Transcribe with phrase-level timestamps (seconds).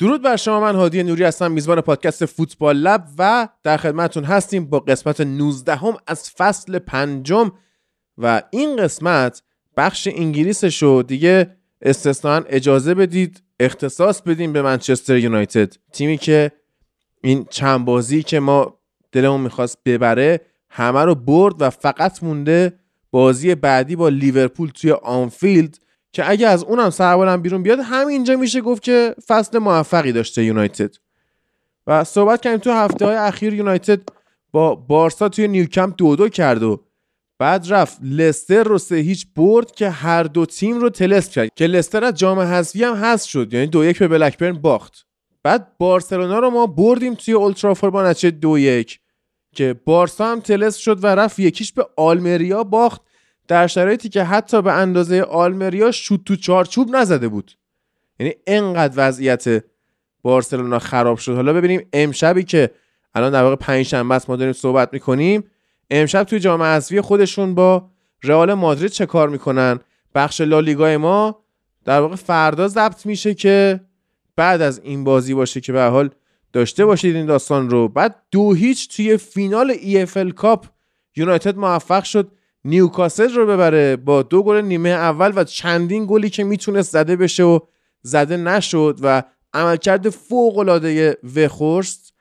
[0.00, 4.64] درود بر شما من هادی نوری هستم میزبان پادکست فوتبال لب و در خدمتتون هستیم
[4.64, 7.52] با قسمت 19 هم از فصل پنجم
[8.18, 9.42] و این قسمت
[9.76, 15.72] بخش انگلیسش رو دیگه استثنا اجازه بدید اختصاص بدیم به منچستر یونایتد.
[15.92, 16.52] تیمی که
[17.22, 18.78] این چند بازی که ما
[19.12, 20.40] دلمون می‌خواست ببره
[20.70, 22.78] همه رو برد و فقط مونده
[23.10, 25.78] بازی بعدی با لیورپول توی آنفیلد.
[26.12, 30.94] که اگه از اونم سربالم بیرون بیاد همینجا میشه گفت که فصل موفقی داشته یونایتد.
[31.86, 34.00] و صحبت کردیم تو هفته های اخیر یونایتد
[34.52, 36.80] با بارسا توی نیوکمپ دو دو کرد و
[37.38, 41.48] بعد رفت لستر رو سه هیچ برد که هر دو تیم رو تلس کرد.
[41.56, 45.06] که لستر از جام حذفی هم هست شد یعنی دو یک به بلکبرن باخت.
[45.42, 49.00] بعد بارسلونا رو ما بردیم توی اولترافور با نتیجه دو یک
[49.54, 53.00] که بارسا هم تلس شد و رفت یکیش به آلمریا باخت.
[53.50, 57.52] در شرایطی که حتی به اندازه آلمریا شوت تو چارچوب نزده بود.
[58.20, 59.64] یعنی انقدر وضعیت
[60.22, 61.34] بارسلونا خراب شد.
[61.34, 62.70] حالا ببینیم امشبی که
[63.14, 65.44] الان در واقع پنج شنبه ما داریم صحبت می‌کنیم.
[65.90, 67.90] امشب توی جام حذفی خودشون با
[68.22, 69.78] رئال مادرید چه کار می‌کنن؟
[70.14, 71.44] بخش لالیگای ما
[71.84, 73.80] در واقع فردا ضبط میشه که
[74.36, 76.10] بعد از این بازی باشه که به حال
[76.52, 77.88] داشته باشید این داستان رو.
[77.88, 80.66] بعد دو هیچ توی فینال EFL کاپ
[81.16, 82.32] یونایتد موفق شد.
[82.64, 87.42] نیوکاسل رو ببره با دو گل نیمه اول و چندین گلی که می‌تونست زده بشه
[87.42, 87.58] و
[88.02, 89.22] زده نشد و
[89.54, 92.14] عملکرد فوق العاده وگهورست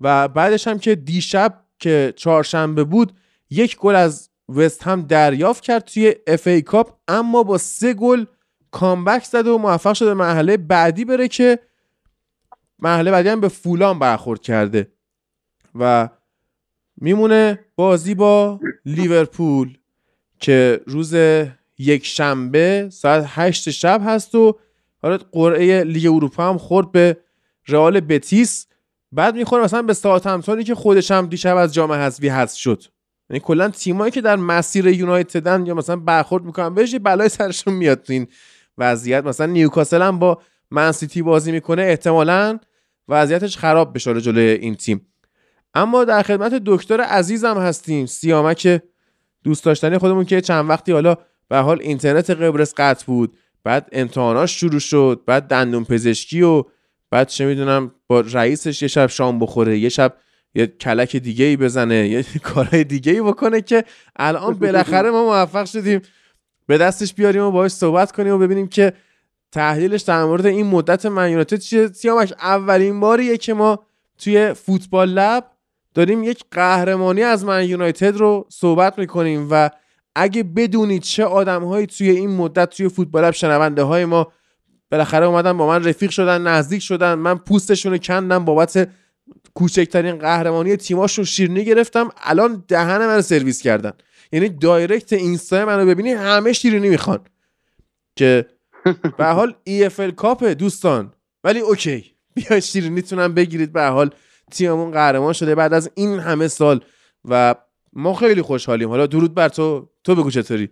[0.00, 3.12] و بعدش هم که دیشب که چهارشنبه بود
[3.50, 8.24] یک گل از وست هام دریافت کرد توی FA Cup اما با سه گل
[8.70, 11.58] comeback زده و موفق شده مرحله بعدی بره که
[12.78, 14.92] مرحله بعدی هم به فولام برخورد کرده.
[15.74, 16.08] و
[16.96, 19.78] میمونه بازی با لیورپول
[20.38, 21.14] که روز
[21.78, 24.58] یک شنبه ساعت هشت شب هست و
[25.02, 27.16] حالا قرعه لیگ اروپا هم خورد به
[27.68, 28.66] رئال بتیس.
[29.12, 32.82] بعد می‌خوره مثلا به ساعت همسانی که خودش هم دیشب از جام حذفی هست شد.
[33.30, 38.02] یعنی کلا تیمایی که در مسیر یونایتدن یا مثلا برخورد می‌کنن بهش بلای سرشون میاد
[38.02, 38.26] تو این
[38.78, 39.24] وضعیت.
[39.24, 42.58] مثلا نیوکاسل هم با منسیتی بازی می‌کنه احتمالا
[43.08, 45.06] وضعیتش خراب بشه جلوی این تیم.
[45.74, 48.82] اما در خدمت دکتر عزیزم هستیم سیامک
[49.44, 51.16] دوست داشتنی خودمون که چند وقتی حالا
[51.48, 56.64] به حال اینترنت قبرس قطع بود بعد امتحاناش شروع شد بعد دندون پزشکی و
[57.10, 60.14] بعد چه می‌دونم با رئیسش یه شب شام بخوره یه شب
[60.54, 62.24] یه کلک دیگه ای بزنه یه
[62.54, 63.84] کارهای دیگه ای بکنه که
[64.16, 66.00] الان بالاخره ما موفق شدیم.
[66.66, 68.92] به دستش بیاریم و باهاش صحبت کنیم و ببینیم که
[69.52, 71.86] تحلیلش در مورد این مدت من چیه.
[71.86, 73.86] سیامش اولین باریه که ما
[74.18, 75.50] توی فوتبال لب
[75.98, 79.70] داریم یک قهرمانی از من یونایتد رو صحبت می‌کنیم و
[80.14, 84.32] اگه بدونید چه آدمهایی توی این مدت توی فوتبال لب شنونده های ما
[84.90, 88.88] بالاخره اومدن با من رفیق شدن نزدیک شدن من پوستشون رو کندم بابت
[89.54, 93.92] کوچکترین قهرمانی تیماشون شیرنی گرفتم الان دهن من سرویس کردن.
[94.32, 97.20] یعنی دایرکت اینستا منو ببینی همه شیرینی می‌خوان.
[98.16, 98.46] که
[99.18, 101.12] به حال EFL کاپ دوستان.
[101.44, 102.04] ولی اوکی.
[102.34, 104.10] بیا شیرینیتونم بگیرید به حال.
[104.50, 106.84] تیممون قهرمان شده بعد از این همه سال
[107.24, 107.54] و
[107.92, 108.88] ما خیلی خوشحالیم.
[108.88, 109.88] حالا درود بر تو.
[110.04, 110.70] تو بگو چطوری؟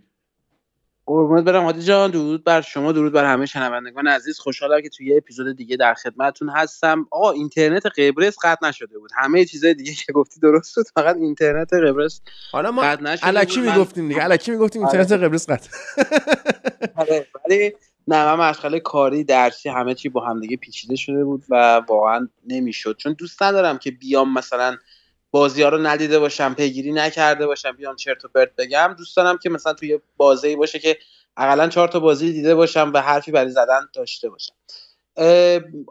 [1.07, 2.11] قربونت برم هادی جان.
[2.11, 4.39] درود بر شما درود بر همه شنوندگان عزیز.
[4.39, 7.07] خوشحالم که توی یه اپیزود دیگه در خدمتتون هستم.
[7.11, 9.11] آقا اینترنت قبرس قطع نشده بود.
[9.17, 10.87] همه چیزای دیگه که گفتی درست بود.
[10.95, 12.21] فقط اینترنت قبرس
[12.53, 12.83] حالا ما
[13.23, 14.25] الکی می‌گفتیم دیگه.
[14.25, 15.29] الکی می‌گفتیم اینترنت آره.
[15.29, 15.71] قبرس قطع.
[16.97, 17.73] آره، ولی
[18.09, 22.29] نه من مشغله کاری درسی همه چی با هم دیگه پیچیده شده بود و واقعا
[22.47, 22.97] نمی‌شد.
[22.97, 24.77] چون دوست ندارم که بیام مثلا
[25.31, 28.95] بازی ها رو ندیده باشم پیگیری نکرده باشم بیام چرت و پرت بگم.
[28.99, 30.99] دوست دارم که مثلا توی بازی باشه که
[31.37, 34.55] اقلا چهار تا بازی دیده باشم و حرفی برای زدن داشته باشم.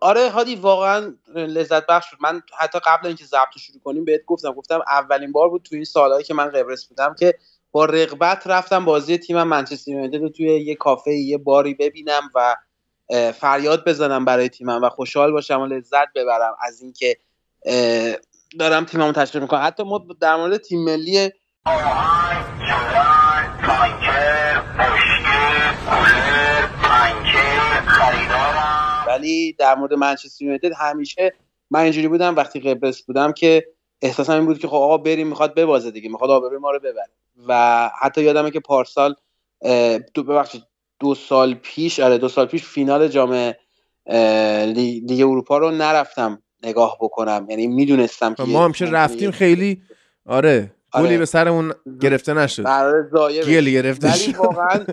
[0.02, 2.20] آره هادی واقعا لذت بخش بود.
[2.22, 4.52] من حتی قبل اینکه ضبط شروع کنیم بهت گفتم.
[4.52, 7.34] گفتم اولین بار بود توی این سالهایی که من قبرس بودم که
[7.76, 12.56] با رغبت رفتم بازی تیمم منچستر یونایتد رو توی یه کافه یه باری ببینم و
[13.32, 17.18] فریاد بزنم برای تیمم و خوشحال باشم و لذت ببرم از اینکه
[18.60, 19.62] دارم تیممو تشکیل می‌کنم.
[19.64, 21.32] حتی ما در مورد تیم ملی
[29.08, 31.34] ولی در مورد منچستر یونایتد همیشه
[31.72, 33.68] من اینجوری بودم وقتی قبرس بودم که
[34.02, 37.10] احساسم این بود که خب آقا بریم می‌خواد ببازه دیگه می‌خواد آبروی ما رو ببره.
[37.48, 39.16] و حتی یادمه که پارسال
[40.14, 40.64] دو ببخشید
[41.00, 43.54] دو سال پیش آره دو سال پیش فینال جام
[44.66, 47.46] لیگ اروپا رو نرفتم نگاه بکنم.
[47.50, 49.82] یعنی می‌دونستم که ما هم که رفتیم خیلی
[50.26, 51.18] آره گولی آره.
[51.18, 52.66] به سرمون گرفته نشد.
[53.48, 54.86] گلی گرفته ولی واقعا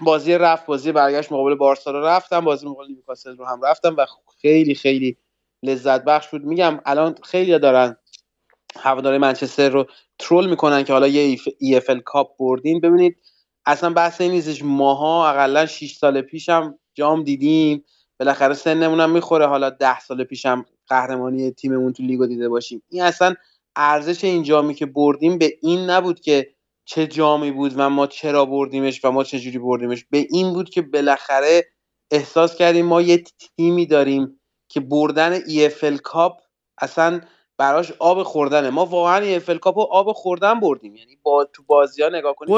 [0.00, 4.06] بازی رفت بازی برگشت مقابل بارسا رو رفتم بازی مقابل نیوکاسل رو هم رفتم و
[4.40, 5.16] خیلی خیلی
[5.62, 6.44] لذت بخش بود.
[6.44, 7.96] میگم الان خیلی دارن
[8.80, 9.86] هواداره منچستر رو
[10.18, 13.16] troll می‌کنن که حالا یه EFL Cup بردین ببینید
[13.66, 14.64] اصلا بحث این نیستش.
[14.64, 17.84] ماها اقلا 6 سال پیشم جام دیدیم.
[18.20, 19.46] بالاخره سنمون هم می‌خوره.
[19.46, 22.82] حالا ده سال پیشم قهرمانی تیممون تو لیگو دیده باشیم.
[22.90, 23.34] این اصلا
[23.76, 26.50] ارزش این جامی که بردیم به این نبود که
[26.84, 30.04] چه جامی بود و ما چرا بردیمش و ما چجوری بردیمش.
[30.10, 31.64] به این بود که بالاخره
[32.10, 33.24] احساس کردیم ما یه
[33.56, 36.40] تیمی داریم که بردن EFL کاپ
[36.78, 37.20] اصلا
[37.58, 40.96] براش آب خوردنه ما واقعا EFL کاپ آب خوردن بردیم.
[40.96, 42.54] یعنی با تو بازی ها نگاه کنیم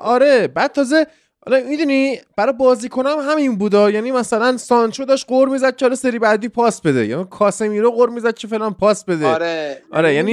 [0.00, 1.06] آره بعد تازه
[1.46, 3.90] حالا می‌دونی برای بازیکنم همین بودا.
[3.90, 7.06] یعنی مثلا سانچو داشت قور می‌زد چاله سری بعدی پاس بده.
[7.06, 9.26] یعنی کاسمیرو قور می‌زد چه فلان پاس بده.
[9.26, 9.82] آره.
[9.92, 10.32] آره یعنی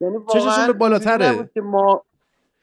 [0.00, 1.50] یعنی چششون به بالاتره.
[1.54, 2.02] که ما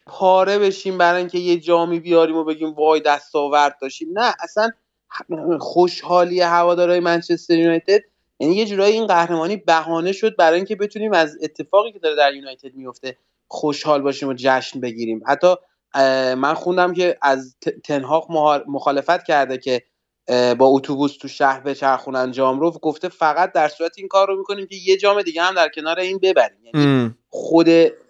[0.06, 4.08] پاره بشیم برای اینکه یه جامی بیاریم و بگیم وای دستاورد داشتیم.
[4.20, 4.70] نه اصلا
[5.60, 8.02] خوشحالی هوادارهای منچستر یونایتد
[8.40, 12.34] یعنی یه جورایی این قهرمانی بهانه شد برای اینکه بتونیم از اتفاقی که داره در
[12.34, 13.18] یونایتد میفته
[13.48, 15.24] خوشحال باشیم و جشن بگیریم.
[15.28, 15.56] حتی
[16.36, 18.28] من خوندم که از تنهاق
[18.68, 19.84] مخالفت کرده که
[20.58, 24.68] با اتوبوس تو شهر بچرخونن جام رو گفته فقط در صورت این کار رو می‌کنیم
[24.68, 26.58] که یه جام دیگه هم در کنار این ببریم.
[26.64, 27.68] یعنی خود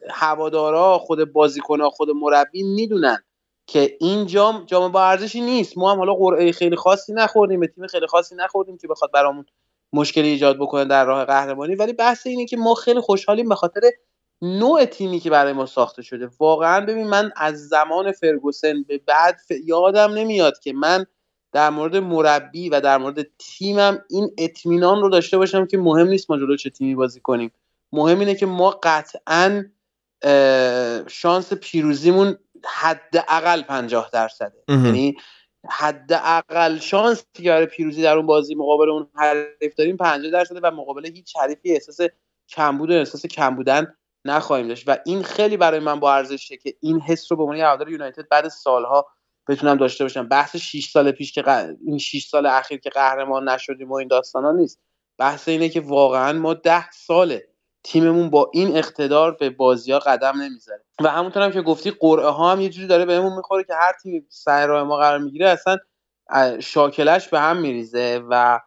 [0.09, 3.23] هوادارا خود بازیکنها خود مربی می‌دونن
[3.67, 5.77] که این جام جام با ارزشی نیست.
[5.77, 9.45] ما هم حالا قرعه خیلی خاصی نخوردیم به تیم خیلی خاصی نخوردیم که بخواد برامون
[9.93, 11.75] مشکلی ایجاد بکنه در راه قهرمانی.
[11.75, 13.81] ولی بحث اینه که ما خیلی خوشحالیم به خاطر
[14.41, 16.29] نوع تیمی که برای ما ساخته شده.
[16.39, 21.05] واقعا ببین من از زمان فرگوسن به بعد یادم نمیاد که من
[21.51, 26.31] در مورد مربی و در مورد تیمم این اطمینان رو داشته باشم که مهم نیست
[26.31, 27.51] ما جلو چه تیمی بازی کنیم.
[27.91, 29.65] مهم اینه که ما قطعا
[31.07, 34.63] شانس پیروزیمون حداقل 50 درصده.
[34.67, 35.15] یعنی
[35.69, 41.05] حداقل شانس که پیروزی در اون بازی مقابل اون حریف داریم 50 درصده و مقابل
[41.05, 41.97] هیچ حریفی احساس
[42.49, 43.95] کمبود و احساس کم بودن
[44.25, 44.83] نخواهیم داشت.
[44.87, 48.27] و این خیلی برای من با ارزشه که این حس رو به عنوان هوادار یونایتد
[48.29, 49.07] بعد سالها
[49.47, 50.27] بتونم داشته باشم.
[50.27, 54.51] بحث 6 سال پیش که این 6 سال اخیر که قهرمان نشدیم و این داستانا
[54.51, 54.79] نیست.
[55.17, 57.47] بحث اینه که واقعا ما 10 ساله
[57.85, 60.83] تیممون با این اقتدار به بازی ها قدم نمی‌ذاره.
[61.01, 63.93] و همونطور هم که گفتی قرعه ها هم یه جوری داره بهمون می‌خوره که هر
[64.03, 65.77] تیمی سر راه ما قرار می‌گیره اصلا
[66.59, 68.59] شاکلش به هم میریزه و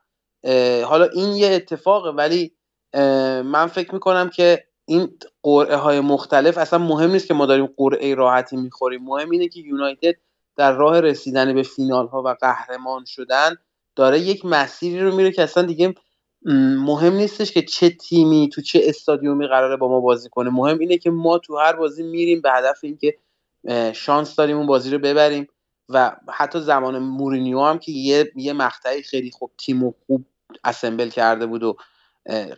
[0.85, 2.53] حالا این یه اتفاقه ولی
[3.45, 8.15] من فکر می‌کنم که این قرعه های مختلف اصلا مهم نیست که ما داریم قرعه
[8.15, 9.05] راحتی می‌خوریم.
[9.05, 10.15] مهم اینه که یونایتد
[10.57, 13.57] در راه رسیدن به فینال ها و قهرمان شدن
[13.97, 15.95] داره یک مسیری رو میره که اصلا دیگه
[16.43, 20.51] مهم نیستش که چه تیمی تو چه استادیومی قراره با ما بازی کنه.
[20.51, 23.19] مهم اینه که ما تو هر بازی میریم به هدف اینکه
[23.93, 25.47] شانس داریم اون بازی رو ببریم
[25.89, 30.25] و حتی زمان مورینیو هم که یه یه مقطعی خیلی خوب تیم و خوب
[30.65, 31.77] اسمبل کرده بود و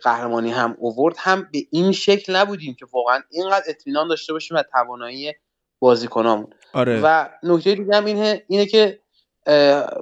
[0.03, 4.63] قهرمانی هم اوورد هم به این شکل نبودیم که واقعا اینقدر اطمینان داشته باشیم و
[4.71, 5.33] توانایی
[5.79, 6.47] بازیکنامون.
[6.73, 7.01] آره.
[7.03, 8.99] و نکته دیگه هم اینه, اینه که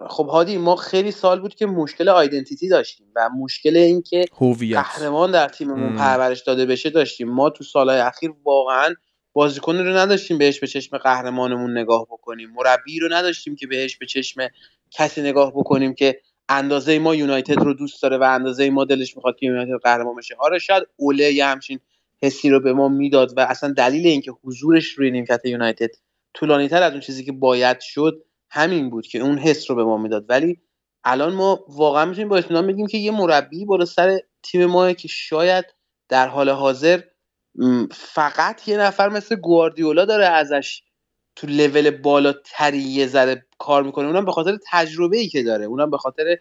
[0.10, 4.26] خب هادی ما خیلی سال بود که مشکل آیدنتیتی داشتیم و مشکل این که
[4.82, 7.30] قهرمان در تیممون پرورش داده بشه داشتیم.
[7.30, 8.94] ما تو سالهای اخیر واقعا
[9.34, 12.50] بازیکنی رو نداشتیم بهش به چشم قهرمانمون نگاه بکنیم.
[12.56, 14.48] مربی رو نداشتیم که بهش به چشم
[14.92, 16.20] کسی نگاه بکنیم که
[16.50, 20.36] اندازه ما یونایتد رو دوست داره و اندازه ما دلش می‌خواد که یونایتد قهرمان بشه.
[20.40, 21.80] آره شاید اوله یه همچین
[22.22, 25.90] حسی رو به ما می‌داد و اصلا دلیل اینکه حضورش روی نیمکت یونایتد
[26.34, 29.84] طولانی تر از اون چیزی که باید شد همین بود که اون حس رو به
[29.84, 30.26] ما می‌داد.
[30.30, 30.62] ولی
[31.04, 35.08] الان ما واقعا می‌تونیم با اطمینان بگیم که یه مربی بالا سر تیم ما که
[35.08, 35.66] شاید
[36.10, 37.02] در حال حاضر
[37.92, 40.84] فقط یه نفر مثل گواردیولا داره ازش
[41.36, 44.08] تو لول بالاتری یه ذره کار می‌کنه.
[44.08, 45.66] اونم به خاطر تجربه ای که داره.
[45.66, 46.38] اونم به خاطر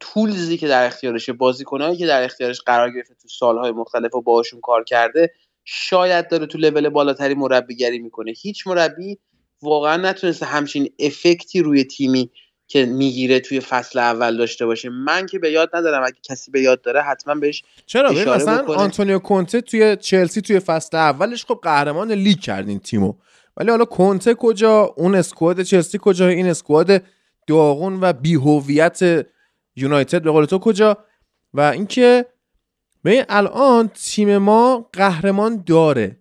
[0.00, 4.60] تولزی که در اختیارشه بازیکنایی که در اختیارش قرار گرفته تو سالهای مختلف و باشون
[4.60, 5.30] کار کرده
[5.64, 8.32] شاید داره تو لول بالاتری مربیگری می‌کنه.
[8.42, 9.18] هیچ مربی
[9.62, 12.30] واقعا نتونسته همچین افکتی روی تیمی
[12.66, 14.88] که می‌گیره توی فصل اول داشته باشه.
[14.88, 19.18] من که به یاد ندارم اگه کسی به یاد داره حتما بهش چرا؟ مثلا آنتونیو
[19.18, 23.14] کونته توی چلسی توی فصل اولش خب قهرمان لیگ کردین تیمو.
[23.56, 27.02] ولی حالا کنته کجا؟ اون اسکواد چلسی کجا؟ این اسکواد
[27.46, 29.26] داغون و بیهویت
[29.76, 30.98] یونایتد به قول تو کجا؟
[31.54, 32.26] و اینکه
[33.02, 36.18] به الان تیم ما قهرمان داره.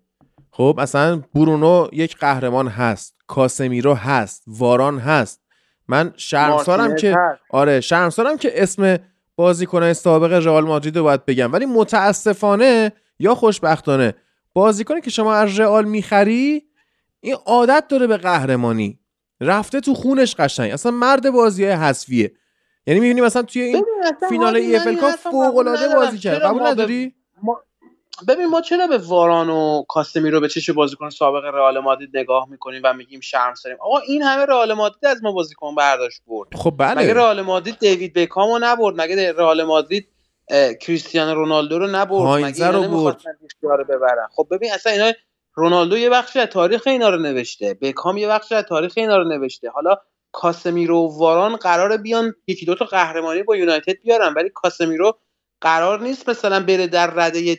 [0.51, 3.20] خب اصلا برونو یک قهرمان هست.
[3.31, 5.41] کاسمیرو هست واران هست.
[5.87, 7.17] من شرمسارم که
[7.49, 8.97] آره شرمسارم که اسم
[9.35, 11.53] بازیکن سابق رئال مادرید رو باید بگم.
[11.53, 14.13] ولی متاسفانه یا خوشبختانه
[14.53, 16.63] بازیکنی که شما از رئال می‌خری
[17.21, 18.99] این عادت داره به قهرمانی.
[19.41, 20.71] رفته تو خونش قشنگ.
[20.71, 22.31] اصلا مرد بازی حذفیه.
[22.87, 23.85] یعنی می‌بینی مثلا توی این
[24.29, 26.41] فینال ای اف ال کاپ فوق العاده بازی کرد.
[26.41, 27.15] قبول نداری؟
[28.27, 32.81] ببین ما چرا به واران و کاستمیرو به چش بازیکن سابق رئال مادرید نگاه می‌کنیم
[32.83, 36.55] و میگیم شرم داریم آقا این همه رئال مادرید از ما بازیکن برداشت برد.
[36.55, 37.01] خب بله.
[37.01, 40.07] مگه رئال مادرید دیوید بکامو نبرد؟ مگه رئال مادرید
[40.81, 43.21] کریستیانو رونالدو رو نبرد؟ مگه رو برد.
[43.61, 45.11] رو ببرن خب ببین اصلا اینا
[45.53, 47.77] رونالدو یه بخشی از تاریخ اینا رو نوشته.
[47.81, 49.69] بکام یه بخشی از تاریخ اینا رو نوشته.
[49.69, 49.97] حالا
[50.31, 55.19] کاسمیرو و واران قراره بیان یکی دو تا قهرمانی با یونایتد بیارن ولی کاسمیرو
[55.61, 57.57] قرار نیست مثلا بره در رده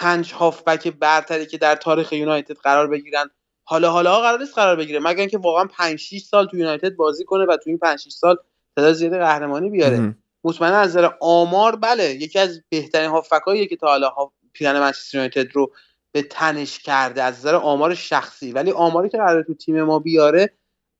[0.00, 3.30] پنج هافبک برتری که در تاریخ یونایتد قرار بگیرن.
[3.64, 7.24] حالا حالا قرار نیست قرار بگیره مگر اینکه واقعا 5 6 سال تو یونایتد بازی
[7.24, 8.36] کنه و تو این 5 6 سال
[8.76, 9.96] تعداد زیاد قهرمانی بیاره.
[10.44, 14.14] مطمئنا از نظر آمار بله یکی از بهترین هافبکایی که تا حالا
[14.52, 15.72] پیرن منچستر یونایتد رو
[16.12, 18.52] به تنش کرده از نظر آمار شخصی.
[18.52, 20.52] ولی آماری که قرار تو تیم ما بیاره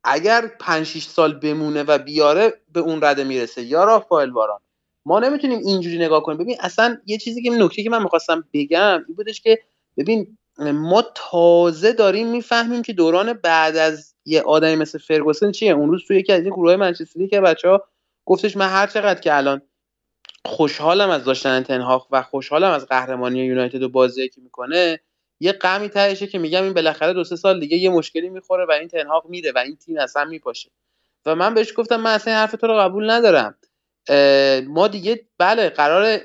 [0.05, 3.63] اگر 5 6 سال بمونه و بیاره به اون رده می‌رسه.
[3.63, 4.61] یا رافائل واران.
[5.07, 6.39] ما نمی‌تونیم اینجوری نگاه کنیم.
[6.39, 9.59] ببین اصلا یه چیزی که نکته که من می‌خواستم بگم این بودش که
[9.97, 15.73] ببین ما تازه داریم می‌فهمیم که دوران بعد از یه آدمی مثل فرگوسن چیه.
[15.73, 17.85] اون روز توی یکی از این گروه منچستری که بچه ها
[18.25, 19.63] گفتش من هر چقدر که الان
[20.45, 25.01] خوشحالم از داشتن تنهاخ و خوشحالم از قهرمانی یونایتد و بازی که می‌کنه
[25.41, 28.73] یه غمی تهشه که میگم این بالاخره دو سه سال دیگه یه مشکلی می‌خوره و
[28.73, 30.71] این تنهاق میره و این تیم اصلا میپاشه.
[31.27, 33.55] و من بهش گفتم من اصلا حرف تو رو قبول ندارم.
[34.69, 36.21] ما دیگه بله قرار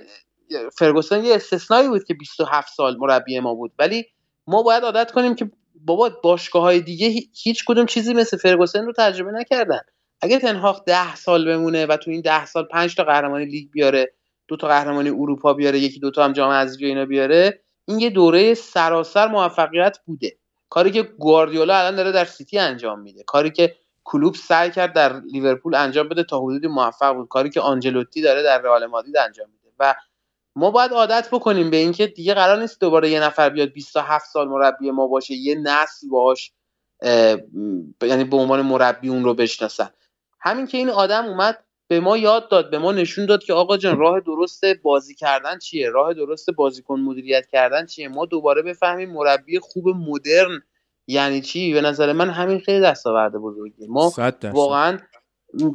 [0.78, 3.72] فرگوسن یه استثنایی بود که 27 سال مربی ما بود.
[3.80, 4.06] ولی
[4.48, 7.08] ما باید عادت کنیم که بابا باشگاه های دیگه
[7.44, 9.82] هیچ کدوم چیزی مثل فرگوسن رو تجربه نکردن.
[10.22, 14.14] اگه تنهاق ده سال بمونه و تو این ده سال پنج تا قهرمانی لیگ بیاره
[14.48, 18.10] دو تا قهرمانی اروپا بیاره یکی دو تا هم جام حذفی اینا بیاره این یه
[18.10, 20.38] دوره سراسر موفقیت بوده.
[20.70, 23.24] کاری که گواردیولا الان داره در سیتی انجام میده.
[23.24, 23.76] کاری که
[24.10, 27.28] کلوب سعی کرد در لیورپول انجام بده تا حدودی موفق بود.
[27.28, 29.76] کاری که آنجلوتی داره در رئال مادرید انجام میده.
[29.80, 29.96] و
[30.56, 34.48] ما باید عادت بکنیم به اینکه دیگه قرار نیست دوباره یه نفر بیاد 27 سال
[34.48, 36.52] مربی ما باشه یه نسل باش
[38.02, 39.90] یعنی به عنوان مربی اون رو بشناسن.
[40.40, 43.78] همین که این آدم اومد به ما یاد داد به ما نشون داد که آقا
[43.78, 49.12] جان راه درست بازی کردن چیه؟ راه درست بازیکن مدیریت کردن چیه؟ ما دوباره بفهمیم
[49.12, 50.62] مربی خوب مدرن
[51.08, 55.00] یعنی چی؟ به نظر من همین خیلی دستاورد بزرگی ما واقعا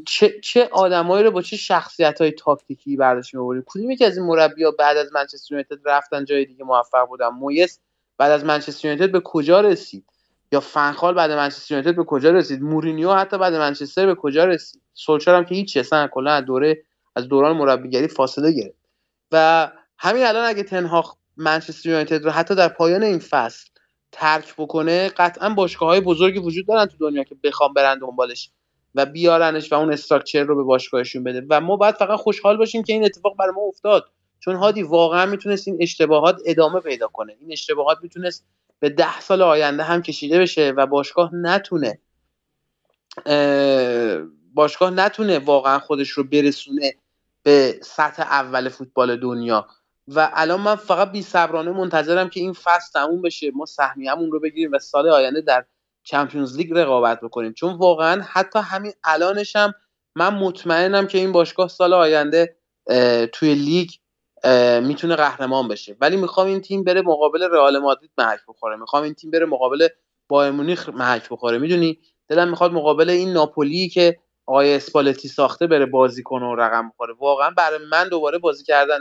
[0.07, 4.27] چه چه آدمایی رو با چه شخصیت های تاکتیکی برداشت می‌آوریم کدوم یکی از این
[4.27, 7.79] مربی‌ها بعد از منچستر یونایتد رفتن جای دیگه موفق بودن؟ مویس
[8.19, 10.05] بعد از منچستر یونایتد به کجا رسید؟
[10.53, 14.83] یا فنخال بعد منچستر یونایتد به کجا رسید؟ مورینیو حتی بعد منچستر به کجا رسید؟
[14.95, 16.83] سولشار هم که هیچ اصلا کلا از دوره
[17.17, 18.79] از دوران مربیگری فاصله گرفت.
[19.33, 23.72] و همین الان اگه تنهاخ منچستر یونایتد رو حتی در پایان این فصل
[24.13, 28.51] ترک بکنه قطعا باشگاه های بزرگی وجود دارن تو دنیا که بخوام برن دنبالش
[28.95, 31.47] و بیارنش و اون استراکچر رو به باشگاهشون بده.
[31.51, 34.09] و ما باید فقط خوشحال باشیم که این اتفاق برای ما افتاد.
[34.41, 37.37] چون هادی واقعا می‌تونست این اشتباهات ادامه پیدا کنه.
[37.41, 38.45] این اشتباهات می‌تونست
[38.81, 41.99] به ده سال آینده هم کشیده بشه و باشگاه نتونه
[44.55, 46.95] باشگاه نتونه واقعا خودش رو برسونه
[47.43, 49.67] به سطح اول فوتبال دنیا.
[50.17, 53.51] و الان من فقط بی صبرانه منتظرم که این فصل تموم بشه.
[53.55, 55.65] ما سهمیه‌مون رو بگیریم و سال آینده در
[56.05, 57.53] چمپیونز لیگ رقابت بکنیم.
[57.53, 59.75] چون واقعا حتی همین الانش هم
[60.17, 62.57] من مطمئنم که این باشگاه سال آینده
[63.33, 63.91] توی لیگ
[64.83, 65.97] می‌تونه قهرمان بشه.
[66.01, 68.77] ولی می‌خوام این تیم بره مقابل رئال مادرید محک بخوره.
[68.77, 69.89] می‌خوام این تیم بره مقابل
[70.29, 71.59] بایر مونیخ محک بخوره.
[71.59, 76.89] می‌دونی؟ دلم می‌خواد مقابل این ناپولی که آقای اسپالتی ساخته بره بازی کنه و رقم
[76.89, 77.15] بخوره.
[77.19, 79.01] واقعا برای من دوباره بازی کردن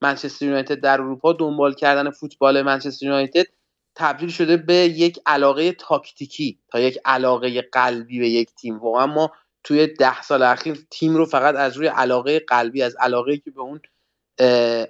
[0.00, 3.46] منچستر یونایتد در اروپا دنبال کردن فوتبال منچستر یونایتد
[3.94, 8.78] تبدیل شده به یک علاقه تاکتیکی تا یک علاقه قلبی به یک تیم.
[8.78, 9.32] واقعا ما
[9.64, 13.60] توی ده سال اخیر تیم رو فقط از روی علاقه قلبی از علاقه که به
[13.60, 13.80] اون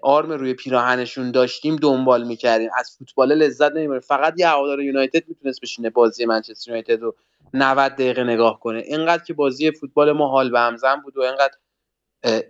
[0.03, 2.71] آرم روی پیراهنشون داشتیم دنبال می‌کردیم.
[2.77, 4.01] از فوتبال لذت نمی‌بریم.
[4.01, 7.17] فقط یه هوادار یونایتد می‌تونست بشینه بازی منچستر یونایتد رو
[7.55, 8.79] 90 دقیقه نگاه کنه.
[8.79, 11.55] اینقدر که بازی فوتبال ما حال به همزن بود و اینقدر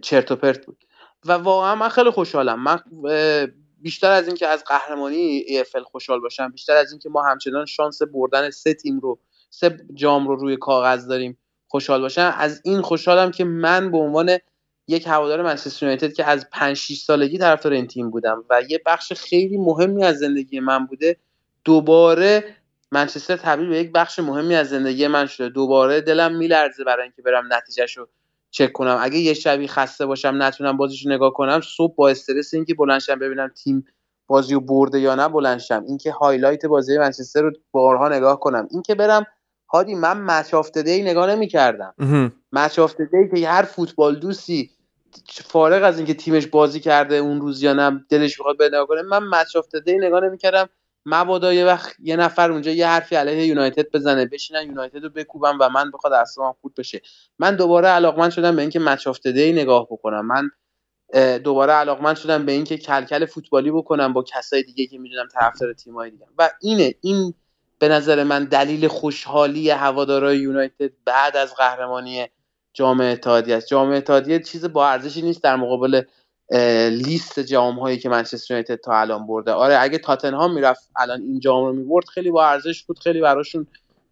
[0.03, 0.85] چرت و پرت بود.
[1.27, 2.63] و واقعا من خیلی خوشحالم.
[2.63, 2.79] من
[3.81, 8.51] بیشتر از اینکه از قهرمانی EFL خوشحال باشم بیشتر از اینکه ما همچنان شانس بردن
[8.51, 9.19] سه تیم رو
[9.51, 12.35] سه جام رو روی کاغذ داریم خوشحال باشم.
[12.39, 14.39] از این خوشحالم که من به عنوان
[14.89, 18.83] یک هوادار منچستر یونایتد که از 5 6 سالگی طرفدار این تیم بودم و یه
[18.87, 21.17] بخش خیلی مهمی از زندگی من بوده
[21.65, 22.57] دوباره
[22.93, 25.49] منچستر تبدیل به یک بخش مهمی از زندگی من شده.
[25.49, 28.09] دوباره دلم میلرزه برای اینکه برم نتیجهشو
[28.50, 28.99] چک کنم.
[29.00, 33.49] اگه یه شبی خسته باشم نتونم بازیشو نگاه کنم صبح با استرس اینکه بلنشم ببینم
[33.49, 33.87] تیم
[34.26, 38.69] بازی رو برده یا نه بلنشم اینکه highlight بازی منچستر رو بارها نگاه کنم.
[38.71, 39.26] اینکه برم
[39.73, 41.95] هادی من Match of the Day نگاه نمی‌کردم.
[42.52, 44.71] Match of the Day که هر فوتبال دوستی
[45.45, 49.02] فارغ از اینکه تیمش بازی کرده اون روز یا نه دلش می‌خواد به نگاه کنه
[49.02, 50.69] من Match of the Day نگاه نمی‌کردم.
[51.11, 55.59] مبادا یه وقت یه نفر اونجا یه حرفی علیه یونایتد بزنه بشینن یونایتد رو بکوبن
[55.61, 57.00] و من بخواد اعصابم خورد بشه.
[57.38, 60.27] من دوباره علاقمند شدم به اینکه Match of the Day نگاه بکنم.
[60.27, 60.50] من
[61.38, 66.11] دوباره علاقمند شدم به اینکه کلکل فوتبالی بکنم با کسای دیگه که می‌دونم طرفدار تیمای
[66.11, 66.27] دیگه.
[66.38, 67.35] و اینه این
[67.79, 72.27] به نظر من دلیل خوشحالی هوادارهای یونایتد بعد از قهرمانی
[72.73, 73.67] جام اتحادیه است.
[73.67, 76.03] جام اتحادیه چیز با ارزشی نیست در مقابل
[76.90, 79.52] لیست جام هایی که منچستر یونایتد تا الان برده.
[79.52, 83.67] آره اگه تاتنهام می‌رفت الان این جام رو می‌برد خیلی با ارزش بود خیلی براشون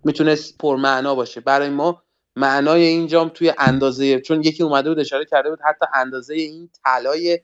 [0.04, 1.40] می‌تونست پرمعنا باشه.
[1.40, 2.02] برای ما
[2.36, 6.70] معنای این جام توی اندازه چون یکی اومده بود اشاره کرده بود حتی اندازه این
[6.84, 7.40] طلای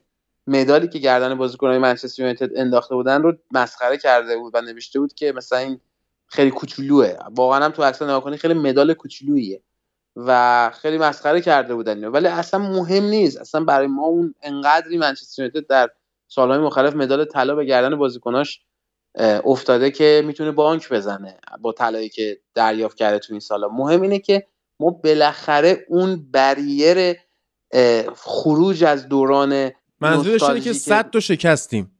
[0.46, 5.14] مدالی که گردن بازیکنهای منچستر یونایتد انداخته بودن رو مسخره کرده بود و نوشته بود
[5.14, 5.80] که مثلا این
[6.26, 7.14] خیلی کوچولوه.
[7.30, 9.62] واقعا هم تو عکس نگاه خیلی مدال کوچولوییه.
[10.16, 13.40] و خیلی مسخره کرده بودن ولی اصلا مهم نیست.
[13.40, 15.90] اصلا برای ما اون انقدری منچستر یونایتد در
[16.28, 18.60] سالهای مختلف مدال طلا به گردن بازیکناش
[19.44, 23.68] افتاده که می‌تونه بانک بزنه با طلایی که دریافت کرده تو این سالا.
[23.68, 24.46] مهم اینه که
[24.80, 27.16] ما بالاخره اون بریر
[28.14, 31.98] خروج از دوران منظورش اینه که صد تا شکستیم.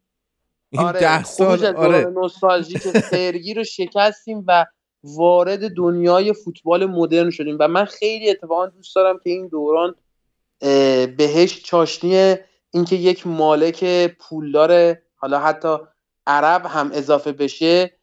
[0.70, 2.04] این آره ده سال آره.
[2.04, 4.66] نوستالژی که سرگی رو شکستیم و
[5.04, 9.94] وارد دنیای فوتبال مدرن شدیم و من خیلی اتفاقا دوست دارم که این دوران
[11.16, 12.36] بهش چاشنی
[12.70, 13.84] اینکه یک مالک
[14.18, 15.76] پولدار حالا حتی
[16.26, 17.96] عرب هم اضافه بشه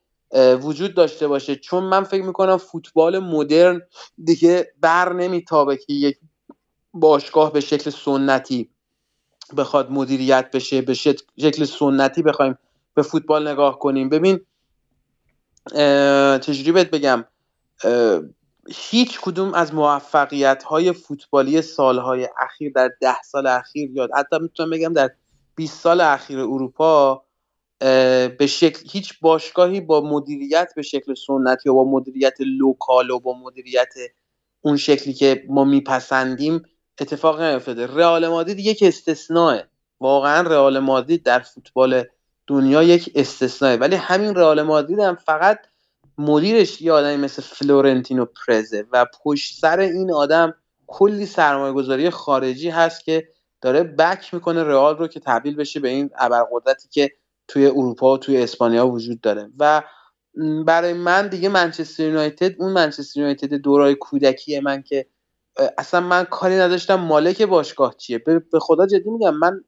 [0.62, 1.56] وجود داشته باشه.
[1.56, 3.82] چون من فکر می‌کنم فوتبال مدرن
[4.24, 6.18] دیگه بر نمیتابه که یک
[6.94, 8.70] باشگاه به شکل سنتی
[9.58, 12.58] بخواد مدیریت بشه به شکل سنتی بخوایم
[12.94, 14.10] به فوتبال نگاه کنیم.
[14.10, 14.40] ببین
[16.42, 17.26] چجوری بهت بگم؟
[18.72, 24.70] هیچ کدوم از موفقیت های فوتبالی سالهای اخیر در ده سال اخیر یا حتی می‌تونم
[24.70, 25.10] بگم در
[25.56, 27.24] 20 سال اخیر اروپا
[27.80, 33.34] به شکل هیچ باشگاهی با مدیریت به شکل سنتی و با مدیریت local و با
[33.40, 33.94] مدیریت
[34.62, 36.64] اون شکلی که ما میپسندیم
[37.02, 37.88] اتفاق نیفتاده.
[37.88, 39.62] رئال مادرید یک استثناء
[40.00, 42.04] واقعا رئال مادرید در فوتبال
[42.50, 45.60] دنیا یک استثناء ولی همین رئال مادرید هم فقط
[46.18, 50.54] مدیرش یه آدمی مثل فلورنتینو پرزه و پشت سر این آدم
[50.88, 53.28] کلی سرمایه گذاری خارجی هست که
[53.62, 57.12] داره بک می‌کنه رئال رو که تبدیل بشه به این ابرقدرتی که
[57.48, 59.50] توی اروپا و توی اسپانیا وجود داره.
[59.60, 59.84] و
[60.66, 65.06] برای من دیگه منچستر یونایتد اون منچستر یونایتد دورای کودکی من که
[65.78, 66.96] اصلا من کاری نداشتم.
[66.96, 68.18] مالک باشگاه چیه؟
[68.52, 69.64] به خدا جدی میگم من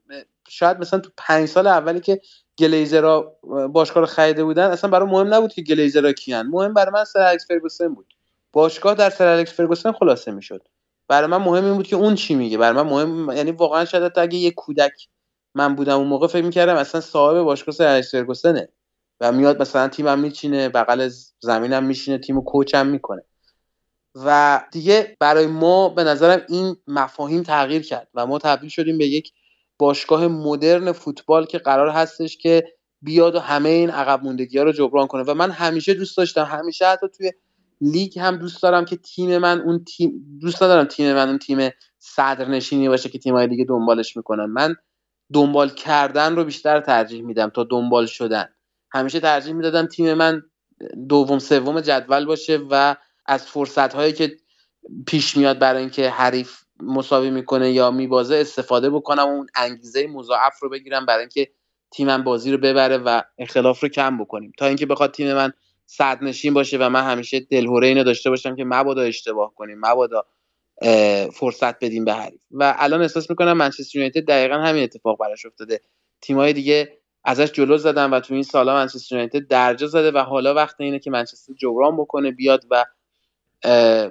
[0.52, 2.22] شاید مثلا تو پنج سال اولی که
[2.60, 3.38] گلیزرا
[3.74, 6.48] باشگاه رو خریده بودن اصلا برای مهم نبود که گلیزرا کیان.
[6.48, 8.14] مهم برای من سر الکس فرگوسن بود.
[8.54, 10.68] باشگاه در سر الکس فرگوسن خلاصه می‌شد.
[11.08, 12.58] برای من مهم این بود که اون چی میگه.
[12.58, 15.08] برای من مهم یعنی واقعا شاید اگه یه کودک
[15.56, 18.70] من بودم اون موقع فکر می‌کردم اصلا صاحب باشگاه سر الکس فرگوسنه
[19.20, 21.10] و میاد مثلا تیمم میچینه بغل
[21.40, 23.24] زمینم میشینه تیمو کوچم می‌کنه.
[24.16, 29.08] و دیگه برای ما به نظرم این مفاهیم تغییر کرد و ما تبدیل شدیم به
[29.08, 29.32] یک
[29.82, 32.64] باشگاه مدرن فوتبال که قرار هستش که
[33.02, 35.24] بیاد و همه این عقب موندگی ها رو جبران کنه.
[35.24, 37.32] و من همیشه دوست داشتم همیشه حتی توی
[37.82, 41.70] لیگ هم دوست دارم که تیم من اون تیم دوست ندارم تیم من اون تیم
[42.00, 44.46] صدرنشینی باشه که تیمای دیگه دنبالش می‌کنن.
[44.46, 44.76] من
[45.34, 48.50] دنبال کردن رو بیشتر ترجیح میدم تا دنبال شدن.
[48.92, 50.42] همیشه ترجیح می‌دادم تیم من
[51.10, 54.38] دوم سوم جدول باشه و از فرصت هایی که
[55.08, 60.60] پیش میاد برای اینکه حریف مساوی می‌کنه یا میبازه استفاده بکنم و اون انگیزه مضاعف
[60.60, 61.52] رو بگیرم برای اینکه
[61.92, 64.52] تیمم بازی رو ببره و اختلاف رو کم بکنیم.
[64.58, 65.54] تا اینکه بخواد تیم من
[65.86, 70.26] صد نشین باشه و من همیشه دلهوره اینو داشته باشم که مبادا اشتباه کنیم مبادا
[71.34, 72.42] فرصت بدیم به حریف.
[72.52, 75.82] و الان احساس می‌کنم منچستر یونایتد دقیقا همین اتفاق براش افتاده.
[76.22, 80.54] تیمای دیگه ازش جلو زدن و تو این سالا منچستر یونایتد درجا زده و حالا
[80.54, 82.86] وقت اینه که منچستر جبران بکنه بیاد و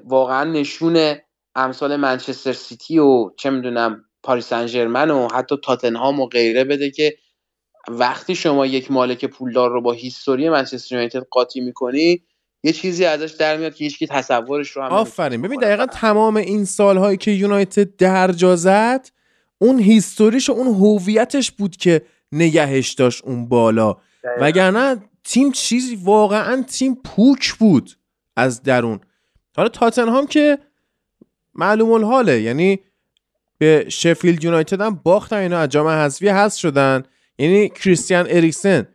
[0.05, 1.17] واقعا نشون
[1.55, 7.17] امثال منچستر سیتی و چه می‌دونم پاریس سن و حتی تاتنهام و غیره بده که
[7.89, 12.23] وقتی شما یک مالک پولدار رو با هیستوری منچستر یونایتد قاطی می‌کنی
[12.63, 15.43] یه چیزی ازش در میاد که هیچکی تصورش رو هم آفرین.
[15.43, 19.09] ببین دقیقا تمام این سالهایی که یونایتد درجا زد
[19.59, 23.97] اون هیستوریش و اون هویتش بود که نگهش داشت اون بالا.
[24.41, 27.91] وگرنه تیم چیزی واقعا تیم پوک بود
[28.37, 29.01] از درون.
[29.57, 30.59] حالا تاتنهام که
[31.55, 32.41] معلوم الحاله.
[32.41, 32.81] یعنی
[33.59, 37.03] به شفیلد یونایتد هم باختن اینا از جام حذفی هست شدن.
[37.39, 38.89] یعنی کریستیان اریکسن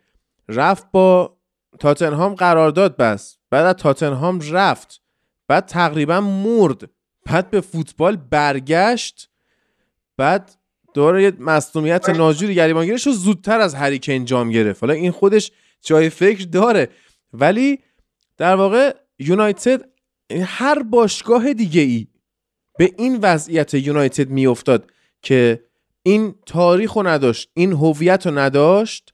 [0.49, 1.37] رفت با
[1.79, 5.01] تاتنهام قرارداد بست بعد از تاتنهام رفت.
[5.47, 6.89] بعد تقریبا مرد.
[7.25, 9.29] بعد به فوتبال برگشت.
[10.17, 10.55] بعد
[10.93, 14.83] دوباره یه مصونیت ناجوری گریبانگیرش رو زودتر از هریکین انجام گرفت.
[14.83, 16.89] حالا این خودش جای فکر داره.
[17.33, 17.79] ولی
[18.37, 19.81] در واقع یونایتد
[20.43, 22.07] هر باشگاه دیگه ای
[22.77, 25.63] به این وضعیت یونایتد میافتاد که
[26.03, 29.13] این تاریخ رو نداشت این هویت رو نداشت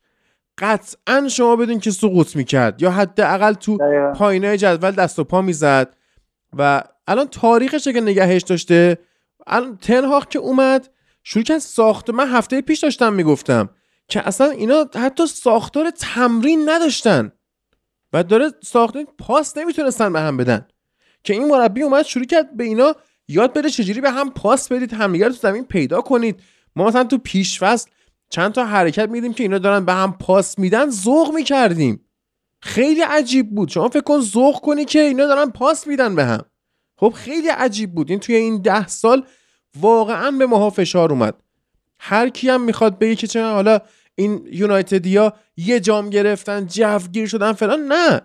[0.58, 3.78] قطعا شما بدون که سقوط می‌کرد یا حداقل تو
[4.15, 5.95] پایینای جدول دست و پا می‌زد
[6.58, 8.97] و الان تاریخش که نگهش داشته
[9.47, 10.89] الان تنهاق که اومد
[11.24, 12.10] شروع کرد ساخت.
[12.10, 13.69] من هفته پیش داشتم می‌گفتم
[14.08, 17.32] که اصلا اینا حتی ساختار تمرین نداشتن
[18.13, 20.67] و داره ساختار پاس نمی‌تونستن به هم بدن.
[21.24, 22.95] که این مربی اومد شروع کرد به اینا
[23.32, 26.39] یاد بده چجوری به هم پاس بدید همدیگه تو زمین پیدا کنید.
[26.76, 27.89] ما مثلا تو پیش فصل
[28.30, 32.06] چند تا حرکت میدیم که اینا دارن به هم پاس میدن ذوق می‌کردیم.
[32.60, 33.70] خیلی عجیب بود.
[33.70, 36.41] شما فکر کن ذوق کنی که اینا دارن پاس میدن به هم.
[36.98, 38.10] خب خیلی عجیب بود.
[38.10, 39.26] این توی این ده سال
[39.80, 41.36] واقعا به ماها فشار اومد.
[42.00, 43.80] هر کی هم می‌خواد بگه که چرا حالا
[44.15, 48.22] این یونایتدیا یه جام گرفتن جوگیر شدن فلان نه.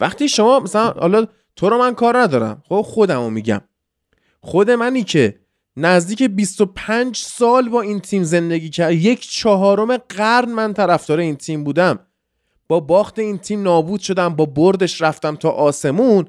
[0.00, 2.62] وقتی شما مثلا حالا تو رو من کار ندارم.
[2.68, 3.60] خب خودمو میگم.
[4.46, 5.38] خود منی که
[5.76, 11.64] نزدیک 25 سال با این تیم زندگی کرد یک چهارم قرن من طرفدار این تیم
[11.64, 11.98] بودم.
[12.68, 16.28] با باخت این تیم نابود شدم با بردش رفتم تا آسمون.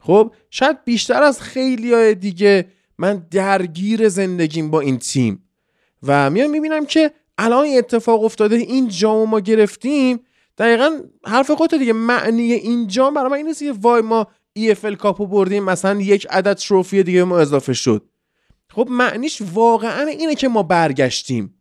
[0.00, 2.66] خب شاید بیشتر از خیلی های دیگه
[2.98, 5.42] من درگیر زندگیم با این تیم.
[6.02, 10.20] و میام می‌بینم که الان اتفاق افتاده این جام ما گرفتیم.
[10.58, 10.90] دقیقا
[11.26, 14.26] حرف خودت دیگه معنی این جام برای من این نیست که وای ما
[14.58, 18.08] EFL Cup و بردیم مثلا یک عدد trophy دیگه ما اضافه شد.
[18.70, 21.54] خب معنیش واقعا اینه که ما برگشتیم.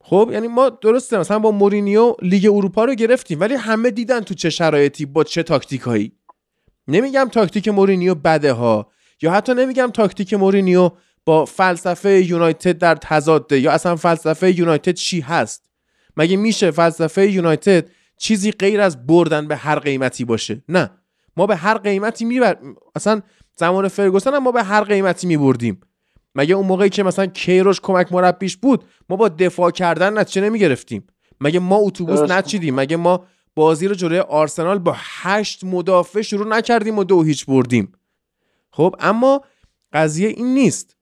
[0.00, 4.34] خب یعنی ما درسته مثلا با مورینیو لیگ اروپا رو گرفتیم ولی همه دیدن تو
[4.34, 6.12] چه شرایطی با چه تاکتیکایی.
[6.88, 8.90] نمیگم تاکتیک مورینیو بده ها
[9.22, 10.90] یا حتی نمیگم تاکتیک مورینیو
[11.24, 15.70] با فلسفه یونایتد در تضاده یا اصلا فلسفه یونایتد چی هست؟
[16.16, 17.88] مگه میشه فلسفه یونایتد
[18.18, 20.90] چیزی غیر از بردن به هر قیمتی باشه؟ نه.
[21.36, 22.58] ما به هر قیمتی میبر
[22.96, 23.22] اصلا
[23.56, 25.80] زمان فرگوسن هم ما به هر قیمتی میبردیم.
[26.34, 31.06] مگه اون موقعی که مثلا کیروش کمک مربیش بود ما با دفاع کردن نتیجه نمی‌گرفتیم؟
[31.40, 36.98] مگه ما اتوبوس نچیدیم؟ مگه ما بازی رو جلوی آرسنال با هشت مدافع شروع نکردیم
[36.98, 37.92] و دو هیچ بردیم؟
[38.70, 39.40] خب اما
[39.92, 40.96] قضیه این نیست.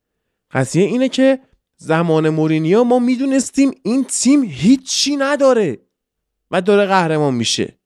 [0.50, 1.40] قضیه اینه که
[1.76, 5.78] زمان مورینیو ما می‌دونستیم این تیم هیچی نداره
[6.50, 7.79] و داره قهرمان میشه.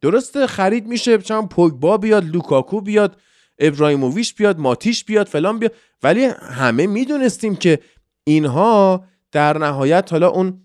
[0.00, 3.20] درسته خرید میشه چند پوگبا بیاد لوکاکو بیاد
[3.58, 5.72] ابراهیموویچ بیاد ماتیش بیاد فلان بیاد.
[6.02, 7.78] ولی همه می‌دونستیم که
[8.24, 10.62] اینها در نهایت حالا اون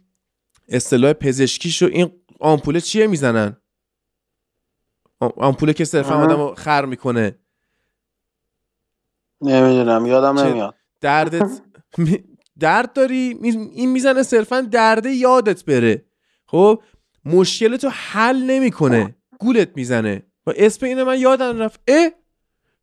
[0.69, 3.57] اصطلاح پزشکیشو این آمپوله چیه می‌زنن؟
[5.19, 7.35] آمپوله که صرفا آدم خر می‌کنه.
[9.41, 10.75] نمی‌دونم یادم نمیاد.
[11.01, 11.61] دردت
[12.59, 13.37] درد داری؟
[13.73, 16.05] این می‌زنه صرفا درده یادت بره.
[16.45, 16.83] خب
[17.25, 19.15] مشکلتو حل نمی‌کنه.
[19.39, 20.23] گولت می‌زنه.
[20.47, 21.79] و اسم اینو من یادم رفت.
[21.87, 22.11] اه!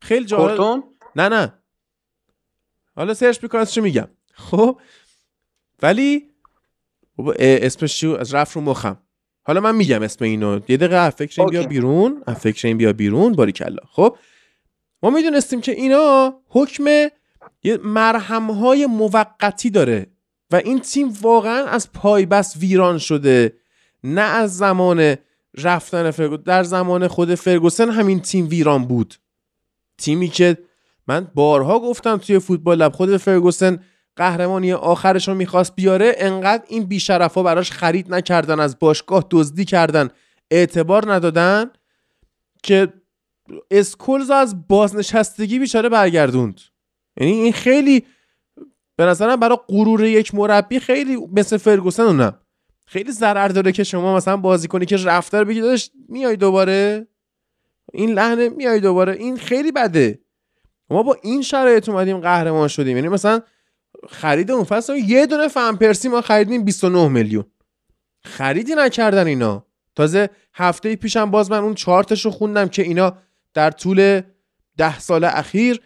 [0.01, 0.83] خیلی جالب.
[1.15, 1.53] نه نه.
[2.95, 4.07] حالا سرچ می‌کنم چی میگم.
[4.33, 4.79] خب؟
[5.81, 6.29] ولی
[7.39, 8.97] اسمش چی از رفت رو مخم.
[9.43, 10.59] حالا من میگم اسم اینو.
[10.67, 12.23] یه دقیقه فکر این بیا بیرون.
[12.39, 13.33] فکر این بیا بیرون.
[13.33, 14.17] باری کلا خب؟
[15.03, 16.85] ما می‌دونستیم که اینا حکم
[17.63, 20.07] یه مرهم های موقتی داره
[20.51, 23.53] و این تیم واقعا از پایبست ویران شده.
[24.03, 25.15] نه از زمان
[25.57, 29.15] رفتن فرگوسن در زمان خود فرگوسن همین تیم ویران بود.
[29.97, 30.57] تیمی که
[31.07, 33.79] من بارها گفتم توی فوتبال لب خود فرگوسن
[34.15, 39.65] قهرمانی آخرش رو می‌خواست بیاره انقدر این بیشرف ها براش خرید نکردن از باشگاه دزدی
[39.65, 40.09] کردن
[40.51, 41.71] اعتبار ندادن
[42.63, 42.93] که
[43.71, 46.61] اسکولز از بازنشستگی بیچاره برگردوند.
[47.17, 48.05] یعنی این خیلی
[48.95, 52.37] به نظرم برای غرور یک مربی خیلی مثل فرگوسن اونم
[52.91, 57.07] خیلی ضرر داره که شما مثلا بازی کنی که رفتار بگی داشت میای دوباره؟
[57.93, 60.19] این لحنه میای دوباره؟ این خیلی بده.
[60.89, 62.97] ما با این شرایط اومدیم قهرمان شدیم.
[62.97, 63.41] یعنی مثلا
[64.09, 67.45] خرید اون فصل یه دونه فن پرسی ما خریدیم 29 میلیون.
[68.23, 69.65] خریدی نکردن اینا.
[69.95, 73.17] تازه هفته پیشم باز من اون چارتش رو خوندم که اینا
[73.53, 74.21] در طول
[74.77, 75.81] ده سال اخیر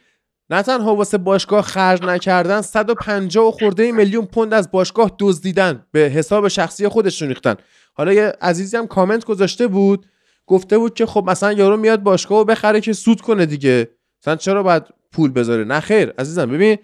[0.50, 6.48] نه تنها واسه باشگاه خرج نکردن 150 خورده میلیون پوند از باشگاه دزدیدن به حساب
[6.48, 7.56] شخصی خودشون ریختن.
[7.94, 10.06] حالا یه عزیزی هم کامنت گذاشته بود
[10.46, 13.90] گفته بود که خب مثلا یارو میاد باشگاه و بخره که سود کنه دیگه.
[14.22, 16.78] مثلا چرا باید پول بذاره؟ نه خیر عزیزم ببین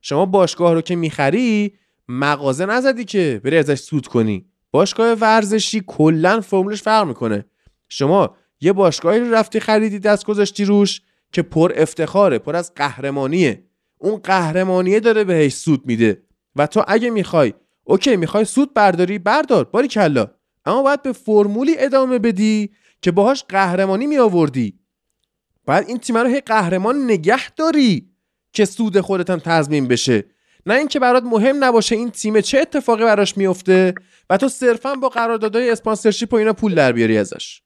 [0.00, 1.74] شما باشگاه رو که می‌خری
[2.08, 4.46] مغازه نزدی که بری ازش سود کنی.
[4.70, 7.44] باشگاه ورزشی کلا فرمولش فرق می‌کنه.
[7.88, 11.00] شما یه باشگاهی رو رفتی خریدی دست گذاشتی روش
[11.32, 13.64] که پر افتخاره پر از قهرمانیه.
[13.98, 16.22] اون قهرمانیه داره بهش سود میده.
[16.56, 20.30] و تو اگه می‌خوای اوکی می‌خوای سود برداری بردار باری کلا.
[20.64, 22.70] اما باید به فرمولی ادامه بدی
[23.02, 24.78] که باهاش قهرمانی می آوردی
[25.64, 28.10] باید این تیم رو هی قهرمان نگه داری
[28.52, 30.24] که سود خودت هم تضمین بشه.
[30.66, 33.94] نه اینکه برات مهم نباشه این تیم چه اتفاقی براش میفته
[34.30, 37.62] و تو صرفا با قراردادهای اسپانسرشیپ و اینا پول در بیاری ازش.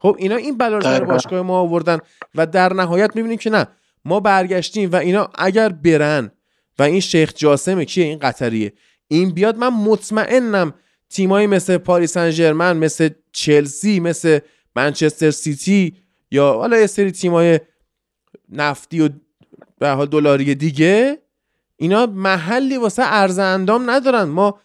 [0.00, 1.98] خب اینا این بلا رو باشگاه ما آوردن
[2.34, 3.68] و در نهایت می‌بینیم که نه
[4.04, 6.30] ما برگشتیم و اینا اگر برن
[6.78, 8.72] و این شیخ جاسمه کیه؟ این قطریه.
[9.08, 10.74] این بیاد من مطمئنم
[11.10, 14.38] تیمایی مثل پاریس سن مثل چلسی مثل
[14.76, 15.96] منچستر سیتی
[16.30, 17.60] یا حالا یه سری تیمای
[18.48, 19.08] نفتی و
[19.78, 21.18] به حال دلاری دیگه
[21.76, 24.22] اینا محلی واسه ارز اندام ندارن.
[24.22, 24.60] ما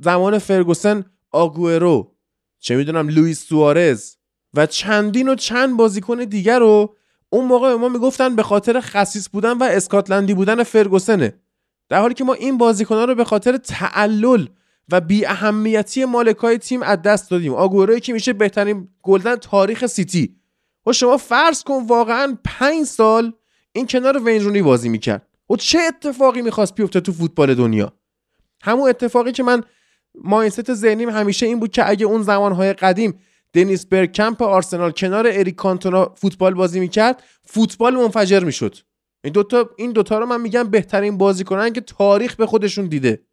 [0.00, 2.12] زمان فرگوسن آگوئرو
[2.58, 4.16] چه می‌دونم لوئیس سوارز
[4.54, 6.94] و چندین و چند بازیکن دیگر رو
[7.30, 11.34] اون موقع به ما می‌گفتن به خاطر خصیص بودن و اسکاتلندی بودن فرگوسنه.
[11.88, 14.46] در حالی که ما این بازیکنان رو به خاطر تعلل
[14.92, 17.54] و بی اهمیتی مالکای تیم از دست دادیم.
[17.54, 20.36] آگوروی که میشه بهترین گلدن تاریخ سیتی.
[20.86, 23.32] و شما فرض کن واقعا پنج سال
[23.72, 25.26] این کنار وینرونی بازی می‌کرد.
[25.50, 27.92] و چه اتفاقی می‌خواست بیفته تو فوتبال دنیا؟
[28.62, 29.62] همون اتفاقی که من
[30.14, 33.18] ماینست ذهنیم همیشه این بود که اگه اون زمانهای قدیم
[33.52, 38.76] دنیس برکمپ آرسنال کنار اریک کانتونا فوتبال بازی می‌کرد فوتبال منفجر می‌شد.
[39.24, 43.26] این دوتا این دوتا رو من میگم بهترین بازیکنان که تاریخ به خودشون دیده.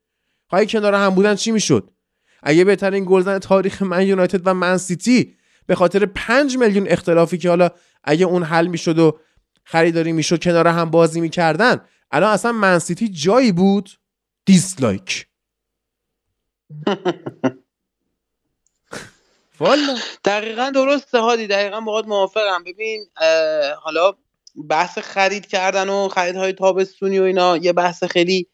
[0.50, 1.92] خواهی کنار هم بودن چی می‌شد؟
[2.44, 7.50] اگه بهترین گلزن تاریخ من یونایتد و من سیتی به خاطر 5 میلیون اختلافی که
[7.50, 7.70] حالا
[8.04, 9.20] اگه اون حل می‌شد و
[9.64, 13.90] خریداری می‌شد کنار هم بازی می‌کردن الان اصلا من سیتی جایی بود؟
[14.46, 15.28] دیسلایک.
[19.60, 19.96] والا.
[20.26, 22.64] دقیقا درسته هادی دقیقا باهات موافقم.
[22.64, 23.06] ببین
[23.82, 24.14] حالا
[24.70, 28.48] بحث خرید کردن و خریدهای تابستونی و اینا یه بحث خیلی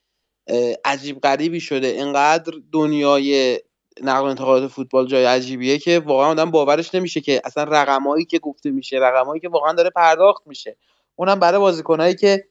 [0.85, 1.87] عجیب غریبی شده.
[1.87, 3.59] اینقدر دنیای
[4.01, 8.71] نقل انتقالات فوتبال جای عجیبیه که واقعا آدم باورش نمیشه که اصلا رقمایی که گفته
[8.71, 10.77] میشه رقمایی که واقعا داره پرداخت میشه.
[11.15, 12.45] اونم برای بازیکنایی که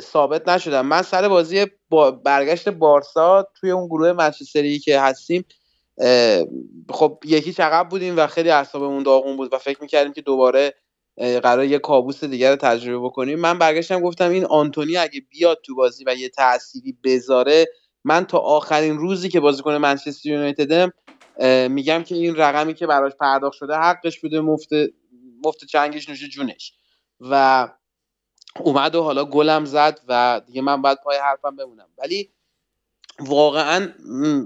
[0.00, 0.80] ثابت نشدن.
[0.80, 5.44] من سر بازی با برگشت بارسا توی اون گروه منچستری که هستیم
[6.90, 10.74] خب یکی چقدر بودیم و خیلی اعصابمون داغون بود و فکر می‌کردیم که دوباره
[11.16, 13.38] قرار یه کابوس دیگر رو تجربه بکنیم.
[13.40, 17.66] من برگشتم گفتم این آنتونی اگه بیاد تو بازی و یه تأثیری بذاره
[18.04, 20.92] من تا آخرین روزی که بازیکن منچستر یونایتدم
[21.68, 24.68] میگم که این رقمی که براش پرداخت شده حقش بوده مفت
[25.44, 26.74] مفت چنگش نوشه جونش.
[27.20, 27.68] و
[28.60, 31.88] اومد و حالا گلم زد و دیگه من باید پای حرفم بمونم.
[31.98, 32.30] ولی
[33.20, 33.92] واقعا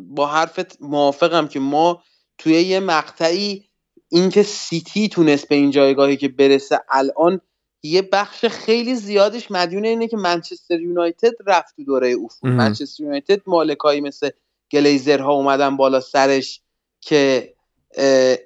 [0.08, 2.02] با حرفت موافقم که ما
[2.38, 3.64] توی یه مقطعی
[4.08, 7.40] اینکه سیتی تونست به این جایگاهی که برسه الان
[7.82, 12.50] یه بخش خیلی زیادش مدیون اینه که منچستر یونایتد رفت تو دوره افول.
[12.50, 14.30] منچستر یونایتد مالکایی مثل
[14.72, 16.60] گلیزرها اومدن بالا سرش
[17.00, 17.54] که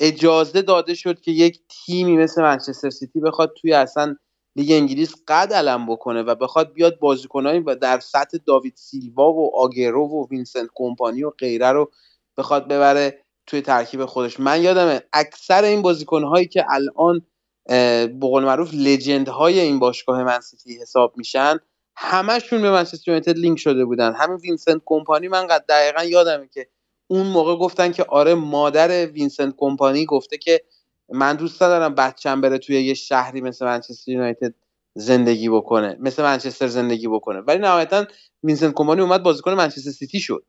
[0.01, 4.17] اجازه داده شد که یک تیمی مثل منچستر سیتی بخواد توی اصلا
[4.57, 9.57] لیگ انگلیس قد علم بکنه و بخواد بیاد بازیکنایی و در سطح داوید سیلوا و
[9.57, 11.91] آگوئرو و وینسنت کمپانی و غیره رو
[12.37, 14.41] بخواد ببره توی ترکیب خودش.
[14.41, 17.27] من یادمه اکثر این بازیکنهایی که الان
[17.67, 21.59] به قول معروف legend های این باشگاه منسیتی حساب میشن
[21.97, 24.15] همشون به منچستر یونایتد لینک شده بودن.
[24.15, 26.69] همین وینسنت کمپانی من قد دقیقا یادمه که
[27.07, 30.63] اون موقع گفتن که آره مادر وینسنت کمپانی گفته که
[31.09, 34.55] من دوست ندارم بچم بره توی یه شهری مثل منچستر یونایتد
[34.95, 37.41] زندگی بکنه مثل منچستر زندگی بکنه.
[37.41, 38.07] ولی نهایتا
[38.43, 40.45] وینسنت کمپانی اومد بازیکن منچستر سیتی شد.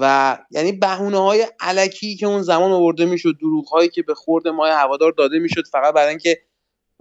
[0.00, 4.48] و یعنی بهونه های الکی که اون زمان آورده می‌شد دروغ هایی که به خورد
[4.48, 6.40] مای هوادار داده می‌شد فقط برای اینکه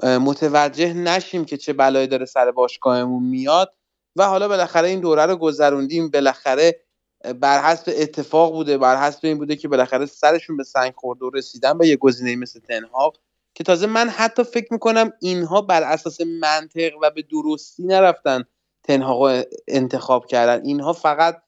[0.03, 3.73] متوجه نشیم که چه بلایی داره سر باشگاهمون میاد.
[4.15, 6.09] و حالا بالاخره این دوره رو گذروندیم.
[6.09, 6.82] بالاخره
[7.23, 11.29] بر حسب اتفاق بوده بر حسب این بوده که بالاخره سرشون به سنگ خورد و
[11.29, 13.17] رسیدن به یه گزینه مثل تنهاق
[13.53, 18.43] که تازه من حتی فکر می‌کنم اینها بر اساس منطق و به درستی نرفتن
[18.83, 20.65] تنهاق انتخاب کردن.
[20.65, 21.41] اینها فقط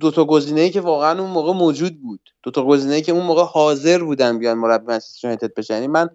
[0.00, 2.30] دو تا گزینه ای که واقعا اون موقع موجود بود.
[2.42, 5.74] دو تا گزینه ای که اون موقع حاضر بودن بیان مربی منچستر یونایتد بشن.
[5.74, 6.08] یعنی من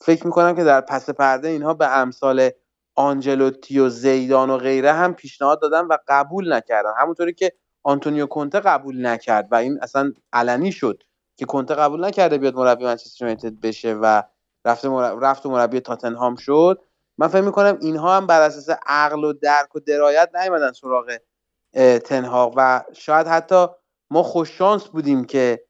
[0.00, 2.50] فکر می‌کنم که در پس پرده اینها به امثال
[2.94, 6.90] آنجلوتی و زیدان و غیره هم پیشنهاد دادن و قبول نکردن.
[6.98, 7.52] همونطوری که
[7.84, 11.02] آنتونیو کنته قبول نکرد و این اصلا علنی شد
[11.36, 14.22] که کنته قبول نکرده بیاد مربی منچستر یونایتد بشه و
[14.64, 16.82] رفت مربی رفت و مربی تاتنهام شد.
[17.18, 21.18] من فکر می‌کنم اینها هم بر اساس عقل و درک و درایت نیومدن سراغ
[22.04, 23.66] تنهاق و شاید حتی
[24.10, 25.64] ما خوششانس بودیم که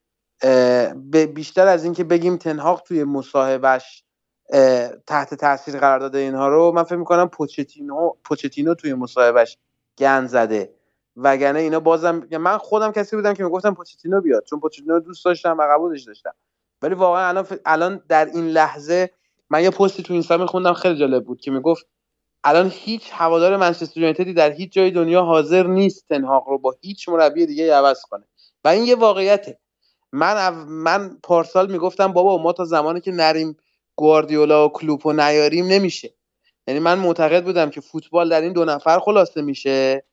[1.34, 4.04] بیشتر از اینکه بگیم تنهاق توی مصاحبهش
[5.06, 9.58] تحت تاثیر قرار داده اینها رو من فکر می‌کنم پوچتینو پوچتینو توی مصاحبهش
[9.98, 10.74] گند زده.
[11.16, 15.58] وگرنه اینا بازم من خودم کسی بودم که می‌گفتم پوچتینو بیاد چون پوچتینو دوست داشتم
[15.58, 16.34] و قبولش داشتم.
[16.82, 19.10] ولی واقعا الان الان در این لحظه
[19.50, 21.86] من یه پستی تو اینستاگرام خوندم خیلی جالب بود که می‌گفت
[22.44, 27.08] الان هیچ هوادار منچستر یونایتدی در هیچ جای دنیا حاضر نیست تنهاق رو با هیچ
[27.08, 28.24] مربی دیگه عوض کنه.
[28.64, 29.58] و این یه واقعیته.
[30.12, 33.56] من من پارسال می‌گفتم بابا ما تا زمانی که نریم
[33.96, 36.14] گواردیولا و کلوپو نیاریم نمیشه.
[36.66, 40.04] یعنی من معتقد بودم که فوتبال در این دو نفر خلاصه میشه.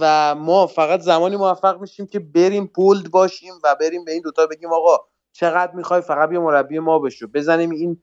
[0.00, 4.46] و ما فقط زمانی موفق میشیم که بریم بولد باشیم و بریم به این دوتا
[4.46, 4.98] بگیم آقا
[5.32, 7.26] چقدر می‌خوای فقط یه مربی ما بشو.
[7.26, 8.02] بزنیم این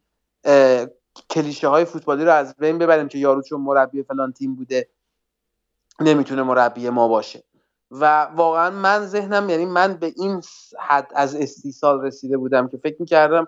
[1.29, 4.89] کلیشه های فوتبالی رو از بین ببریم که یارو چون مربی فلان تیم بوده
[5.99, 7.43] نمی‌تونه مربی ما باشه.
[7.91, 10.41] و واقعا من ذهنم یعنی من به این
[10.79, 13.47] حد از استیصال رسیده بودم که فکر می‌کردم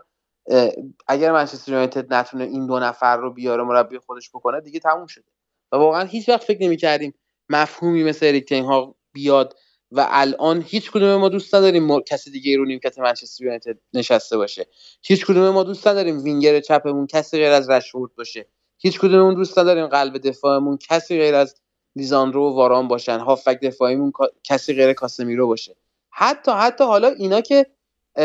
[1.07, 5.25] اگر منچستر یونایتد نتونه این دو نفر رو بیاره مربی خودش بکنه دیگه تموم شده.
[5.71, 7.13] و واقعا هیچ وقت فکر نمی‌کردیم
[7.49, 9.57] مفهومی مثل اریک ها بیاد
[9.91, 14.65] و الان هیچ کدوم ما دوست نداریم کسی دیگه رو نیمکت منچستر یونایتد نشسته باشه.
[15.01, 18.47] هیچ کدوم ما دوست نداریم وینگر چپمون کسی غیر از رشفورد باشه.
[18.77, 21.55] هیچ کدوممون دوست نداریم قلب دفاعمون کسی غیر از
[21.95, 23.19] لیزاندرو و واران باشن.
[23.19, 24.11] هافک دفاعیمون
[24.43, 25.75] کسی غیر کاسمیرو باشه.
[26.09, 27.65] حتی حتی حالا اینا که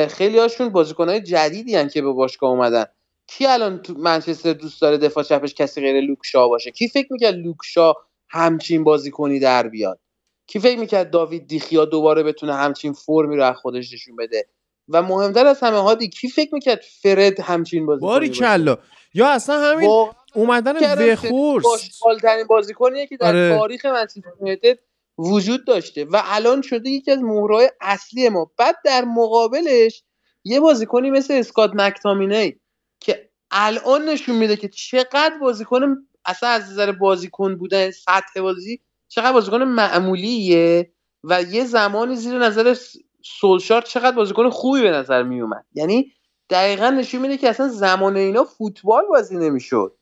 [0.09, 2.85] خیلی هاشون بازیکنهای جدیدی هن که به باشگاه اومدن.
[3.26, 7.35] کی الان تو منچستر دوست داره دفاع چپش کسی غیر لوکشا باشه؟ کی فکر می‌کرد
[7.35, 7.94] لوکشا
[8.30, 10.00] همچین بازیکنی در بیاد.
[10.46, 14.46] کی فکر می‌کرد داوید دیخیا دوباره بتونه همچین فرمی رو از خودش نشون بده؟
[14.88, 18.76] و مهمتر از همه هادی کی فکر می‌کرد فرد همچین بازی باری کلا
[19.14, 21.64] یا اصلا همین اومدن وخورس.
[22.02, 23.58] باشترین بازیکنیه که در آره.
[23.58, 24.76] تاریخ منچستر
[25.18, 26.04] وجود داشته.
[26.04, 28.50] و الان شده یکی از مهرهای اصلی ما.
[28.58, 30.02] بعد در مقابلش
[30.44, 32.60] یه بازیکنی مثل اسکات مکتامینی
[33.00, 39.33] که الان نشون میده که چقدر بازیکن اصلا از نظر بازیکن بودن سطح بازی چقدر
[39.33, 40.92] بازیکن معمولیه
[41.24, 42.76] و یه زمانی زیر نظر
[43.22, 45.64] سولشار چقدر بازیکن خوبی به نظر میومد.
[45.74, 46.12] یعنی
[46.50, 49.96] دقیقا نشون میده که اصلا زمان اینا فوتبال بازی نمی‌شد.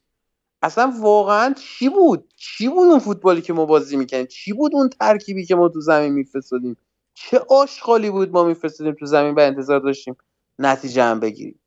[0.63, 4.89] اصلا واقعا چی بود؟ چی بود اون فوتبالی که ما بازی می‌کنیم چی بود اون
[4.89, 6.77] ترکیبی که ما تو زمین میفرستادیم؟
[7.15, 10.17] چه آشغالی بود ما میفرستادیم تو زمین و انتظار داشتیم
[10.59, 11.61] نتیجه هم بگیریم؟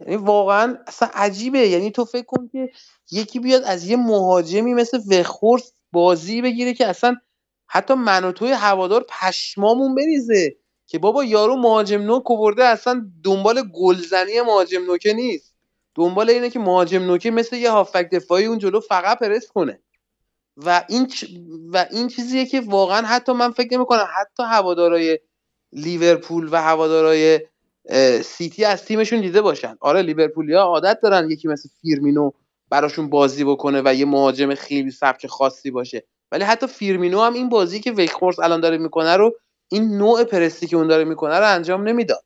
[0.00, 1.58] یعنی واقعا اصلا عجیبه.
[1.58, 2.70] یعنی تو فکر کن که
[3.10, 7.16] یکی بیاد از یه مهاجمی مثل وخورس بازی بگیره که اصلا
[7.66, 13.62] حتی من و توی هوادار پشمامون بریزه که بابا یارو مهاجم نوک برده اصلا دنبال
[13.74, 15.54] گلزنی مهاجم نوکه نیست.
[15.94, 19.80] دنبال اینه که مهاجم نوکه مثل یه هافک دفاعی اون جلو فقط پرس کنه.
[20.56, 21.12] و این
[21.72, 25.18] و این چیزیه که واقعا حتی من فکر نمی‌کنم حتی هوادارای
[25.72, 27.40] لیورپول و هوادارای
[28.22, 29.76] سیتی از تیمشون دیده باشن.
[29.80, 32.30] آره لیورپولیا عادت دارن یکی مثل فیرمینو
[32.70, 36.04] براشون بازی بکنه و یه مهاجم خیلی سبک خاصی باشه.
[36.32, 39.34] ولی حتی فیرمینو هم این بازی که ویکخورس الان داره می‌کنه رو
[39.68, 42.24] این نوع پرستی که اون داره می‌کنه رو انجام نمی‌داد.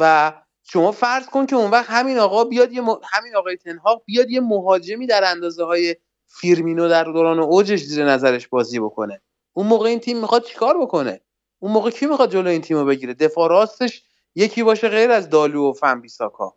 [0.00, 4.30] و شما فرض کن که اون وقت همین آقا بیاد یه همین آقای تنهاق بیاد
[4.30, 9.20] یه مهاجمی در اندازه های فیرمینو در دوران اوجش زیر نظرش بازی بکنه.
[9.52, 11.20] اون موقع این تیم می‌خواد چیکار بکنه؟
[11.58, 14.02] اون موقع کی می‌خواد جلو این تیم رو بگیره؟ دفاع راستش
[14.34, 16.56] یکی باشه غیر از دالو و فن بیساکا.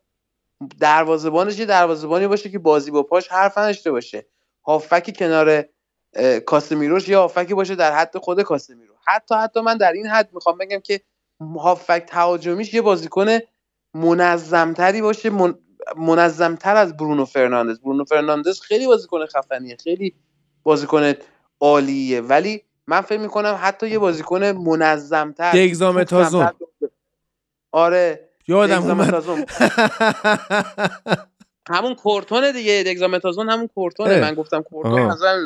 [0.80, 4.26] دروازه‌بانش یه دروازه‌بانی باشه که بازی با پاش حرف نداشته باشه.
[4.66, 5.66] هافکی کنار
[6.46, 8.94] کاسمیروش یا هافکی باشه در حد خود کاسمیرو.
[9.08, 11.02] حتی حتی من در این حد می‌خوام بگم که
[11.60, 13.38] هافک تهاجمیش یه بازیکن
[13.94, 15.56] منظمتری باشه من...
[15.98, 17.80] منظمتر از برونو فرناندز.
[17.80, 20.16] برونو فرناندز خیلی بازیکن خفنیه خیلی
[20.64, 21.14] بازیکن
[21.62, 22.22] عالیه.
[22.22, 26.50] ولی من فکر می‌کنم حتی یه بازیکن منظمتر دگزامتازون
[27.76, 28.30] آره.
[28.48, 29.24] یادم اومد.
[31.70, 34.22] همون کورتونه دیگه دگزامتازون همون کورتونه.
[34.22, 35.38] من گفتم کورتون نظر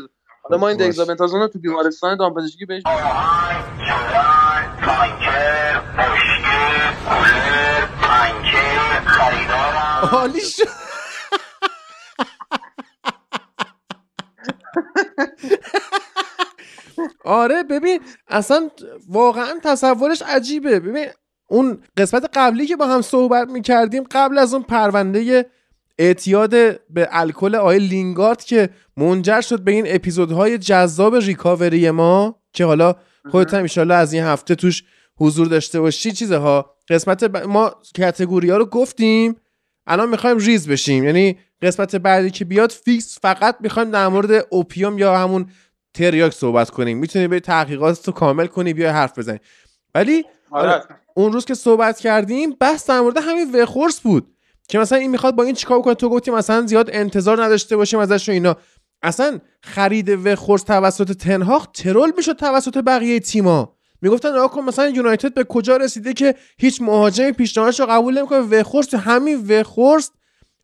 [0.43, 2.83] حالا ما این دگزامتازون رو تو بیمارستان دامپزشکی بهش
[10.11, 10.63] عالی شد.
[17.25, 18.69] آره ببین اصلا
[19.09, 20.79] واقعا تصورش عجیبه.
[20.79, 21.07] ببین
[21.49, 25.45] اون قسمت قبلی که با هم صحبت می‌کردیم قبل از اون پرونده
[25.97, 26.49] اعتیاد
[26.89, 32.95] به الکل آقای لینگارد که منجر شد به این اپیزودهای جذاب ریکاوری ما که حالا
[33.31, 34.83] خودت هم از این هفته توش
[35.17, 36.11] حضور داشته باشی.
[36.11, 39.35] چیزها؟ قسمت ما category ها رو گفتیم
[39.87, 41.03] الان می‌خوایم ریز بشیم.
[41.03, 45.49] یعنی قسمت بعدی که بیاد فیکس فقط می‌خوایم در مورد opium یا همون
[45.93, 46.97] تریاک صحبت کنیم.
[46.97, 49.39] می‌تونی به تحقیقات رو کامل کنی بیا حرف بزنی.
[49.95, 50.81] ولی آره.
[51.15, 54.35] اون روز که صحبت کردیم بحث در مورد همین وخورس بود
[54.67, 57.99] که مثلا این می‌خواد با این چیکار کنه؟ تو گفتی مثلا زیاد انتظار نداشته باشیم
[57.99, 58.55] ازش و اینا.
[59.01, 65.33] اصلا خرید وخورس توسط تنهاخ ترول می‌شد توسط بقیه تیما می‌گفتن آقا کن مثلا یونایتد
[65.33, 70.11] به کجا رسیده که هیچ مهاجمی پیشنهادش رو قبول نمی‌کنه؟ وخورس همین وخورس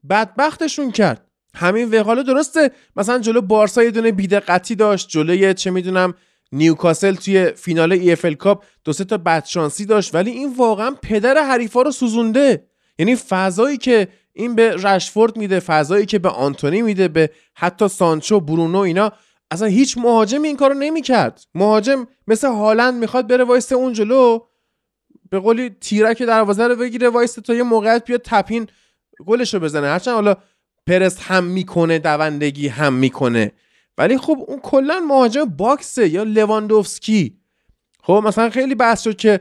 [0.10, 1.22] بدبختشون کرد.
[1.56, 6.14] همین وقاله درسته مثلا جلو بارسا یه دونه بیدقتی داشت جلوی چه می‌دونم
[6.56, 11.82] نیوکاسل توی فینال EFL Cup دو سه تا بدشانسی داشت ولی این واقعا پدر حریفا
[11.82, 12.68] رو سوزونده.
[13.00, 18.40] یعنی فضایی که این به رشفورد میده فضایی که به آنتونی میده به حتی سانچو
[18.40, 19.12] برونو اینا
[19.52, 21.42] اصلا هیچ مهاجم این کارو نمی‌کرد.
[21.56, 24.40] مهاجم مثل هالند می‌خواد بره وایسته اون جلو
[25.30, 28.68] به قولی تیرک دروازه رو بگیره وایسته تا یه موقعیت بیاد tap-in
[29.26, 29.88] گلش بزنه.
[29.88, 30.36] هرچند حالا
[30.88, 33.52] پرس هم می‌کنه دوندگی هم می‌کنه.
[33.98, 37.38] ولی خب اون کلا مهاجم باکسه یا لواندوفسکی.
[38.04, 39.40] خب مثلا خیلی بحث شد که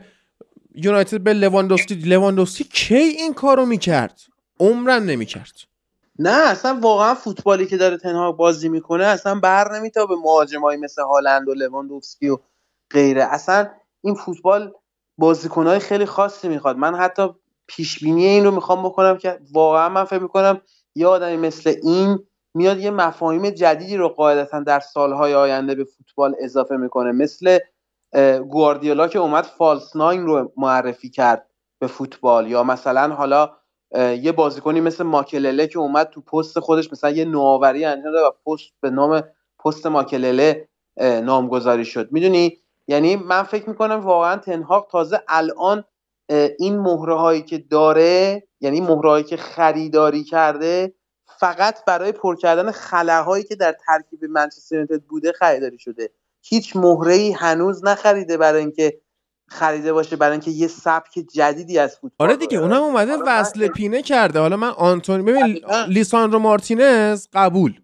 [0.75, 4.21] یونایتد به لواندوفسکی لواندوفسکی کی این کارو می‌کرد؟
[4.59, 5.53] عمرا نمی‌کرد.
[6.19, 11.47] نه اصلا واقعا فوتبالی که داره تنها بازی می‌کنه اصلا بر نمیتابه مهاجمایی مثل هالند
[11.47, 12.37] و لواندوفسکی و
[12.91, 13.23] غیره.
[13.23, 13.69] اصلا
[14.01, 14.73] این فوتبال
[15.17, 16.77] بازیکنهای خیلی خاصی می‌خواد.
[16.77, 17.27] من حتی
[17.67, 20.61] پیش بینی این رو می‌خوام بکنم که واقعا من فکر می‌کنم
[20.95, 22.19] یه آدمی مثل این
[22.55, 27.11] میاد یه مفاهیم جدیدی رو قاعدتا در سالهای آینده به فوتبال اضافه می‌کنه.
[27.11, 27.59] مثل
[28.49, 31.49] گواردیولا که اومد فالس ناین رو معرفی کرد
[31.79, 32.47] به فوتبال.
[32.47, 33.51] یا مثلا حالا
[34.21, 38.51] یه بازیکنی مثل ماکلله که اومد تو پست خودش مثلا یه نوآوری انجام داد و
[38.51, 39.23] پست به نام
[39.65, 40.67] پست ماکلله
[41.01, 42.11] نامگذاری شد.
[42.11, 45.83] می‌دونی؟ یعنی من فکر می‌کنم واقعا تنهاق تازه الان
[46.59, 50.93] این مهره هایی که داره یعنی مهره هایی که خریداری کرده
[51.39, 56.09] فقط برای پر کردن خلاهایی که در ترکیب منچستر یونایتد بوده خریداری شده.
[56.41, 59.01] هیچ مهره ای هنوز نخریده برای اینکه
[59.47, 64.01] خریده باشه برای اینکه یه سبک جدیدی از فوتبال آره دیگه اونم اومده وصل پینه
[64.01, 64.39] کرده.
[64.39, 67.79] حالا من آنتونی ببین لیساندرو مارتینز قبول.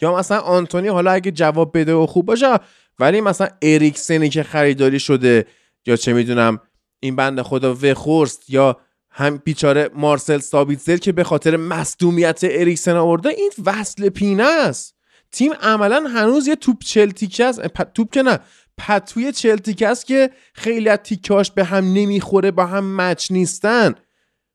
[0.00, 2.58] یا مثلا آنتونی حالا اگه جواب بده و خوب باشه
[2.98, 5.46] ولی مثلا اریکسنی که خریداری شده
[5.86, 6.60] یا چه می‌دونم
[7.00, 8.76] این بند خدا وخورست یا
[9.18, 14.96] هم بیچاره مارسل سابیتزر که به خاطر مصدومیت اریکسن آورده این وصل پینه است.
[15.32, 17.66] تیم عملا هنوز یه توپ چلتیکه است.
[17.94, 18.38] توپ که نه
[18.78, 23.94] پتوی چلتیکه است که خیلی از تیکاش به هم نمی‌خوره با هم مچ نیستن.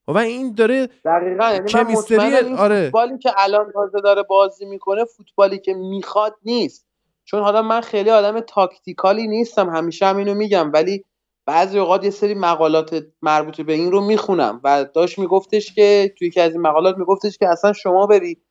[0.08, 2.86] و این داره دقیقا یعنی آره.
[2.86, 6.86] فوتبالی که الان تازه داره بازی می‌کنه فوتبالی که می‌خواد نیست.
[7.26, 11.06] چون حالا من خیلی آدم تاکتیکالی نیستم همیشه هم اینو میگم ولی
[11.46, 16.28] بعضی اوقات یه سری مقالات مربوط به این رو می‌خونم و داشت میگفتش که توی
[16.28, 18.42] یکی از این مقالات میگفتش که اصلا شما بری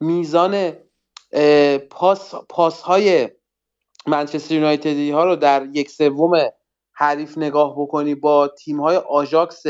[0.00, 0.72] میزان
[1.90, 3.28] پاس پاس های
[4.06, 6.50] منچستر یونایتدی ها رو در یک سوم
[6.92, 9.62] حریف نگاه بکنی با تیم های آژاکس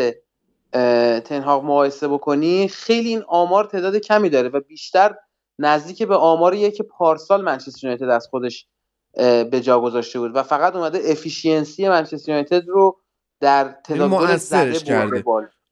[1.25, 5.15] تنهاق مقایسه بکنی خیلی این آمار تعداد کمی داره و بیشتر
[5.59, 8.67] نزدیک به آماریه که پارسال منچستر یونایتد از خودش
[9.15, 10.37] به جا گذاشته بود.
[10.37, 12.99] و فقط اومده افیشینسی منچستر یونایتد رو
[13.41, 15.23] در تعداد گل زده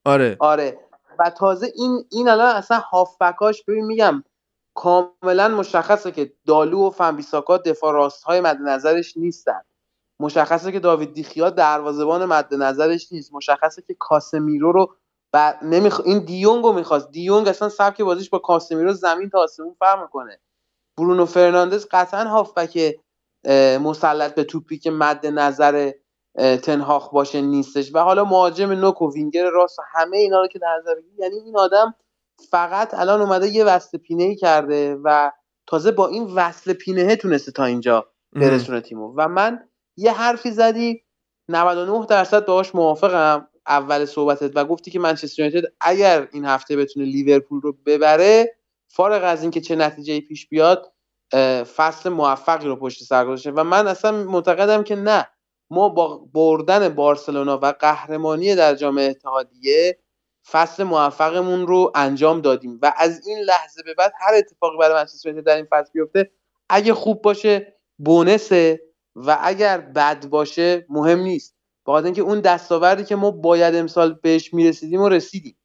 [0.05, 0.36] آره.
[0.41, 0.78] آره.
[1.18, 4.24] و تازه این این الان اصلا هافبکاش ببین میگم
[4.74, 9.61] کاملا مشخصه که دالو و فنبیساکا دفاع راست های مد نظرش نیستن.
[10.20, 13.34] مشخصه که داوید دیخیا دروازبان مد نظرش نیست.
[13.34, 14.95] مشخصه که کاسمیرو رو
[15.32, 16.01] و نمیخ...
[16.05, 17.11] این دیونگ رو می‌خواست.
[17.11, 20.41] دیونگ اصلا سبک بازیش با کاسمیرو زمین تا آسمون فرق می‌کنه.
[20.99, 22.97] برونو فرناندز قطعا هافبک
[23.80, 25.93] مسلط به توپی که مد نظر
[26.62, 27.95] تنهاخ باشه نیستش.
[27.95, 31.36] و حالا مهاجم نوک و وینگر راست و همه اینا رو که در نظر یعنی
[31.36, 31.95] این آدم
[32.51, 35.30] فقط الان اومده یه وصل پینه ای کرده و
[35.66, 39.14] تازه با این وصل پینه تونسته تا اینجا برسونه تیمو.
[39.16, 41.03] و من یه حرفی زدی
[41.49, 47.07] 99 درصد باهاش موافقم اول صحبتت و گفتی که منچستر یونایتد اگر این هفته بتونه
[47.07, 48.57] لیورپول رو ببره
[48.88, 50.93] فارغ از اینکه چه نتیجه پیش بیاد
[51.76, 55.26] فصل موفقی رو پشت سر گذاشته و من اصلا معتقدم که نه.
[55.70, 59.99] ما با بردن بارسلونا و قهرمانی در جام اتحادیه
[60.51, 62.78] فصل موفقمون رو انجام دادیم.
[62.83, 66.31] و از این لحظه به بعد هر اتفاقی برای منچستر در این فصل بیفته
[66.68, 68.81] اگه خوب باشه بونسه
[69.16, 71.57] و اگر بد باشه مهم نیست.
[71.87, 75.57] بخاطر اینکه اون دستاوردی که ما باید امسال بهش می‌رسیدیم و رسیدیم.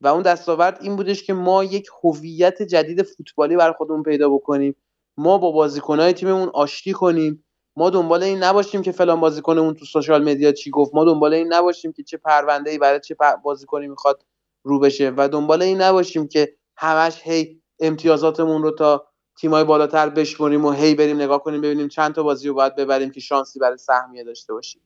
[0.00, 4.76] و اون دستاورد این بودش که ما یک هویت جدید فوتبالی برای خودمون پیدا بکنیم.
[5.16, 7.44] ما با بازیکنهای تیممون آشتی کنیم.
[7.76, 10.94] ما دنبال این نباشیم که فلان بازیکنمون تو سوشال مدیا چی گفت.
[10.94, 14.24] ما دنبال این نباشیم که چه پرونده ای برای چه بازیکنی می‌خواد
[14.62, 19.06] رو بشه و دنبال این نباشیم که همش هی امتیازاتمون رو تا
[19.38, 23.10] تیمای بالاتر بشمریم و هی بریم نگاه کنیم ببینیم چند تا بازی رو باید ببریم
[23.10, 24.82] که شانسی برای سهمیه داشته باشیم.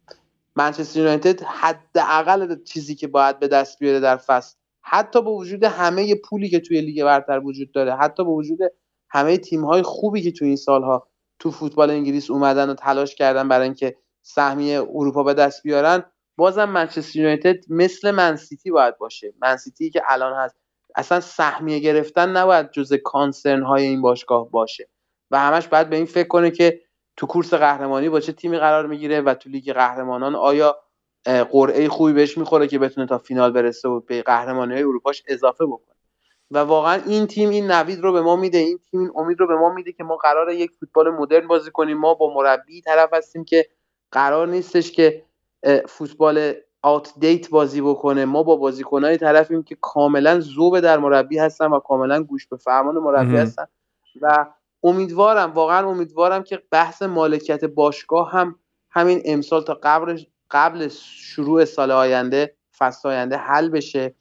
[0.56, 6.14] منچستر یونایتد حداقل چیزی که باید به دست بیاره در فصل حتی با وجود همه
[6.14, 8.58] پولی که توی لیگ برتر وجود داره حتی با وجود
[9.14, 11.08] همه تیم های خوبی که توی این سالها
[11.38, 16.04] تو فوتبال انگلیس اومدن و تلاش کردن برای اینکه سهمیه اروپا به دست بیارن
[16.36, 19.34] بازم منچستر یونایتد مثل منسیتی باید باشه.
[19.42, 20.56] منسیتی که الان هست.
[20.96, 24.88] اصلا سهمیه گرفتن نباید جز کانسرن های این باشگاه باشه.
[25.30, 26.80] و همش باید به این فکر کنه که
[27.16, 30.76] تو کورس قهرمانی با چه تیمی قرار می‌گیره و تو لیگ قهرمانان آیا
[31.50, 35.66] قرعه خوبی بهش می‌خوره که بتونه تا فینال برسه و به قهرمانی های اروپاش اضافه
[35.66, 35.96] بکنه.
[36.50, 39.46] و واقعا این تیم این نوید رو به ما میده این تیم این امید رو
[39.46, 41.98] به ما میده که ما قرار یک فوتبال مدرن بازی کنیم.
[41.98, 43.66] ما با مربی طرف هستیم که
[44.12, 45.22] قرار نیستش که
[45.88, 48.24] فوتبال آت دیت بازی بکنه.
[48.24, 52.94] ما با بازیکنهای طرفیم که کاملا ذوب در مربی هستن و کاملا گوش به فرمان
[52.94, 53.66] مربی هستن.
[54.20, 54.46] و
[54.82, 58.58] امیدوارم واقعا امیدوارم که بحث مالکیت باشگاه هم
[58.90, 60.20] همین امسال تا قبل
[60.50, 64.14] قبل شروع سال آینده فصل آینده حل بشه.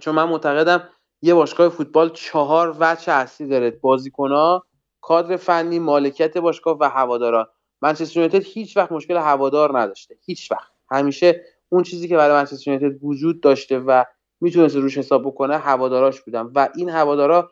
[0.00, 0.88] چون من معتقدم
[1.22, 3.70] یه باشگاه فوتبال چهار وجه اصلی داره.
[3.70, 4.66] بازیکنها
[5.00, 7.50] کادر فنی مالکیت باشگاه و هوادارا
[7.82, 10.16] منچستر یونایتد هیچ وقت مشکل هوادار نداشته.
[10.26, 10.70] هیچ وقت.
[10.90, 14.04] همیشه اون چیزی که برای منچستر یونایتد وجود داشته و
[14.40, 16.50] می‌تونست روش حساب بکنه هواداراش بودن.
[16.54, 17.50] و این هوادارا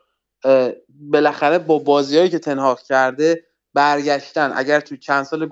[0.89, 3.43] بالاخره با بازیهایی که تنهاق کرده
[3.73, 4.53] برگشتن.
[4.55, 5.49] اگر تو چند سال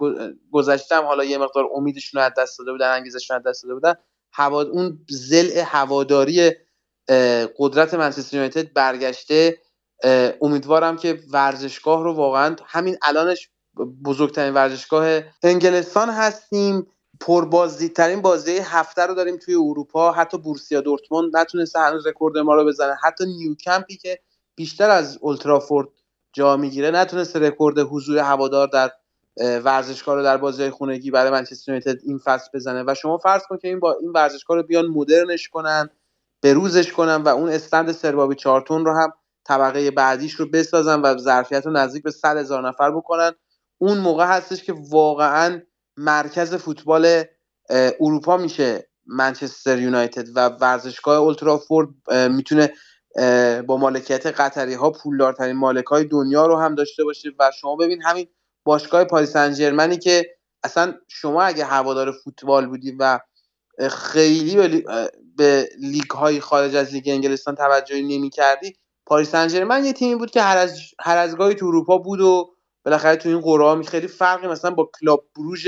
[0.52, 3.94] گذشته حالا یه مقدار امیدشون رو از دست داده بودن انگیزشون از دست داده بودن
[4.32, 6.52] هوا اون زل هواداری
[7.58, 9.58] قدرت منچستر یونایتد برگشته
[10.42, 13.50] امیدوارم که ورزشگاه رو واقعا همین الانش
[14.06, 16.88] بزرگترین ورزشگاه انگلستان هستیم.
[17.20, 20.12] پربازدیدترین بازی هفته رو داریم توی اروپا.
[20.12, 22.98] حتی بورسیا دورتموند نتونسته هنوز رکورد ما رو بزنه.
[23.04, 24.20] حتی نیوکمپی که
[24.56, 25.88] بیشتر از اولدترافورد
[26.34, 28.92] جا می‌گیره نتونسته رکورد حضور هوادار در
[29.38, 32.84] ورزشگاه رو در بازی خونگی برای منچستر یونایتد این فصل بزنه.
[32.88, 35.90] و شما فرض کن که این با این ورزشگاه رو بیان مدرنش کنن.
[36.44, 39.14] بروزش کنن و اون استند سربابی چارتون رو هم
[39.46, 43.32] طبقه بعدیش رو بسازن و ظرفیت رو نزدیک به 100 هزار نفر بکنن.
[43.78, 45.62] اون موقع هستش که واقعا
[45.98, 47.24] مرکز فوتبال
[48.00, 52.74] اروپا میشه منچستر یونایتد و ورزشگاه اولترافورد می‌تونه
[53.68, 57.30] با مالکیت قطری ها پولدارترین مالک های دنیا رو هم داشته باشه.
[57.40, 58.28] و شما ببین همین
[58.64, 60.26] باشگاه پاریس سن که
[60.64, 63.20] اصلا شما اگه هوادار فوتبال بودی و
[63.92, 64.86] خیلی
[65.38, 68.76] به, لیگ های خارج از لیگ انگلستان توجهی نمی کردی
[69.06, 72.54] پاریس سن یه تیمی بود که هر از هر از تو اروپا بود و
[72.86, 75.68] بالاخره تو این قرعه خیلی فرقی مثلا با کلاب بروژ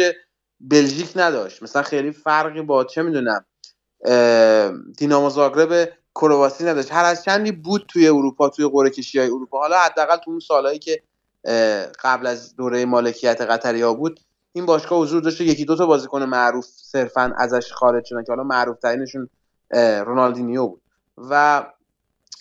[0.59, 1.63] بلژیک نداشت.
[1.63, 3.45] مثلا خیلی فرقی با چه می‌دونم
[4.97, 6.91] دینامو زاگرب کرواسی نداشت.
[6.91, 9.59] هر از چندی بود توی اروپا توی قرعه کشی های اروپا.
[9.59, 11.03] حالا حداقل تو اون سالهایی که
[12.03, 14.19] قبل از دوره مالکیت قطری ها بود
[14.53, 18.43] این باشگاه حضور داشته یکی دو تا بازیکن معروف صرفا ازش خارج شدن که حالا
[18.43, 19.29] معروف ترینشون
[19.75, 20.81] رونالدینیو بود.
[21.17, 21.65] و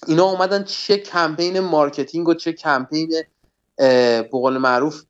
[0.07, 3.13] اینا اومدن چه کمپین marketing و چه کمپین
[3.77, 5.03] به قول معروف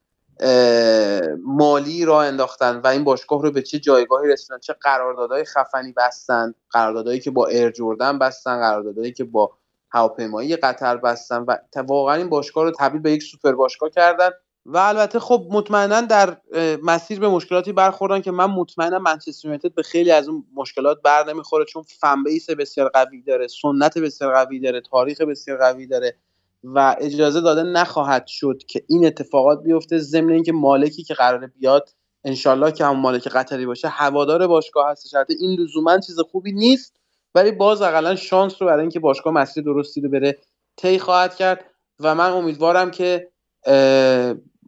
[1.45, 6.55] مالی راه انداختن و این باشگاه رو به چه جایگاهی رسوندن چه قراردادهای خفنی بستن
[6.71, 9.53] قراردادهایی که با Air Jordan بستن قراردادهایی که با
[9.91, 11.57] هواپیمایی قطر بستن و
[11.87, 14.31] واقعا این باشگاه رو تبدیل به یک سوپر باشگاه کردن.
[14.67, 16.37] و البته خب مطمئنا در
[16.83, 21.33] مسیر به مشکلاتی برخوردن که من مطمئنم منچستر یونایتد به خیلی از اون مشکلات بر
[21.33, 22.23] نمی‌خوره چون فن
[22.59, 26.17] بسیار قوی داره سنت بسیار قوی داره تاریخ بسیار قوی داره
[26.65, 29.99] و اجازه داده نخواهد شد که این اتفاقات بیفته.
[29.99, 31.89] ضمن اینکه مالکی که قراره بیاد
[32.25, 35.15] انشالله که هم مالک قطری باشه هوادار باشگاه هستش.
[35.41, 36.97] این لزوما چیز خوبی نیست
[37.35, 40.39] ولی باز اقلا شانس رو برای اینکه باشگاه مسیر درستی رو بره
[40.77, 41.65] طی خواهد کرد
[42.01, 43.29] و من امیدوارم که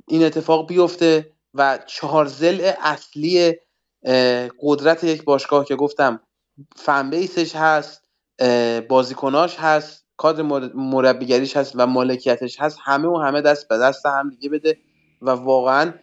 [0.08, 3.54] این اتفاق بیفته و چهار زل اصلی
[4.62, 6.20] قدرت یک باشگاه که گفتم
[6.76, 8.02] فنبیسش هست
[8.88, 10.42] بازیکناش هست کادر
[10.74, 14.78] مربیگریش هست و مالکیتش هست همه و همه دست به دست هم دیگه بده
[15.22, 15.94] و واقعا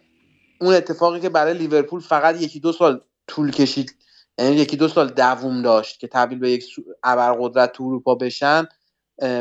[0.61, 3.95] اون اتفاقی که برای لیورپول فقط یکی دو سال طول کشید
[4.39, 6.65] یعنی یکی دو سال دووم داشت که تبدیل به یک
[7.03, 8.67] ابرقدرت تو اروپا بشن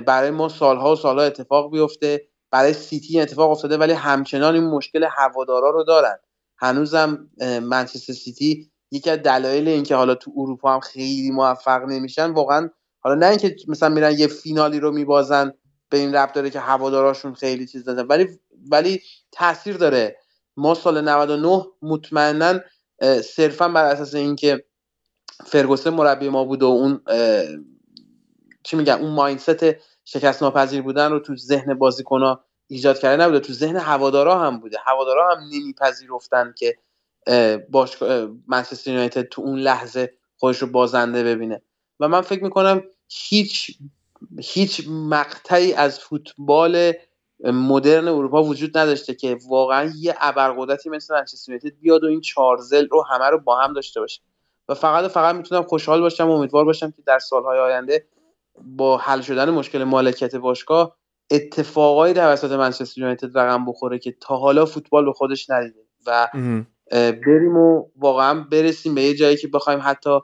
[0.07, 2.29] برای ما سالها و سالها اتفاق بیفته.
[2.53, 6.19] برای سیتی اتفاق افتاده ولی همچنان این مشکل هوادارا رو دارن.
[6.59, 7.31] هنوزم
[7.63, 13.15] منچستر سیتی یکی از دلایل اینکه حالا تو اروپا هم خیلی موفق نمیشن واقعا حالا
[13.15, 15.53] نه اینکه مثلا میرن یه فینالی رو میبازن
[15.89, 18.07] به این ربط داره که هواداراشون خیلی چیز دادن.
[18.07, 18.29] ولی
[18.71, 20.17] ولی تاثیر داره.
[20.57, 22.61] ما سال 99 مطمئنا
[23.25, 24.65] صرفا بر اساس اینکه
[25.47, 27.01] فرگوسن مربی ما بود و اون
[28.63, 29.65] چی میگم اون مایندست
[30.05, 33.41] شکست ناپذیر بودن رو تو ذهن بازیکن‌ها ایجاد کرده نبوده.
[33.41, 34.79] تو ذهن هوادارا هم بوده.
[34.85, 36.79] هوادارا هم نمیپذیرفتن که
[37.71, 41.63] باشگاه منچستر یونایتد تو اون لحظه خودش رو بازنده ببینه.
[42.01, 43.79] و من فکر می‌کنم هیچ
[44.39, 46.93] هیچ مقطعی از فوتبال
[47.45, 52.89] مدرن اروپا وجود نداشته که واقعا یه ابرقدرتی مثل منچستر یونایتد بیاد و این چارزل
[52.89, 54.21] رو همه رو با هم داشته باشه.
[54.69, 58.07] و فقط فقط می‌تونم خوشحال باشم و امیدوار باشم که در سالهای آینده
[58.61, 60.97] با حل شدن مشکل مالکیت باشگاه
[61.31, 66.29] اتفاقایی توسط منچستر یونایتد رقم بخوره که تا حالا فوتبال به خودش ندیده و
[66.91, 70.19] بریم و واقعا برسیم به یه جایی که بخوایم حتی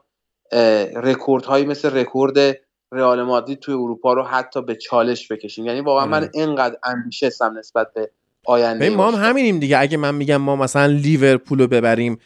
[0.96, 2.56] رکوردهایی مثل رکورد
[2.92, 5.66] رئال مادرید توی اروپا رو حتی به چالش بکشیم.
[5.66, 8.10] یعنی واقعا من اینقدر ambitious هستم نسبت به
[8.46, 9.78] آینده ما هم همینیم دیگه.
[9.78, 12.18] اگه من میگم ما مثلا لیورپول رو ببریم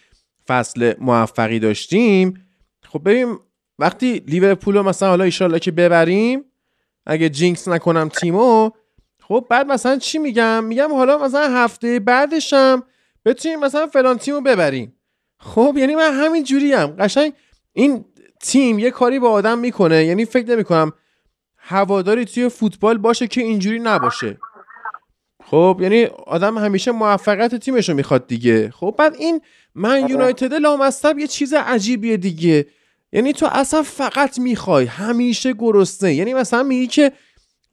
[0.48, 2.46] فصل موفقی داشتیم
[2.84, 3.38] خب ببین
[3.78, 6.44] وقتی لیورپول رو مثلا حالا ایشالله که ببریم
[7.06, 8.70] اگه جینکس نکنم تیمو
[9.20, 12.82] خب بعد مثلا چی میگم؟ میگم حالا مثلا هفته بعدشم
[13.24, 14.96] بتونیم مثلا فلان تیمو ببریم.
[15.38, 17.32] خب یعنی من همین جوری هم قشنگ
[17.72, 18.04] این
[18.40, 20.04] تیم یه کاری با آدم می‌کنه.
[20.04, 20.92] یعنی فکر نمی‌کنم
[21.56, 24.38] هواداری توی فوتبال باشه که اینجوری نباشه.
[25.44, 28.70] خب یعنی آدم همیشه موفقیت تیمش رو می‌خواد دیگه.
[28.70, 29.40] خب بعد این
[29.74, 30.10] من آره.
[30.10, 32.66] یونایتد لامصب یه چیز عجیبیه دیگه.
[33.12, 36.14] یعنی تو اصلا فقط می‌خوای همیشه گرسنه.
[36.14, 37.12] یعنی مثلا میگی که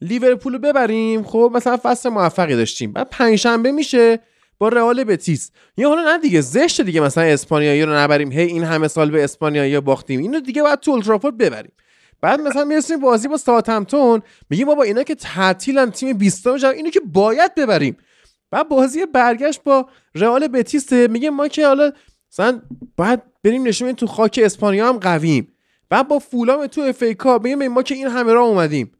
[0.00, 2.92] لیورپول ببریم خب مثلا فصل موفقی داشتیم.
[2.92, 4.20] بعد پنجشنبه میشه
[4.58, 5.50] با رئال بتیس.
[5.76, 8.32] یه حالا نه دیگه زشت دیگه مثلا اسپانیایی رو نبریم.
[8.32, 10.20] هی این همه سال به اسپانیایی باختیم.
[10.20, 11.72] اینو دیگه باید تو اولترافورد ببریم.
[12.20, 14.22] بعد مثلا می‌رسیم بازی با ساوثهمپتون.
[14.50, 17.96] میگیم بابا اینا که تعطیلن تیم 20 اینو که باید ببریم.
[18.50, 21.92] بعد بازی برگشت با رئال بتیس میگه ما که حالا
[22.32, 22.62] مثلا
[22.96, 25.52] بعد بریم نشون تو خاک اسپانیا هم قویم.
[25.88, 28.92] بعد با فولام تو FA Cup میگیم ما که این همه راه اومدیم.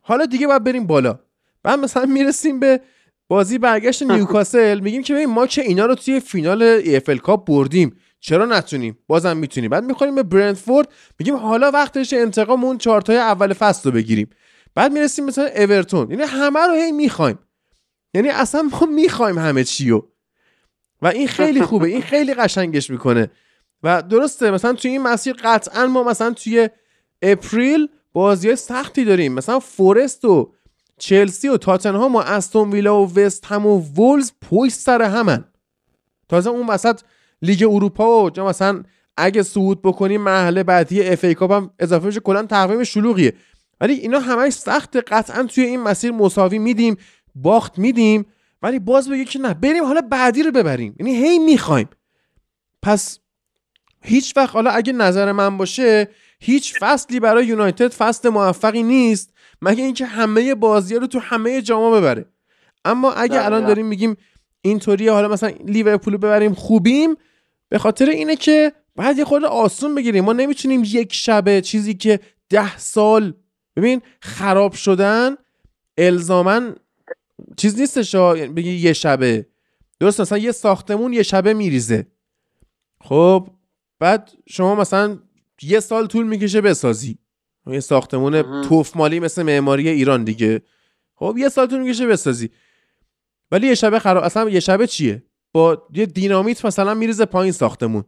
[0.00, 1.18] حالا دیگه باید بریم بالا.
[1.62, 2.80] بعد مثلا می‌رسیم به
[3.28, 7.96] بازی برگشت نیوکاسل میگیم که ببین ما که اینا رو توی فینال EFL Cup بردیم.
[8.20, 9.70] چرا نتونیم؟ بازم می‌تونیم.
[9.70, 14.30] بعد می‌خوریم به برنتفورد میگیم حالا وقتش انتقام اون چارتای اول فصل رو بگیریم.
[14.74, 16.10] بعد می‌رسیم مثلا اورتون.
[16.10, 17.38] یعنی همه رو هی می‌خوایم.
[18.14, 20.02] یعنی اصلا ما می‌خوایم همه چیو
[21.02, 23.30] و این خیلی خوبه این خیلی قشنگش می‌کنه.
[23.82, 26.68] و درسته مثلا توی این مسیر قطعا ما مثلا توی
[27.22, 29.32] April بازی سختی داریم.
[29.32, 30.52] مثلا فورست و
[30.98, 35.44] چلسی و تاتنهام و استون ویلا و وست هم و وولز پشت سر همن.
[36.28, 37.00] تازه اون وسط
[37.42, 38.82] لیگ اروپا و مثلا
[39.16, 43.32] اگه صعود بکنیم مرحله بعدی FA Cup هم اضافه بشه کلا تقویم شلوغیه.
[43.80, 46.96] ولی اینا همش سخت قطعا توی این مسیر مساوی میدیم
[47.34, 48.26] باخت میدیم.
[48.62, 49.54] ولی باز بگه که نه.
[49.54, 50.96] بریم حالا بعدی رو ببریم.
[50.98, 51.88] یعنی هی می‌خوایم.
[52.82, 53.18] پس
[54.02, 56.08] هیچ وقت حالا اگه نظر من باشه
[56.40, 59.32] هیچ فصلی برای یونایتد فصل موفقی نیست
[59.62, 62.26] مگه اینکه همه بازی رو تو همه جاما ببره.
[62.84, 64.16] اما اگه الان داریم میگیم
[64.62, 67.16] اینطوری حالا مثلا لیورپول ببریم خوبیم
[67.68, 70.24] به خاطر اینه که باید یه خورده آسون بگیریم.
[70.24, 73.34] ما نمی‌تونیم یک شبه چیزی که ده سال
[73.76, 75.36] ببین خراب شدن
[75.98, 76.74] الزامن
[77.56, 79.46] چیز نیستش بگی یه شبه.
[80.00, 82.06] درست مثلا یه ساختمون یه شبه میریزه.
[83.00, 83.48] خب
[83.98, 85.18] بعد شما مثلا
[85.62, 87.18] یه سال طول می‌کشه بسازی.
[87.66, 90.62] یه ساختمون توف مالی مثل معماری ایران دیگه.
[91.14, 92.50] خب یه سال طول می‌کشه بسازی.
[93.50, 95.22] ولی یه شبه خراب اصلا یه شبه چیه؟
[95.52, 98.04] با یه دینامیت مثلا میریزه پایین ساختمون.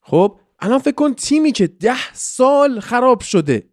[0.00, 3.68] خب الان فکر کن تیمی که ده سال خراب شده.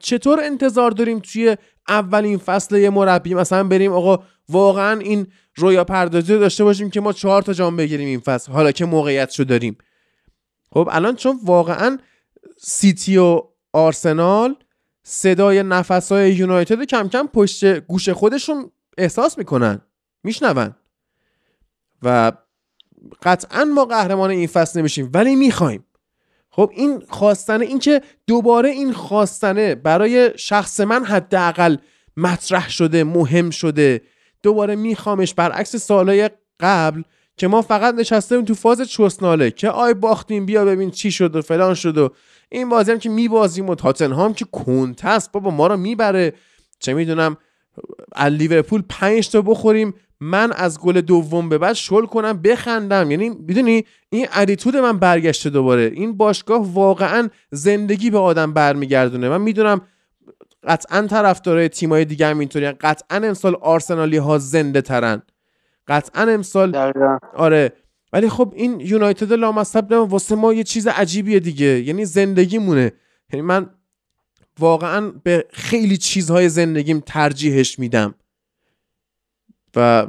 [0.00, 1.56] چطور انتظار داریم توی
[1.88, 3.34] اولین فصل یه مربی.
[3.34, 8.06] مثلا بریم آقا واقعا این رویا پردازی داشته باشیم که ما چهار تا جام بگیریم
[8.06, 8.52] این فصل.
[8.52, 9.78] حالا که موقعیت شو داریم.
[10.72, 11.98] خب الان چون واقعا
[12.58, 14.56] سیتی و آرسنال
[15.02, 19.80] صدای نفسهای یونایتد کم کم پشت گوش خودشون احساس می‌کنن
[20.24, 20.74] میشنون.
[22.02, 22.32] و
[23.22, 25.84] قطعا ما قهرمان این فصل نمیشیم ولی می‌خوایم.
[26.58, 31.76] خب این خواستنه این که دوباره این خواستنه برای شخص من حداقل
[32.16, 34.00] مطرح شده مهم شده.
[34.42, 36.30] دوباره میخوامش برعکس سالهای
[36.60, 37.02] قبل
[37.36, 41.42] که ما فقط نشستیم تو فاز چوسناله که آی باختیم بیا ببین چی شد و
[41.42, 42.10] فلان شد و
[42.48, 46.32] این بازی هم که میبازیم و تاتنهام که کنتست بابا ما رو می‌بره.
[46.78, 47.36] چه می‌دونم
[48.30, 53.10] لیورپول پنج تا بخوریم من از گل دوم به بعد شل کنم بخندم.
[53.10, 55.82] یعنی می‌دونی این ادیتود من برگشته دوباره.
[55.94, 59.28] این باشگاه واقعا زندگی به آدم برمیگردونه.
[59.28, 59.80] من می‌دونم
[60.64, 65.22] قطعا طرفدارای تیمای دیگه هم اینطوری قطعا امسال آرسنالی ها زنده ترن.
[65.88, 66.76] قطعا امسال
[67.34, 67.72] آره.
[68.12, 71.66] ولی خب این یونایتد لامصب واسه ما یه چیز عجیبیه دیگه.
[71.66, 72.92] یعنی زندگی مونه
[73.32, 73.70] یعنی من
[74.58, 78.14] واقعا به خیلی چیزهای زندگیم ترجیحش میدم.
[79.76, 80.06] و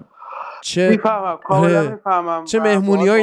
[0.61, 1.99] چه می‌فهمم آره.
[2.45, 2.59] چه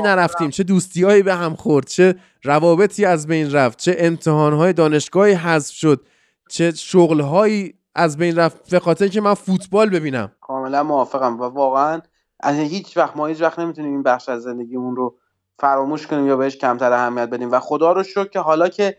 [0.00, 5.32] نرفتیم چه دوستی به هم خورد چه روابطی از بین رفت چه امتحان های دانشگاهی
[5.32, 6.06] حذف شد
[6.48, 8.70] چه شغلهایی از بین رفت.
[8.70, 10.32] به خاطر که من فوتبال ببینم.
[10.40, 12.00] کاملا موافقم و واقعا
[12.40, 15.16] از هیچ وقت ما هیچ وقت نمی‌تونیم این بخش از زندگیمون رو
[15.58, 17.52] فراموش کنیم یا بهش کمتر اهمیت بدیم.
[17.52, 18.96] و خدا رو شکر که حالا که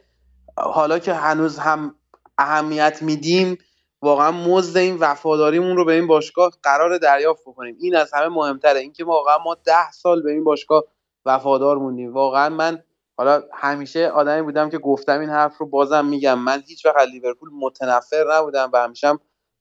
[0.58, 1.96] حالا که هنوز هم
[2.38, 3.58] اهمیت میدیم
[4.02, 7.78] واقعا مزد این وفاداریمون رو به این باشگاه قرار دریافت بکنیم.
[7.80, 8.80] این از همه مهمتره.
[8.80, 10.84] اینکه واقعا ما ده سال به این باشگاه
[11.26, 12.14] وفادار موندیم.
[12.14, 12.84] واقعا من
[13.18, 16.40] حالا همیشه آدمی بودم که گفتم این حرف رو بازم میگم.
[16.40, 19.14] من هیچ وقت لیورپول متنفر نبودم و همیشه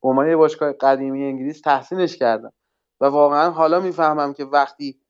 [0.03, 2.53] به عنوان باشگاه قدیمی انگلیس تحسینش کردم.
[3.01, 5.01] و واقعا حالا می‌فهمم که وقتی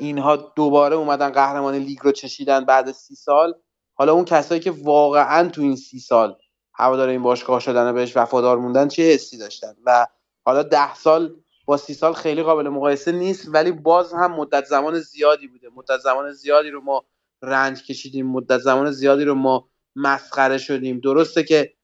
[0.00, 3.54] اینها دوباره اومدن قهرمان لیگ رو چشیدن بعد سی سال
[3.94, 6.36] حالا اون کسایی که واقعا تو این سی سال
[6.82, 10.06] هوادار این باشگاه شدن و بهش وفادار موندن چه حسی داشتن؟ و
[10.44, 15.00] حالا ده سال با سی سال خیلی قابل مقایسه نیست ولی باز هم مدت زمان
[15.00, 15.68] زیادی بوده.
[15.76, 17.04] مدت زمان زیادی رو ما
[17.42, 21.00] رنج کشیدیم مدت زمان زیادی رو ما مسخره شدیم.
[21.00, 21.74] درسته که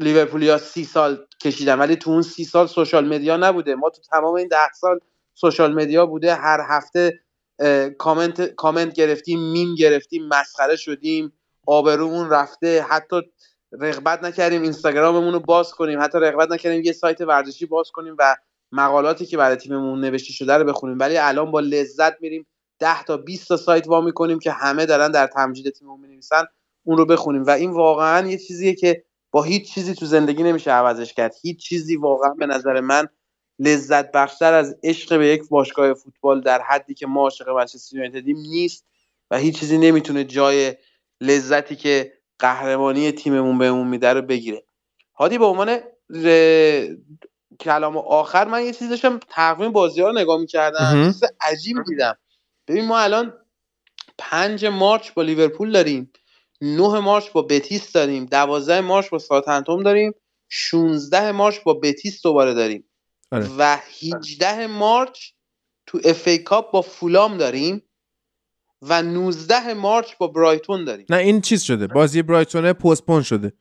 [0.00, 3.74] لیورپولیا سی سال کشیدن ولی تو اون سی سال social media نبوده.
[3.74, 5.00] ما تو تمام این ده سال
[5.34, 6.34] social media بوده.
[6.34, 7.20] هر هفته
[7.98, 11.32] کامنت کامنت گرفتیم میم گرفتیم مسخره شدیم.
[11.68, 12.82] آبرومون رفته.
[12.82, 13.16] حتی
[13.72, 16.02] رغبت نکردیم اینستاگراممون رو باز کنیم.
[16.02, 18.36] حتی رغبت نکردیم یه سایت ورزشی باز کنیم و
[18.72, 20.98] مقالاتی که برای تیممون نوشته شده رو بخونیم.
[20.98, 22.46] ولی الان با لذت میریم.
[22.78, 26.44] 10 تا 20 تا سایت وا می‌کنیم که همه دارن در تمجید تیممون می‌نویسن
[26.84, 27.44] اون رو بخونیم.
[27.44, 31.34] و این واقعا یه چیزیه که با هیچ چیزی تو زندگی نمیشه عوضش کرد.
[31.42, 33.08] هیچ چیزی واقعا به نظر من
[33.58, 38.36] لذت بخشتر از عشق به یک باشگاه فوتبال در حدی که ما عاشق منچستر یونایتدیم
[38.36, 38.84] نیست
[39.30, 40.74] و هیچ چیزی نمی‌تونه جای
[41.20, 44.64] لذتی که قهرمانی تیممون بهمون میده رو بگیره.
[45.14, 45.78] هادی به عنوان
[47.60, 50.92] کلام آخر من یه چیزی داشتم تقویم بازی ها رو نگاه می‌کردم.
[51.06, 52.18] چیز عجیب دیدم.
[52.68, 53.34] ببین ما الان
[54.18, 56.12] پنج March با لیورپول داریم.
[56.60, 58.24] نه March با بتیس داریم.
[58.24, 60.14] دوازده March با ساوتهمپتون داریم.
[60.48, 62.84] 16 March با بتیس دوباره داریم.
[63.32, 63.48] آره.
[63.58, 65.30] و 18 March
[65.86, 67.82] تو FA Cup با فولام داریم.
[68.82, 71.06] و 19 March با برایتون داریم.
[71.10, 71.86] نه این چیز شده.
[71.86, 73.52] بازی برایتون postpone شده.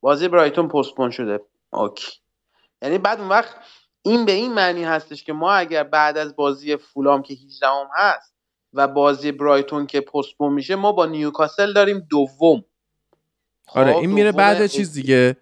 [0.00, 1.40] بازی برایتون postpone شده.
[1.72, 2.12] okay.
[2.82, 3.54] یعنی بعد اون وقت
[4.02, 7.88] این به این معنی هستش که ما اگر بعد از بازی فولام که 18 هم
[7.96, 8.34] هست
[8.72, 12.64] و بازی برایتون که پستپون میشه ما با نیوکاسل داریم دوم.
[13.74, 15.36] آره خب، این میره بعد چیز دیگه.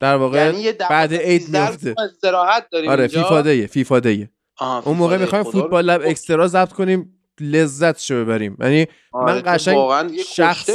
[0.00, 1.94] در واقع یعنی بعد عید میفته.
[1.98, 7.15] استراحت داریم آره فیفا دیه فیفا دیه اون موقع می‌خوایم فوتبال لب اکسترا ضبط کنیم.
[7.40, 8.56] لذت شو ببریم.
[8.60, 10.70] یعنی آره من قشنگ شخص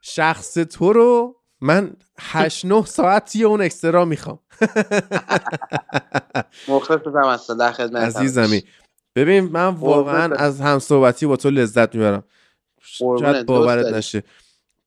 [0.00, 4.38] شخص تو رو من 8 9 ساعت یه اون اکسترا می‌خوام.
[6.68, 8.62] مخلصم هستم در خدمت عزیزمی
[9.14, 12.24] ببین من واقعا از هم صحبتی با تو لذت می‌برم.
[12.80, 14.22] شاید باورت نشه.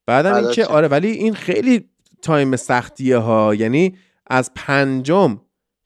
[0.05, 1.89] بعدم اینکه آره ولی این خیلی
[2.21, 3.97] تایم سختیه ها یعنی
[4.27, 5.41] از پنجم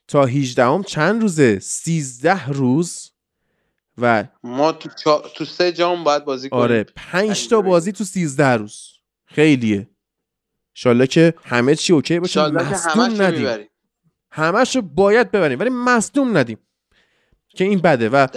[0.07, 3.11] تا هیچدهم چند روزه؟ سیزده روز.
[3.97, 5.23] و ما تو, چا...
[5.35, 6.63] تو سه جام باید بازی کنیم.
[6.63, 8.91] آره پنج تا بازی تو سیزده روز.
[9.25, 9.89] خیلیه.
[10.73, 12.47] شالله که همه چی اوکی باشه.
[12.47, 13.67] مصدوم ندیم.
[14.31, 16.57] همش رو باید ببریم ولی مصدوم ندیم.
[17.55, 18.27] که این بده و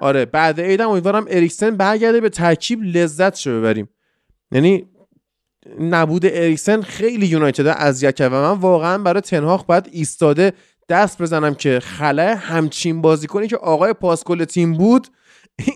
[0.00, 3.88] آره بعد عیدم امیدوارم اریکسن برگرده به ترکیب لذت شو ببریم.
[4.52, 4.88] یعنی
[5.80, 10.52] نبود اریکسن خیلی یونایتد اذیت کرد و من واقعا برای تنهاخ باید ایستاده
[10.88, 15.08] دست بزنم که خلاه همچین بازیکنی که آقای پاسکل تیم بود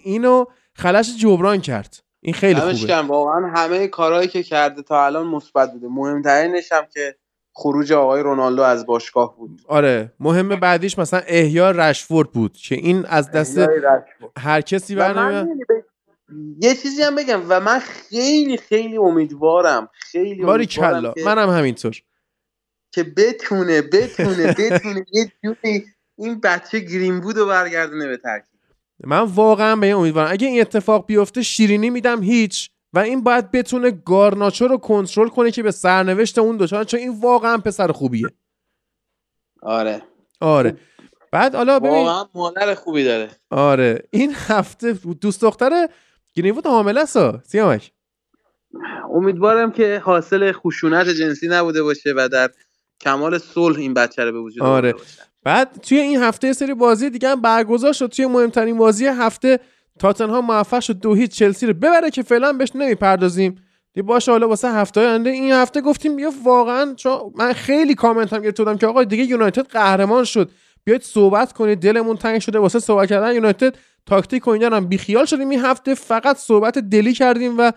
[0.05, 0.45] اینو
[0.75, 2.03] خلش جبران کرد.
[2.21, 2.97] این خیلی خوبه.
[2.97, 5.87] واقعا همه کارهایی که کرده تا الان مثبت بوده.
[5.91, 7.17] مهمترینش هم که
[7.55, 9.61] خروج آقای رونالدو از باشگاه بود.
[9.69, 13.59] آره مهم بعدیش مثلا احیا رشفورد بود که این از دست
[14.39, 15.49] هر کسی برنامه
[16.63, 21.15] یه چیزی هم بگم و من خیلی خیلی امیدوارم خیلی باری کلا.
[21.27, 22.03] منم همینطور.
[22.93, 25.85] که بتونه بتونه بتونه یه جوری
[26.19, 28.61] این بچه گرین بود و برگردونه به ترکیب.
[29.05, 30.33] من واقعا به این امیدوارم.
[30.33, 32.71] اگه این اتفاق بیفته شیرینی میدم هیچ.
[32.93, 37.21] و این باید بتونه گارناچو رو کنترل کنه که به سرنوشت اون دوچار چون این
[37.21, 38.27] واقعا پسر خوبیه.
[39.63, 40.03] آره.
[40.41, 40.77] آره.
[41.33, 43.31] بعد حالا ببین واقعا مادر خوبی داره.
[43.51, 44.09] آره.
[44.11, 45.89] این هفته دوست دختر
[46.35, 47.47] گرینوود حامله است.
[47.47, 47.93] سیامک.
[49.15, 52.51] امیدوارم که حاصل خشونت جنسی نبوده باشه و در
[53.03, 54.95] کمال صلح این بچه رو به وجود آره.
[55.45, 58.07] بعد توی این هفته سری بازی دیگه هم برگزار شد.
[58.07, 59.61] توی مهمترین بازی هفته
[59.99, 60.99] تاتنها موفق شد.
[60.99, 63.59] دو هیچ چلسی رو ببره که فعلا بهش نمی‌پردازیم.
[63.95, 65.31] دی باشه حالا واسه هفته آینده.
[65.31, 68.77] این هفته گفتیم بیا واقعا چون من خیلی کامنت هم گرفتم.
[68.77, 70.51] که آقا دیگه یونایتد قهرمان شد.
[70.85, 71.81] بیاید صحبت کنید.
[71.81, 73.75] دلمون تنگ شده واسه صحبت کردن یونایتد.
[74.07, 75.95] تاکتیک و اینا هم بیخیال شدیم این هفته.
[75.95, 77.73] فقط صحبت دلی کردیم و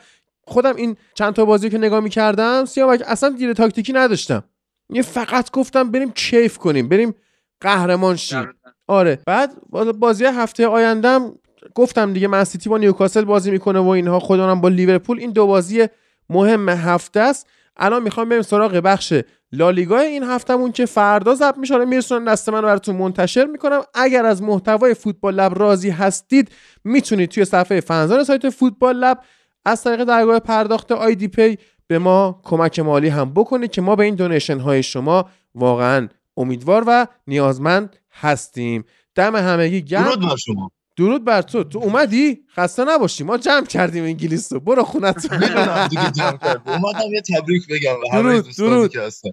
[0.47, 4.43] خودم این چند تا بازی که نگاه می‌کردم سیامک اصلا دیر تاکتیکی نداشتم.
[4.89, 7.15] یه فقط گفتم بریم کیف کنیم بریم
[7.61, 8.53] قهرمان شیم
[8.87, 9.51] آره بعد
[9.99, 11.31] بازی هفته آیندم
[11.75, 15.47] گفتم دیگه من سیتی با نیوکاسل بازی می‌کنه و اینها خودمونم با لیورپول این دو
[15.47, 15.87] بازی
[16.29, 17.47] مهم هفته است.
[17.77, 19.13] الان می‌خوام بریم سراغ بخش
[19.51, 21.73] لالیگا این هفتهمون که فردا ضبط میشه.
[21.73, 23.81] آره میرسونن دست من براتون منتشر می‌کنم.
[23.93, 26.51] اگر از محتوای فوتبال لب راضی هستید
[26.83, 29.19] می‌تونید توی صفحه فنزان سایت فوتبال لب
[29.65, 31.57] از طریق درگاه پرداخت آیدی پی
[31.87, 36.07] به ما کمک مالی هم بکنید که ما به این دونیشن های شما واقعا
[36.37, 38.85] امیدوار و نیازمند هستیم.
[39.15, 40.03] دم همگی گرم.
[40.03, 40.71] درود بر شما.
[40.95, 41.63] درود بر تو.
[41.63, 44.59] تو اومدی؟ خسته نباشی ما جمع کردیم انگلیس رو.
[44.59, 45.31] برو خونت.
[45.31, 46.73] می‌دونم دیگه جمع کردیم.
[46.73, 47.95] اومدم یه تبریک بگم.
[48.01, 48.91] به همه درود،.
[48.91, 49.29] که هستن.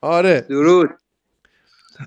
[0.00, 0.40] آره.
[0.40, 0.88] درود.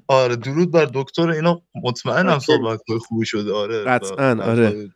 [0.07, 1.29] آره درود بر دکتر.
[1.29, 2.39] اینا مطمئنم.
[2.39, 3.53] صحبت خوبی شده.
[3.53, 4.89] آره قطعاً، و- آره.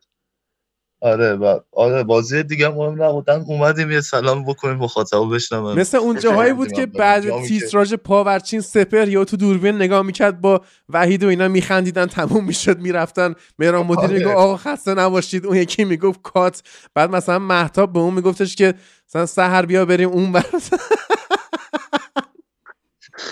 [1.02, 6.20] آره و آره بازی دیگه مهم نبودن اومدیم یه سلام بکنیم مخاطبا بشنون مثل اون
[6.20, 11.28] جاهایی بود که بعد تیتراژ پاورچین سپر یا تو دوربین نگاه می‌کرد با وحید و
[11.28, 13.34] اینا میخندیدن تموم می‌شد می‌رفتن.
[13.60, 14.18] مهران مدیر آره.
[14.18, 15.46] می‌گفت آقا خسته نباشید.
[15.46, 16.64] اون یکی می‌گفت کات.
[16.96, 18.74] بعد مثلا محتاب به اون میگفتش که
[19.10, 20.46] مثلا سحر بیا بریم اون بر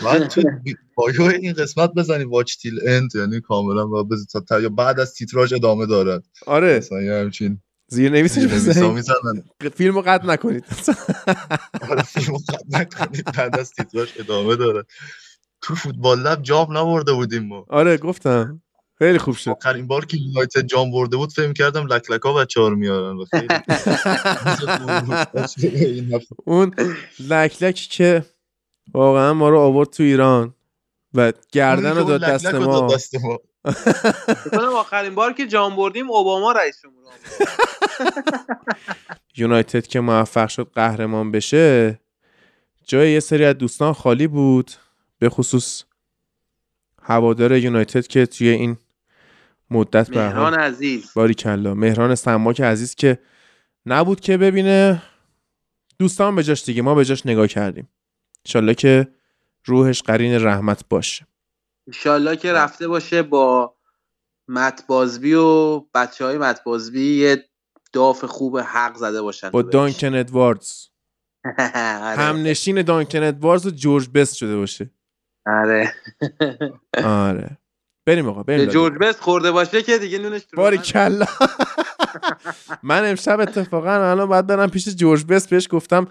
[0.04, 0.42] من تو
[0.98, 4.10] بایو این قسمت بزنی واچ تیل اند یعنی کاملا و.
[4.34, 6.24] تا- تا- یا بعد از تیتراژ ادامه دارد.
[6.46, 6.78] آره.
[6.78, 9.44] مثلا یه همچین زیر نویسش بزنید می‌زنن.
[9.76, 10.66] فیلمو قطع نکنید.
[11.90, 13.26] آره فیلمو قطع نکنید.
[13.38, 14.84] بعد از تیتراژ ادامه داره
[15.62, 17.66] تو فوتبال لب جام نبرده بودیم ما.
[17.70, 18.62] آره گفتم.
[19.00, 19.50] خیلی خوب شد.
[19.52, 22.76] آخرین بار که یونایتد جام برده بود فکر کردم لک لکا بچه ها رو.
[22.76, 23.18] میارن
[26.46, 26.76] اون
[27.20, 28.26] لک لک که
[28.94, 30.54] واقعا ما رو آورد تو ایران
[31.14, 32.88] و گردن رو داد دست ما.
[34.52, 37.14] کنم آخرین بار که جام بردیم اوباما رئیس جمهور.
[39.38, 42.00] یونایتد که موفق شد قهرمان بشه
[42.86, 44.72] جای یه سری از دوستان خالی بود
[45.20, 45.84] به خصوص
[47.02, 48.78] هوادار یونایتد که توی این
[49.70, 51.14] مدت مهران عزیز.
[51.16, 51.74] باری کلا.
[51.74, 53.20] مهران سماک عزیز که
[53.86, 55.02] نبود که ببینه.
[56.00, 57.90] دوستان به جاش دیگه ما به جاش نگاه کردیم.
[58.46, 59.08] انشالله که
[59.66, 61.28] روحش قرین رحمت باشه
[61.88, 63.76] انشالله که رفته باشه با
[64.48, 67.46] مت بازبی و بچه های مت بازبی یه
[67.94, 69.62] داف خوب حق زده باشن با.
[69.62, 70.86] دانکن ادواردز
[71.46, 72.18] آره.
[72.18, 74.90] هم نشین دانکن ادواردز و جورج بست شده باشه
[75.46, 75.94] آره
[77.04, 77.58] آره
[78.06, 78.70] بریم آقا بریم.
[78.70, 80.78] جورج بست خورده باشه که دیگه نونش باری.
[80.78, 81.26] کلا
[82.84, 86.08] من امشب اتفاقا الان باید برم پیش جورج بست بهش گفتم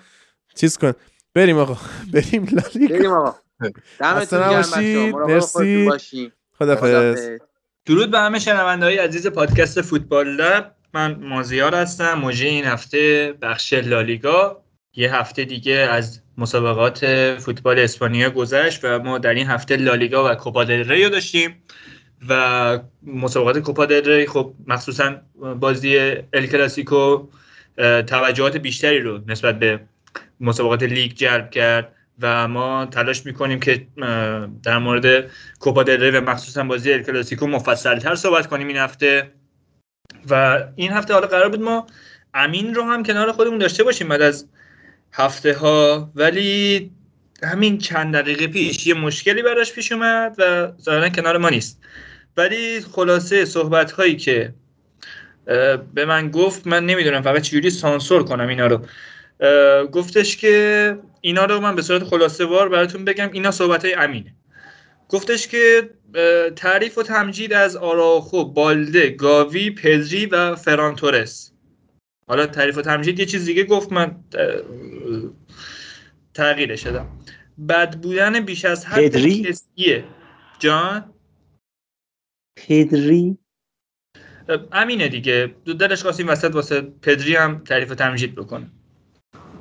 [0.54, 0.92] چیز کن
[1.39, 1.76] بریم آقا
[2.12, 3.34] بریم لالیگا بریم آقا
[4.01, 4.61] دمتون گرم.
[4.61, 5.26] بچه‌ها.
[5.26, 6.32] مرسی.
[6.59, 7.28] خدافظ.
[7.86, 13.34] درود به همه شنونده های عزیز پادکست فوتبال لب من مازیار هستم موجه این هفته
[13.43, 14.62] بخش لالیگا
[14.97, 17.07] یه هفته دیگه از مسابقات
[17.39, 21.62] فوتبال اسپانیا گذشت و ما در این هفته لالیگا و کوپا دل ری رو داشتیم
[22.28, 25.16] و مسابقات کوپا دل ری خب مخصوصا
[25.61, 25.99] بازی
[26.32, 27.28] ال کلاسیکو
[28.07, 29.80] توجهات بیشتری رو نسبت به
[30.40, 33.86] مسابقات لیگ جلب کرد و ما تلاش می‌کنیم که
[34.62, 39.32] در مورد کوپا دل و مخصوصا بازی ال کلاسیکو مفصلتر صحبت کنیم این هفته.
[40.30, 41.86] و این هفته حالا قرار بود ما
[42.34, 44.48] امین رو هم کنار خودمون داشته باشیم بعد از
[45.12, 46.10] هفته ها.
[46.14, 46.90] ولی
[47.42, 51.82] همین چند دقیقه پیش یه مشکلی براش پیش اومد و ظاهرا کنار ما نیست.
[52.36, 54.54] ولی خلاصه صحبت هایی که
[55.94, 58.86] به من گفت من نمی‌دونم فقط چجوری سانسور کنم اینا رو.
[59.93, 64.34] گفتش که اینا رو من به صورت خلاصه وار براتون بگم اینا صحبت های امینه.
[65.09, 65.91] گفتش که
[66.57, 71.53] تعریف و تمجید از آراخو بالده گاوی پدری و فران تورس.
[72.28, 74.61] حالا تعریف و تمجید یه چیز دیگه گفت من اه،
[76.34, 77.18] تغییرش دادم.
[77.68, 80.05] بد بودن بیش از حد پدری؟ کسیه
[80.59, 81.14] جان؟
[82.57, 83.39] پدری؟
[84.72, 85.55] امینه دیگه.
[85.80, 88.70] دلش خواست این وسط واسه پدری هم تعریف و تمجید بکنه.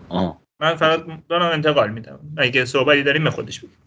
[0.09, 0.41] آه.
[0.59, 2.19] من فقط دارم انتقال میدم.
[2.37, 3.77] اگه صحبتی داریم به خودش بگیم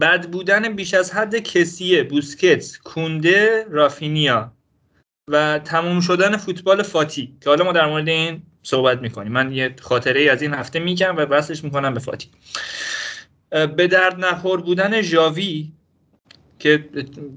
[0.00, 4.52] بد بودن بیش از حد کسیه بوسکتس کونده رافینیا
[5.28, 7.36] و تموم شدن فوتبال فاتی.
[7.40, 9.32] که حالا ما در مورد این صحبت می‌کنیم.
[9.32, 12.28] من یه خاطره ای از این هفته میگم و وصلش می‌کنم به فاتی.
[13.50, 15.72] به درد نخور بودن ژاوی
[16.58, 16.88] که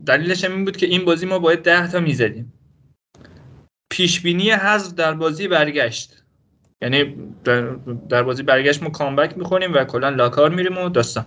[0.05, 2.53] دلیلش این بود که این بازی ما باید ده تا می‌زدیم.
[3.91, 6.22] پیش بینی حذف در بازی برگشت.
[6.83, 7.15] یعنی
[8.09, 11.25] در, بازی برگشت ما کامبک می‌خوریم و کلا لاکار میریم و داستان.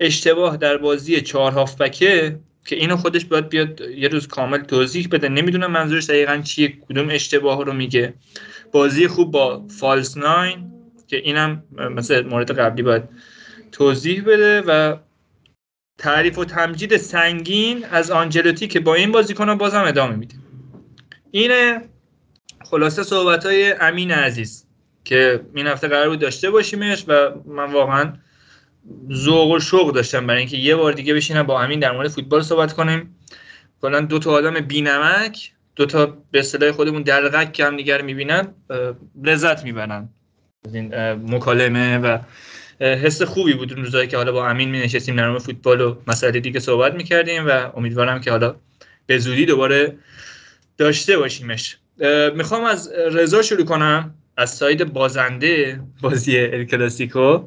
[0.00, 5.28] اشتباه در بازی چهار هافبکه که اینو خودش باید بیاد یه روز کامل توضیح بده.
[5.28, 8.14] نمی‌دونم منظورش دقیقا چیه کدوم اشتباه رو میگه.
[8.72, 10.72] بازی خوب با فالس ناین
[11.06, 11.62] که اینم
[11.96, 13.02] مثل مورد قبلی باید
[13.72, 14.96] توضیح بده و
[15.98, 20.34] تعریف و تمجید سنگین از آنجلوتی که با این بازیکن بازم ادامه میده.
[21.30, 21.82] اینه
[22.64, 24.66] خلاصه صحبت های امین عزیز.
[25.04, 28.12] که این هفته قرار بود داشته باشیمش و من واقعا
[29.12, 32.42] ذوق و شوق داشتم برای اینکه یه بار دیگه بشینم با امین در مورد فوتبال
[32.42, 33.16] صحبت کنیم.
[33.82, 38.48] کلا دو تا آدم بینمک دو تا به اصطلاح خودمون دلغک که هم دیگر می‌بینن
[39.24, 40.08] لذت می‌برن.
[40.64, 42.18] از این مکالمه و
[42.80, 46.40] حس خوبی بود اون روزایی که حالا با امین می نشستیم در فوتبال و مسائل
[46.40, 48.56] دیگه صحبت می‌کردیم و امیدوارم که حالا
[49.06, 49.96] به زودی دوباره
[50.78, 51.76] داشته باشیمش.
[52.34, 54.14] می‌خوام از رضا شروع کنم.
[54.40, 57.40] از ساید بازنده بازی الکلاسیکو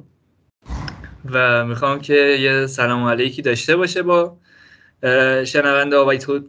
[1.32, 4.38] و می‌خوام که یه سلام علیکی داشته باشه با
[5.46, 5.98] شنونده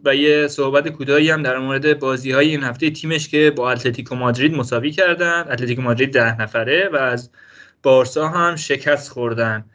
[0.05, 4.15] و یه صحبت کوتاهی هم در مورد بازی های این هفته تیمش که با اتلتیکو
[4.15, 5.45] مادرید مساوی کردن.
[5.51, 7.31] اتلتیکو مادرید ده نفره و از
[7.83, 9.65] بارسا هم شکست خوردن.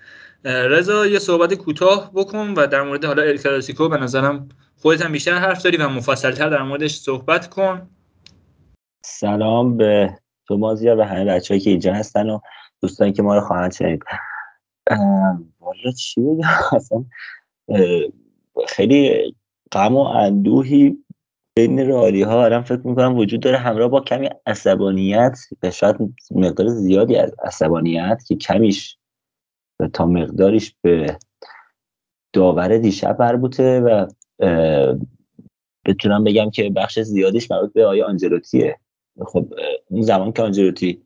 [0.44, 5.34] رضا یه صحبت کوتاه بکن و در مورد حالا الکلاسیکو به نظرم خودت هم بیشتر
[5.34, 7.88] حرف داری و مفصلتر در موردش صحبت کن.
[9.04, 10.10] سلام به
[10.50, 12.40] تو مازیار و همه بچه‌ای که اینجا هستن و
[12.82, 14.02] دوستانی که ما رو خواهند شنید.
[15.60, 17.04] والا چی بگم؟ اصلا
[18.68, 19.34] خیلی
[19.72, 20.96] غم و اندوهی
[21.56, 25.38] بین رئالی ها آدم فکر می‌کنم وجود داره همراه با کمی عصبانیت
[25.72, 25.96] شاید
[26.30, 28.98] مقدار زیادی از عصبانیت که کمیش
[29.92, 31.18] تا مقداریش به
[32.32, 34.06] داور دیشب مربوطه و
[35.86, 38.78] بتونم بگم که بخش زیادیش مربوط به آیا آنجلوتیه.
[39.26, 39.54] خب
[39.90, 41.02] اون زمان که آنجلوتی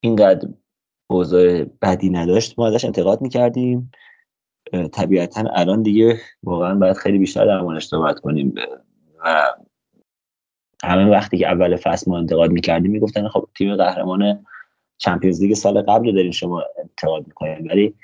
[0.00, 0.48] اینقدر
[1.10, 3.90] اوضاع بدی نداشت ما ازش انتقاد می‌کردیم.
[4.92, 8.54] طبیعتا الان دیگه واقعا باید خیلی بیشتر در موردش صحبت کنیم.
[9.24, 9.54] و
[10.84, 14.46] همه وقتی که اول فصل ما انتقاد می‌کردیم می‌گفتن خب تیم قهرمان
[14.98, 17.94] چمپیونز لیگ سال قبل رو دارین شما انتقاد می‌کنید ولی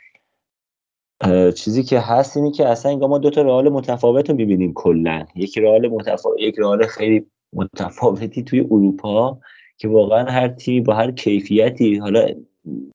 [1.52, 5.26] چیزی که هست اینی که اصلا انگار ما دو تا رئال متفاوت رو می‌بینیم کلا.
[5.34, 7.26] یک رئال متفاوت یک رئال خیلی
[7.56, 9.38] متفاوتی توی اروپا
[9.78, 12.26] که واقعا هر تیمی با هر کیفیتی حالا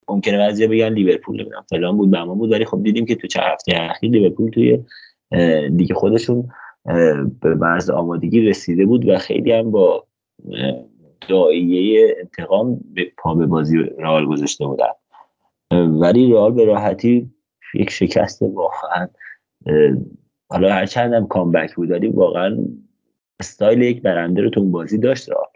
[0.09, 3.43] ممکنه بعضیا بگن لیورپول نمی‌دونم فلان بود بهمان بود ولی خب دیدیم که تو چند
[3.43, 4.79] هفته اخیر لیورپول توی
[5.69, 6.49] لیگ خودشون
[7.41, 10.07] به مرز آمادگی رسیده بود و خیلی هم با
[11.29, 14.85] داییه انتقام به پا به بازی رئال گذاشته بودن.
[15.71, 17.31] ولی رئال به راحتی
[17.73, 19.07] یک شکست واقعا
[20.49, 22.57] حالا هر چند هم کامبک بود ولی واقعا
[23.41, 25.47] استایل یک برنده رو تو اون بازی داشت رئال.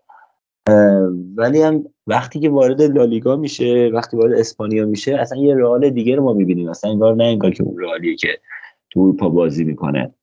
[1.36, 6.16] ولی هم وقتی که وارد لالیگا میشه وقتی وارد اسپانیا میشه اصلا یه رئال دیگه
[6.16, 6.70] رو ما می‌بینیم.
[6.70, 8.28] اصلا انگار نه انگار که اون رئالیه که
[8.90, 10.14] تو اروپا بازی می‌کنه.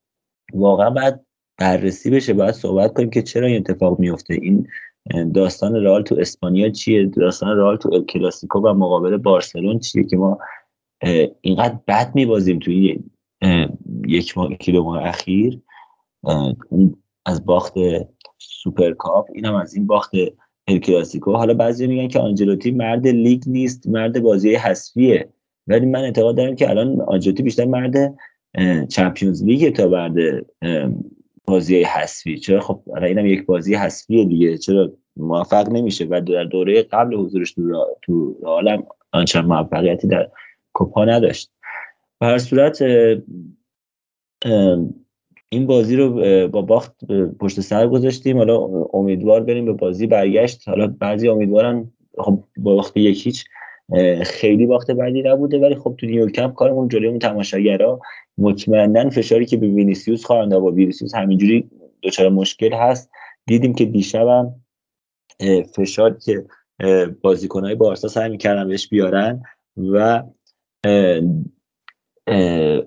[0.54, 1.14] واقعا باید
[1.58, 2.32] بررسی بشه.
[2.32, 4.66] باید صحبت کنیم که چرا این اتفاق میفته این
[5.34, 10.38] داستان رئال تو اسپانیا چیه؟ داستان رئال تو الکلاسیکو و مقابل بارسلون چیه که ما
[11.40, 13.04] اینقدر بد میبازیم توی
[14.06, 15.60] یک ماه یکی دو ماه اخیر.
[17.26, 17.74] از باخت
[18.38, 20.12] سوپرکاپ اینم از این باخت
[20.68, 25.28] الکلاسیکو حالا بعضی میگن که آنجلوتی مرد لیگ نیست مرد بازی حذفیه.
[25.66, 28.18] ولی من اعتقاد دارم که الان آنجلوتی بیشتر مرد
[28.88, 30.14] چمپیونز لیگ تا مرد
[31.44, 32.38] بازی حذفی.
[32.38, 34.58] چرا؟ خب اینم یک بازی حذفیه دیگه.
[34.58, 36.06] چرا؟ موفق نمیشه.
[36.10, 37.54] و در دوره قبل حضورش
[38.02, 40.30] تو عالم آنچنان موفقیتی در
[40.72, 41.50] کوپا نداشت.
[42.20, 42.82] به هر صورت
[45.52, 46.10] این بازی رو
[46.48, 47.04] با باخت
[47.40, 48.38] پشت سر گذاشتیم.
[48.38, 48.56] حالا
[48.92, 50.68] امیدوار بریم به بازی برگشت.
[50.68, 53.44] حالا بعضی امیدوارن خب با باخت یک هیچ
[54.22, 55.58] خیلی باخت بعدی نبوده.
[55.58, 58.00] ولی خب تو نیو کمپ کارمون جلوی اون تماشاگرا
[58.38, 61.70] مطمئنا فشاری که به وینیسیوس خواهند با وینیسیوس همینجوری
[62.02, 63.10] دچار مشکل هست.
[63.46, 64.54] دیدیم که دیشبم
[65.76, 66.44] فشار که
[67.22, 69.42] بازیکنهای بارسا سعی می‌کردن بهش بیارن
[69.76, 70.22] و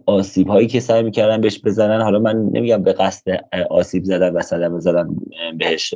[0.06, 2.02] آسیب هایی که سعی می‌کردن بهش بزنن.
[2.02, 3.32] حالا من نمیگم به قصد
[3.70, 5.16] آسیب زدن و صدمه زدن
[5.58, 5.94] بهش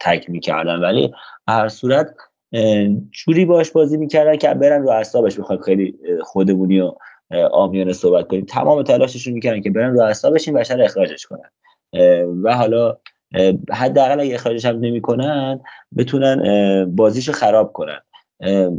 [0.00, 0.80] تک می‌کردن.
[0.80, 1.12] ولی
[1.48, 2.14] هر صورت
[3.10, 5.38] جوری باش بازی می‌کردن که برن رو اعصابش.
[5.38, 6.92] بخواد خیلی خودمونی و
[7.52, 8.44] آمیانه صحبت کنیم.
[8.44, 11.50] تمام تلاششون می‌کردن که برن رو اعصابش این بشر اخراجش کنن.
[12.42, 12.96] و حالا
[13.72, 15.60] حداقل اگه اخراجش هم نمی‌کنن
[15.98, 18.00] بتونن بازیشو خراب کنن.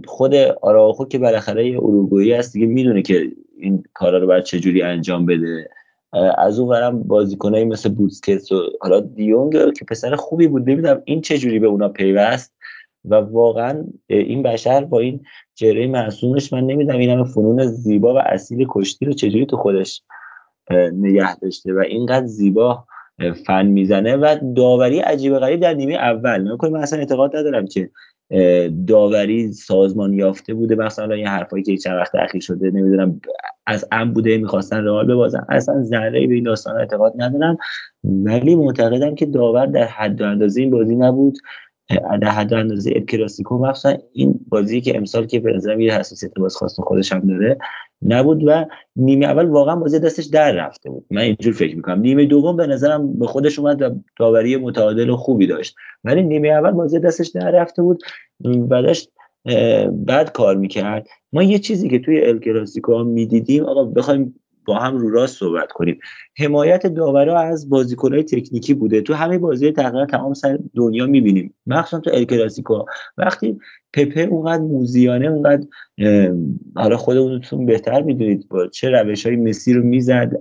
[0.05, 4.82] خود آراخو که بالاخره یه اروگویی هست دیگه می‌دونه که این کارا رو باید چجوری
[4.82, 5.70] انجام بده.
[6.38, 11.22] از اون ورم بازیکنایی مثل بوسکتس و حالا دیونگ که پسر خوبی بود نمی‌دونم این
[11.22, 12.56] چجوری به اونا پیوست
[13.06, 15.26] و واقعا این بشر با این
[15.56, 20.03] چهره معصومش من نمی‌دونم این همه فنون زیبا و اصیل کشتی رو چجوری تو خودش
[20.93, 22.86] نگه داشته و اینقدر زیبا
[23.45, 26.53] فن می‌زنه و داوری عجیب غریب در نیمه اول.
[26.53, 27.89] نکنید من اصلا اعتقاد ندارم که
[28.88, 30.76] داوری سازمان یافته بوده.
[30.76, 33.21] مثلا یه حرفایی که چند وقت اخیر شده نمی‌دونم
[33.67, 35.45] از ام بوده می‌خواستن رئال ببازن.
[35.49, 37.57] اصلا ذره به این داستان اعتقاد ندارم
[38.03, 41.38] ولی معتقدم که داور در حد و اندازه این بازی نبود.
[42.21, 45.93] در حد و اندازه ال کلاسیکو مخصوصا این بازی که امسال که به نظرم یه
[45.93, 47.57] حساسیت باز خواست خودش هم داره.
[48.01, 48.65] نبود و
[48.95, 51.05] نیمه اول واقعا بازی دستش در رفته بود.
[51.11, 51.99] من اینجور فکر می‌کنم.
[51.99, 53.89] نیمه دوم به نظرم به خودش اومد و
[54.19, 55.75] داوری متعادل و خوبی داشت.
[56.03, 58.03] ولی نیمه اول بازی دستش در رفته بود
[58.45, 59.11] و داشت
[60.07, 61.07] بد کار می‌کرد.
[61.33, 65.72] ما یه چیزی که توی ال کلاسیکو می‌دیدیم آقا بخوایم با هم رو راست صحبت
[65.72, 65.99] کنیم.
[66.38, 69.01] حمایت داورا از بازیکنهای تکنیکی بوده.
[69.01, 71.53] تو همه بازی تقریبا تمام سر دنیا می‌بینیم.
[71.68, 72.84] مخصوصا تو ال کلاسیکو
[73.18, 73.59] وقتی
[73.93, 75.68] پپه اونقدر موزیانه اونقدر
[76.76, 80.32] حالا خودتون بهتر می‌دونید با چه روش های مسی رو می‌زد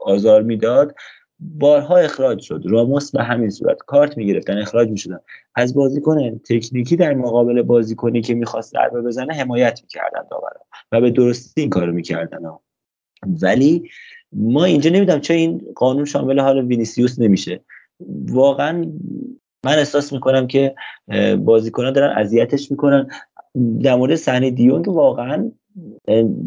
[0.00, 0.94] آزار می‌داد.
[1.42, 2.62] بارها اخراج شد.
[2.64, 3.78] راموس به همین صورت.
[3.86, 5.18] کارت می‌گرفتن اخراج می‌شدن.
[5.54, 10.60] از بازیکن تکنیکی در مقابل بازیکنی که می‌خواست ضربه بزنه حمایت می‌کردن داورا
[10.92, 12.38] و به درستی این کارو می‌کردن.
[13.42, 13.90] ولی
[14.32, 17.60] ما اینجا نمی‌دونم چرا این قانون شامل حال وینیسیوس نمیشه.
[18.30, 18.92] واقعا
[19.64, 20.74] من احساس می‌کنم که
[21.38, 23.08] بازیکنان دارن اذیتش می‌کنن.
[23.82, 25.50] در مورد صحنه دیونگ واقعا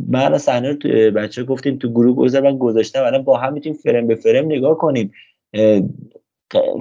[0.09, 3.03] من صحنه رو بچه گفتیم تو گروه گذار من گذاشتم.
[3.03, 5.11] الان با هم می‌تونیم فرم به فرم نگاه کنیم.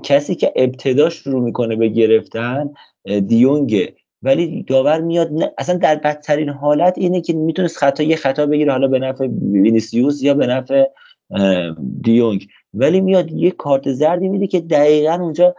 [0.03, 2.70] کسی که ابتدا شروع می‌کنه به گرفتن
[3.26, 8.73] دیونگه ولی داور میاد اصلا در بدترین حالت اینه که می‌تونست خطا یه خطا بگیره
[8.73, 10.85] حالا به نفع وینیسیوس یا به نفع
[12.03, 12.47] دیونگ.
[12.75, 15.55] ولی میاد یه کارت زردی میده که دقیقا اونجا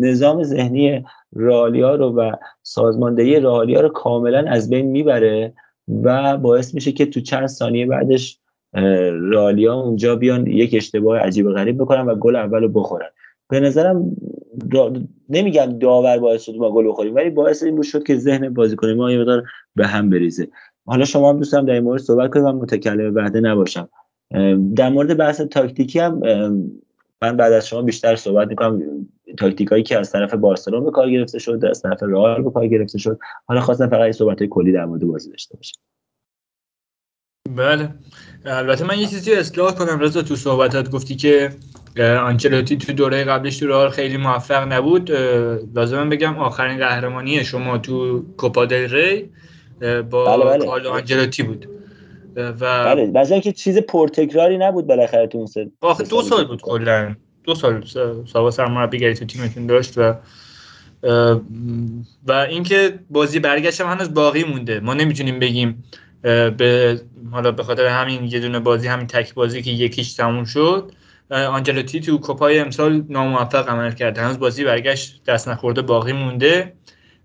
[0.00, 5.52] نظام ذهنی رالیا رو و سازماندهی رالیا رو کاملا از بین می‌بره
[6.02, 8.38] و باعث میشه که تو چند ثانیه بعدش
[9.12, 13.08] رالیا اونجا بیان یک اشتباه عجیب غریب بکنن و گل اول رو بخورن.
[13.48, 14.16] به نظرم
[15.28, 18.90] نمیگم داور باعث شد ما گل بخوریم ولی باعث این بود شد که ذهن بازیکن
[18.90, 19.24] ما یه
[19.76, 20.48] به هم بریزه.
[20.86, 23.88] حالا شما هم دوستم در این مورد صحبت کنید من متکلم بعده نباشم.
[24.76, 26.20] در مورد بحث تاکتیکی هم
[27.22, 28.82] من بعد از شما بیشتر صحبت می‌کنم.
[29.38, 32.66] تاکتیک هایی که از طرف بارسلون به کار گرفته شد از طرف رئال به کار
[32.66, 33.18] گرفته شد.
[33.46, 35.80] حالا خواستم فقط صحبت های کلی در مورد بازی داشته باشم.
[37.56, 37.88] بله.
[38.46, 41.50] البته من یه چیزی اصلاح کنم رضا تو صحبتات گفتی که
[42.00, 45.10] آنچلوتی تو دوره قبلش تو رئال خیلی موفق نبود.
[45.74, 49.30] لازم بگم آخرین قهرمانی شما تو کوپا دل ری
[50.10, 50.66] با بله بله.
[50.66, 51.68] کارلو آنجلوتی بود.
[52.36, 57.14] و بله مثلا که چیز پرتکراری نبود بالاخره تو اون آخه دو سال بود کلا.
[57.44, 57.84] دو سال
[58.32, 60.14] سابقه سرمربیگری تو تیمتون داشت و
[62.26, 64.80] و اینکه بازی برگشت هم هنوز باقی مونده.
[64.80, 65.84] ما نمی‌تونیم بگیم
[66.22, 67.00] به
[67.30, 70.92] حالا به خاطر همین یه دونه بازی همین تک بازی که یکیش تموم شد
[71.30, 74.18] آنجلوتی تو کوپای امسال ناموفق عمل کرد.
[74.18, 76.72] هنوز بازی برگشت دست نخورده باقی مونده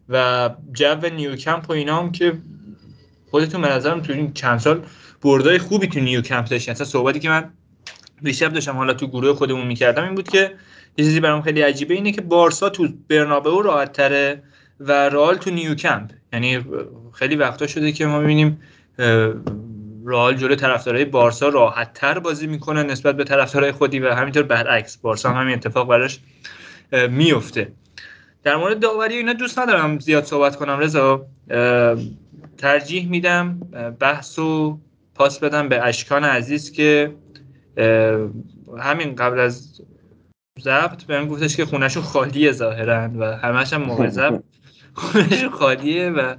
[0.10, 2.34] و جو نیوکمپ و اینا هم که
[3.32, 4.82] خودتون به نظرم تو این چند سال
[5.22, 7.50] بردای خوبی تو نیوکمپ داشتن اصلا صحبتی که من
[8.24, 10.54] دیشب داشتم حالا تو گروه خودمون می‌کردم این بود که
[10.98, 14.44] یه چیزی برام خیلی عجیبه اینه که بارسا تو برنابئو راحت تره
[14.80, 16.12] و رئال تو نیوکمپ.
[16.34, 16.66] یعنی
[17.14, 18.62] خیلی وقتا شده که ما می‌بینیم
[20.06, 24.98] رئال جلو طرفدارای بارسا راحت تر بازی می‌کنه نسبت به طرفدارای خودی و همینطور برعکس.
[24.98, 26.20] بارسا هم همین اتفاق براش
[27.10, 27.72] میفته
[28.44, 31.26] در مورد داوری اینا دوست ندارم زیاد صحبت کنم رضا.
[32.58, 33.60] ترجیح میدم
[34.00, 34.80] بحث و
[35.16, 37.14] پاس بدم به اشکان عزیز که
[38.80, 39.82] همین قبل از
[40.60, 44.44] ضبط بهم گفتش که خونهشون خالیه ظاهرا و همش هم موقع ضبط
[44.94, 46.36] خونهشون خالیه و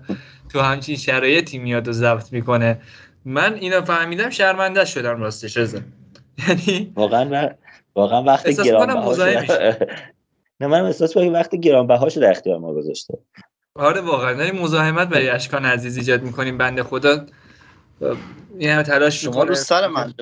[0.48, 2.80] تو همچین شرایطی میاد و ضبط می‌کنه.
[3.24, 5.78] من اینا فهمیدم شرمنده شدم راستش رضا.
[6.48, 7.50] یعنی واقعا
[7.94, 9.14] واقعا وقتی گرانبها
[10.60, 13.18] نه من احساس کنم وقتی گرانبها در اختیار ما گذاشته.
[13.74, 14.32] آره واقعا.
[14.32, 17.26] داریم مزاحمت برای اشکان عزیز ایجاد می‌کنیم بنده خدا.
[18.58, 20.14] این همه تلاش شما رو سر من.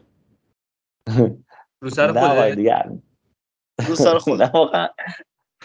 [1.81, 2.85] رو سر خود دیگه
[3.89, 4.89] رو سر خود واقعا.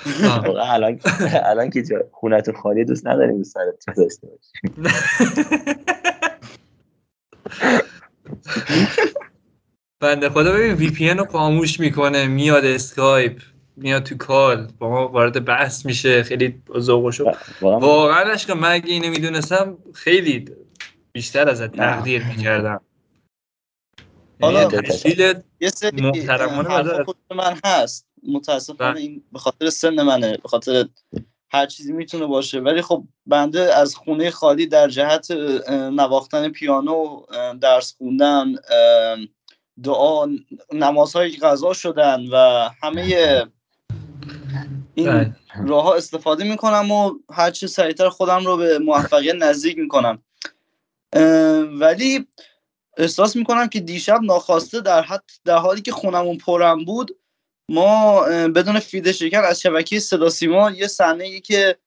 [0.06, 1.00] الان
[1.44, 1.84] الان که
[2.20, 4.94] خونت خالی دوست نداریم رو سرت داشته باشیم؟
[10.00, 13.42] بنده خدا ببین VPN رو خاموش می‌کنه میاد اسکایپ
[13.78, 18.92] میاد تو call با ما وارد بحث میشه خیلی ذوق شد واقعا عشق من اگه
[18.92, 20.46] اینو می‌دونستم خیلی
[21.12, 22.82] بیشتر از تقدیر می‌کردم.
[24.42, 24.70] حالا
[25.60, 27.06] یه سری محترمانه
[27.36, 28.11] من هست.
[28.28, 30.88] متاسفانه این به خاطر سن منه به خاطر
[31.52, 32.60] هر چیزی می‌تونه باشه.
[32.60, 35.32] ولی خب بنده از خونه خالی در جهت
[35.72, 37.22] نواختن پیانو
[37.62, 38.56] درس خوندن
[39.84, 40.28] دعا
[40.74, 43.02] نمازهای غذا شدن و همه
[44.96, 45.36] این بله.
[45.68, 50.22] راه ها استفاده می‌کنم و هرچی سریعتر خودم رو به موفقیت نزدیک می‌کنم.
[51.80, 52.28] ولی
[52.98, 57.18] احساس می‌کنم که دیشب ناخواسته در, حد در حالی که خونمون پرم بود
[57.72, 58.22] ما
[58.56, 61.78] بدون فیده شکن از شبکه صدا سیما یه صحنه که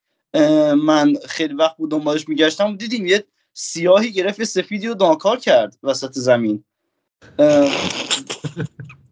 [0.77, 2.77] من خیلی وقت بود دنبالش میگشتم.
[2.77, 6.65] دیدیم یه سیاهی گرفت سفیدی رو دانکار کرد وسط زمین.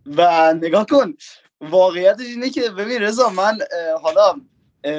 [0.07, 1.15] و نگاه کن
[1.61, 3.59] واقعیتش اینه که ببین رضا من
[4.03, 4.35] حالا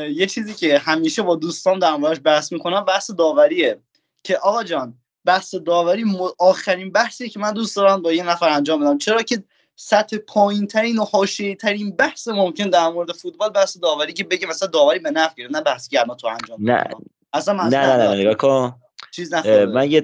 [0.09, 3.79] یه چیزی که همیشه با دوستان در موردش بحث می‌کنم بحث داوریه.
[4.23, 4.93] که آقا جان
[5.25, 6.05] بحث داوری
[6.39, 8.97] آخرین بحثی که من دوست دارم با یه نفر انجام بدم.
[8.97, 9.43] چرا که
[9.85, 14.47] سطح پایین ترین و حاشیه ترین بحث ممکن در مورد فوتبال بحث داوری که بگه
[14.47, 16.83] مثلا داوری به نفع گرفت نه بحث گرما تو انجام نه.
[17.33, 18.15] اصلا نه نه نه.
[18.15, 18.75] نگاه کن.
[19.11, 19.33] چیز
[19.73, 20.01] من یه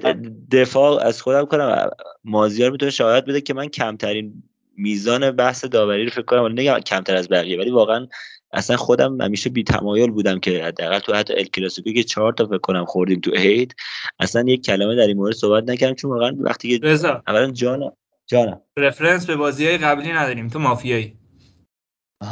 [0.52, 1.90] دفاع از خودم کنم.
[2.24, 4.42] مازیار می‌تونه شهادت بده که من کمترین
[4.76, 6.42] میزان بحث داوری رو فکر کنم.
[6.42, 7.58] ولی نگم کمتر از بقیه.
[7.58, 8.06] ولی واقعا
[8.52, 12.46] اصلا خودم همیشه بی تمایل بودم که حداقل تو حتی ال کلاسیکو که چهار تا
[12.46, 13.74] فکر کنم خوردیم تو عید
[14.18, 15.94] اصلا یک کلمه در این مورد صحبت نکردم.
[15.94, 16.86] چون واقعا وقتی که
[17.28, 17.92] اولا جانم
[18.30, 18.60] جانم.
[18.76, 21.16] رفرنس به بازی های قبلی نداریم تو مافیایی.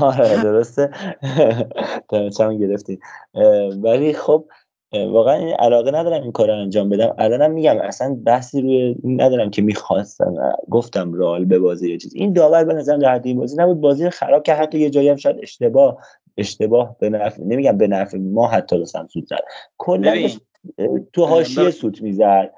[0.01, 0.91] آره درسته.
[2.39, 2.99] چند گرفتی
[3.83, 4.49] ولی خب
[4.93, 7.15] واقعا این علاقه ندارم این کار انجام بدم.
[7.19, 10.35] الانم میگم اصلا بحثی روی ندارم که می‌خواستم
[10.71, 12.15] گفتم رئال به بازی یه چیز.
[12.15, 13.81] این داور به نظرم در این بازی نبود.
[13.81, 15.99] بازی خراب که حتی یه جایی هم شاید اشتباه
[16.37, 19.45] اشتباه به نفع نمیگم به نفع ما حتی سود زد.
[19.79, 20.29] کلا
[21.13, 22.53] تو حاشیه سوت می‌زد.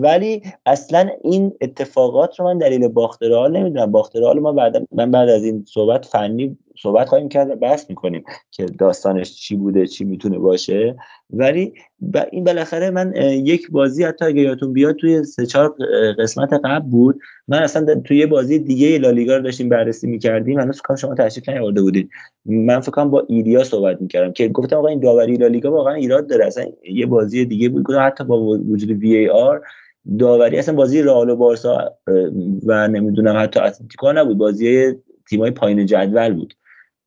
[0.00, 3.92] ولی اصلا این اتفاقات رو من دلیل باخت رئال نمی‌دونم.
[3.92, 8.24] باخت رئال ما بعد من بعد از این صحبت فنی صحبت خواهیم کرد بحث می‌کنیم
[8.50, 10.96] که داستانش چی بوده چی می‌تونه باشه.
[11.30, 11.72] ولی
[12.14, 15.74] ب- این بالاخره من یک بازی حتی اگه یادتون بیاد توی سه چهار
[16.18, 20.60] قسمت قبل بود من اصلا توی بازی دیگه لالیگا رو داشتیم بررسی می‌کردیم.
[20.60, 22.10] هنوز کنم شما تشریف نیاورده بودید
[22.44, 26.28] من فکر کنم با ایلیا صحبت می‌کردم که گفتم آقا این داوری لالیگا واقعا ایراد
[26.28, 26.46] داره.
[26.46, 27.90] اصلا یه بازی دیگه بود.
[27.90, 29.60] حتی با وجود وی ای آر
[30.18, 31.92] داوری اصلا بازی رئال و بارسا
[32.66, 34.38] و نمی‌دونم حتی اتلتیکو نبود.
[34.38, 34.94] بازی
[35.28, 36.54] تیمای پایین جدول بود.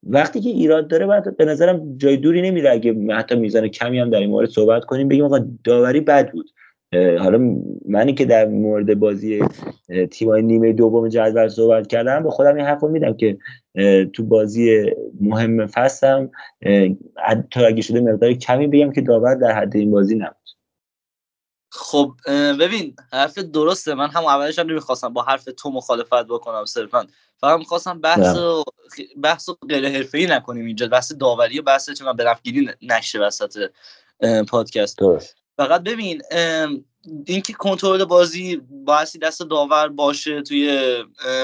[0.04, 2.72] وقتی که ایراد داره بعد به نظرم جای دوری نمیره.
[2.72, 6.50] اگه حتی میزان کمی هم در این مورد صحبت کنیم بگیم آقا داوری بد بود.
[6.94, 7.56] حالا
[7.88, 9.42] منی که در مورد بازی
[9.90, 13.38] اه، تیمای نیمه دوم جدول صحبت کردم به خودم این حرفو میدم که
[14.14, 14.92] تو بازی
[15.22, 16.32] مهم فصلم
[17.26, 20.36] حتی اگه شده مقدار کمی بگم که داور در حد این بازی نبود.
[21.72, 22.12] خب
[22.60, 23.94] ببین حرف درسته.
[23.94, 27.06] من هم اولش هم نمی‌خواستم با حرف تو مخالفت بکنم صرفا
[27.42, 28.36] فقط می‌خواستم بحث.
[28.38, 28.64] و
[29.24, 30.88] بحث و غیر حرفه‌ای نکنیم اینجا.
[30.88, 33.70] بحث داوری و بحث به نفگیری نشه وسط
[34.48, 34.98] پادکست.
[34.98, 35.36] درست.
[35.58, 36.22] فقط ببین
[37.26, 40.96] اینکه کنترل بازی باعثی دست داور باشه توی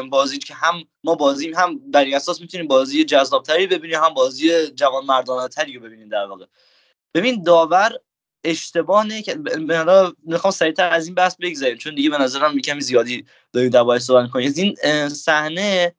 [0.10, 4.68] بازی که هم ما بازیم هم بر این اساس می‌تونیم بازی جذابتری ببینیم هم بازی
[4.68, 6.46] جوان مردانه تری رو ببینیم در واقع.
[7.14, 7.92] ببین داور
[8.44, 9.38] اشتباه نه که
[10.24, 14.30] می‌خوام سریعتر از این بحث بگذریم چون دیگه به نظرم یکم زیادی داریم دربارش صحبت
[14.30, 15.96] کنیم این صحنه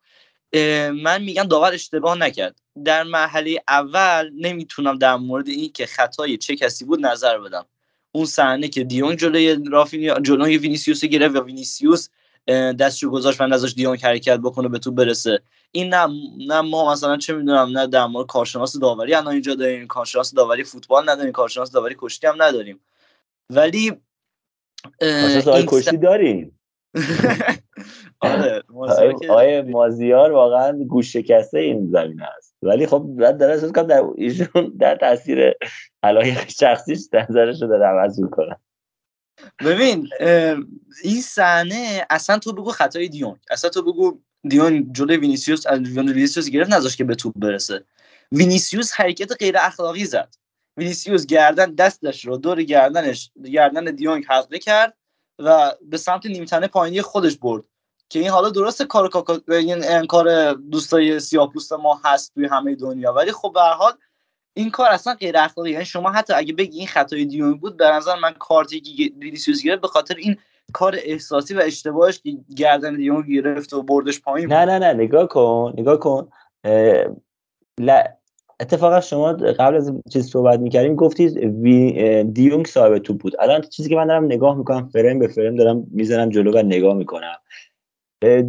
[0.93, 2.60] من میگم داور اشتباه نکرد.
[2.85, 7.66] در مرحله اول نمی‌تونم در مورد این که خطای چه کسی بود نظر بدم.
[8.12, 12.09] اون صحنه که دیونگ جلوی رافینیا جلوی وینیسیوس گرفت و وینیسیوس
[12.48, 15.43] دستشو گذاشت و نذاشت دیونگ حرکت بکنه به تو برسه.
[15.73, 16.07] این نه
[16.47, 20.65] نه ما مثلا چه می‌دونم نه در مورد کارشناس داوری الان اینجا داریم کارشناس داوری
[20.65, 22.81] فوتبال نداریم کارشناس داوری کشتی هم نداریم.
[23.51, 23.93] ولی
[25.01, 26.61] این کشتی داریم.
[28.20, 28.62] آره
[29.65, 32.55] مازیار واقعا گوش شکسته این زمینه است.
[32.62, 35.55] ولی خب بعد احساس کنم در ایشون در تاثیر
[36.03, 38.57] علایق شخصیش نظرش رو داره عوض می‌کنه.
[39.65, 40.09] ببین
[41.05, 46.48] این صحنه اصلا تو بگو خطای دیونگ اصلا تو بگو دیونگ جلوی وینیسیوس از وینیسیوس
[46.48, 47.85] گرفت نذاشت که به توپ برسه.
[48.32, 50.35] وینیسیوس حرکت غیر اخلاقی زد.
[50.77, 54.97] وینیسیوس گردن دستش رو دور گردنش گردن دیونگ حلقه کرد
[55.39, 57.65] و به سمت نیمتنه پایینی خودش برد.
[58.10, 63.12] که این حالا درسته کار کاکا این کار دوستای سیاپوست ما هست توی همه دنیا
[63.12, 63.93] ولی خب به حال
[64.55, 65.70] این کار اصلا غیر اخلاقی.
[65.70, 69.62] یعنی شما حتی اگه بگی این خطای دیونگ بود به نظر من کارتی که وینیسیوس
[69.62, 70.36] گرفت به خاطر این
[70.73, 74.65] کار احساسی و اشتباهش که گردن دیونگ گرفت و بردش پایین نه.
[74.65, 76.28] نه نه نگاه کن نگاه کن.
[76.65, 77.05] اه،
[77.81, 78.03] ل...
[78.61, 81.62] اتفاقا شما قبل از چیز صحبت می‌کردیم گفتید
[82.35, 83.32] دیونگ صاحب توپ بود.
[83.39, 86.95] الان چیزی که من دارم نگاه می‌کنم فریم به فریم دارم می‌زنم جلو و نگاه
[86.95, 87.36] می‌کنم.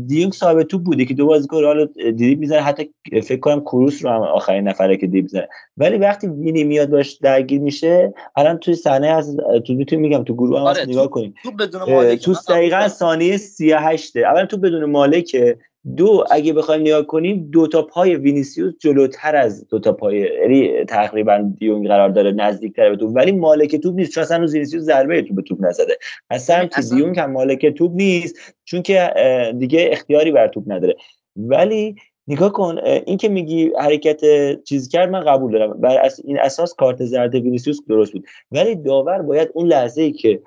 [0.08, 2.62] دیونگ صاحب توپ بوده که دو بازیکن رئال دیریب می‌زنه.
[2.62, 2.90] حتی
[3.24, 5.48] فکر کنم کروس رو هم آخرین نفره که دیپ می‌زنه.
[5.78, 9.38] ولی وقتی وینی میاد باش درگیر میشه الان توی صحنه هست
[9.68, 11.34] تو می‌تونم میگم تو گروه هم آره، نگاه کنیم.
[11.44, 15.58] توپ بدون مالک تو دقیقا ثانیه 38 اولا توپ بدون مالکه.
[15.98, 20.86] دو اگه بخوایم نگاه کنیم دو تا پای وینیسیوس جلوتر از دو تا پای یعنی
[20.86, 23.12] تقریبا دیونگ قرار داره نزدیکتر به توپ.
[23.16, 25.98] ولی مالک توپ نیست چون اصلا وینیسیوس ضربه توپ به توپ نزده.
[26.30, 29.14] اصلا که دیونگ هم مالک توپ نیست چون که
[29.58, 30.96] دیگه اختیاری بر توپ نداره.
[31.36, 31.96] ولی
[32.28, 34.22] نگاه کن این که میگی حرکت
[34.64, 35.82] چیز کرد من قبول دارم.
[35.82, 38.26] بر اس- این اساس کارت زرد وینیسیوس درست بود.
[38.52, 40.42] ولی داور باید اون لحظه ای که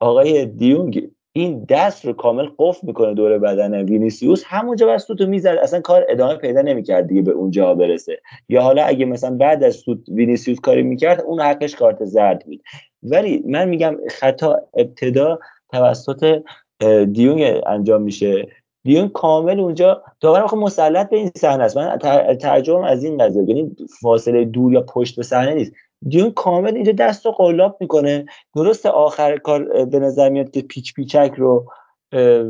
[0.00, 4.44] آقای دیونگ این دست رو کامل قفل می‌کنه دور بدن وینیسیوس.
[4.46, 8.20] همونجا باس سوت می‌زد اصلا کار ادامه پیدا نمی‌کرد دیگه به اونجا برسه.
[8.48, 12.62] یا حالا اگه مثلا بعد از سوت وینیسیوس کاری می‌کرد اون حقش کارت زرد بود.
[13.02, 15.38] ولی من میگم خطا ابتدا
[15.72, 16.42] توسط
[16.80, 18.48] اه، دیونگ انجام میشه.
[18.84, 21.76] دیونگ کامل اونجا داور آخه مسلط به این صحنه است.
[21.76, 21.98] من
[22.40, 25.72] ترجمه از این قضیه یعنی فاصله دور یا پشت به صحنه نیست.
[26.08, 28.26] دیون کامل اینجا دست رو قلاب می‌کنه.
[28.56, 31.66] درست آخر کار به نظر میاد که پیچ پیچک رو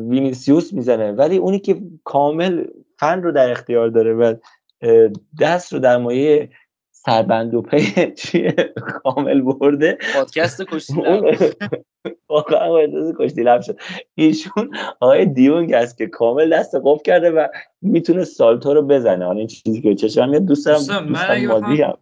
[0.08, 2.64] وینیسیوس می‌زنه ولی اونی که کامل
[2.98, 4.34] فن رو در اختیار داره و
[5.40, 6.50] دست رو در مایه
[6.90, 9.98] سربند و پی چیه کامل برده.
[10.14, 10.94] پادکست کشتی
[12.28, 13.78] واقعا اجازه کشتی لب شد.
[14.14, 14.70] ایشون
[15.00, 17.46] آقای دیونگ است که کامل دست قفل کرده و
[17.82, 19.24] می‌تونه سالتو رو بزنه.
[19.24, 21.98] حالا این چیزی که چشم میاد دوست دارم دوستان، من دوستم اگه مازی هم.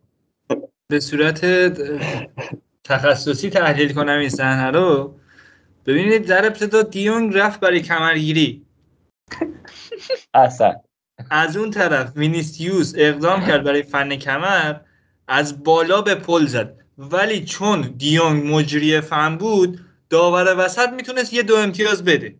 [0.91, 1.45] به صورت
[2.85, 5.19] تخصصی تحلیل کنم این صحنه رو.
[5.87, 8.67] ببینید در ابتدا دیونگ رفت برای کمرگیری.
[10.35, 10.75] اصلا.
[11.31, 14.77] از اون طرف وینیسیوس اقدام کرد برای فن کمر
[15.29, 16.79] از بالا به پل زد.
[16.99, 19.81] ولی چون دیونگ مجری فن بود
[20.11, 22.35] داور وسط می‌تونست یه دو امتیاز بده.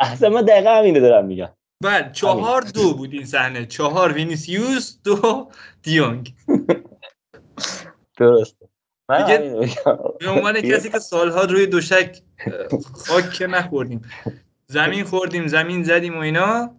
[0.00, 1.48] اصلا من دقیقا همینو دارم میگم.
[1.82, 3.66] بعد چهار دو بود این صحنه.
[3.66, 5.50] چهار وینیسیوس دو
[5.82, 6.34] دیونگ.
[8.18, 8.66] درسته.
[9.18, 9.68] دیگه
[10.20, 12.22] به عنوان کسی که سالها روی تشک
[12.94, 14.02] خاک که نخوردیم.
[14.66, 16.76] زمین خوردیم زمین زدیم و اینا.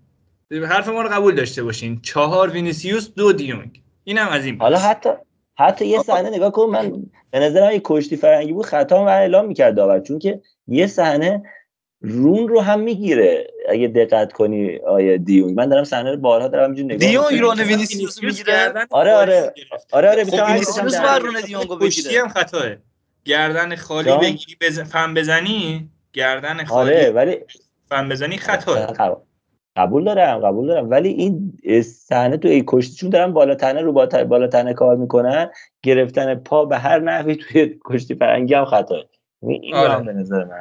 [0.52, 2.00] حرف ما رو قبول داشته باشین.
[2.02, 3.82] چهار وینیسیوس دو دیونگ.
[4.04, 4.78] اینم از این حالا.
[4.78, 5.10] حتی
[5.58, 6.66] حتی یه صحنه نگاه کن.
[6.66, 10.00] من به نظرم یه کشتی فرنگی بود خطا من اعلام می‌کرد داور.
[10.00, 11.44] چون که یه صحنه
[12.02, 13.48] رون رو هم می‌گیره.
[13.70, 17.40] اگه دقت کنی آقای دیونگ من دارم صحنه رو بارها دارم اینجوری نگاه دیونگ.
[17.40, 19.54] رون وینیسیوس می‌گیره آره آره.
[19.92, 22.22] آره آره خب وینیسیوس رون دیونگو کشتی بگیره.
[22.22, 22.64] هم خطاه
[23.26, 24.80] گردن خالی؟ بگیری بز...
[24.80, 27.38] فن بزنی؟ گردن خالی آره ولی
[27.90, 28.86] فن بزنی خطاه
[29.76, 30.90] قبول- دارم قبول دارم.
[30.90, 34.96] ولی این صحنه تو ای کشتی چون دارن بالا تنه رو با- بالا تنه کار
[34.96, 35.50] می‌کنن
[35.84, 39.04] گرفتن پا به هر نحوی توی کشتی فرنگی هم خطاه
[39.42, 39.92] این آره.
[39.94, 40.60] هم به نظر من.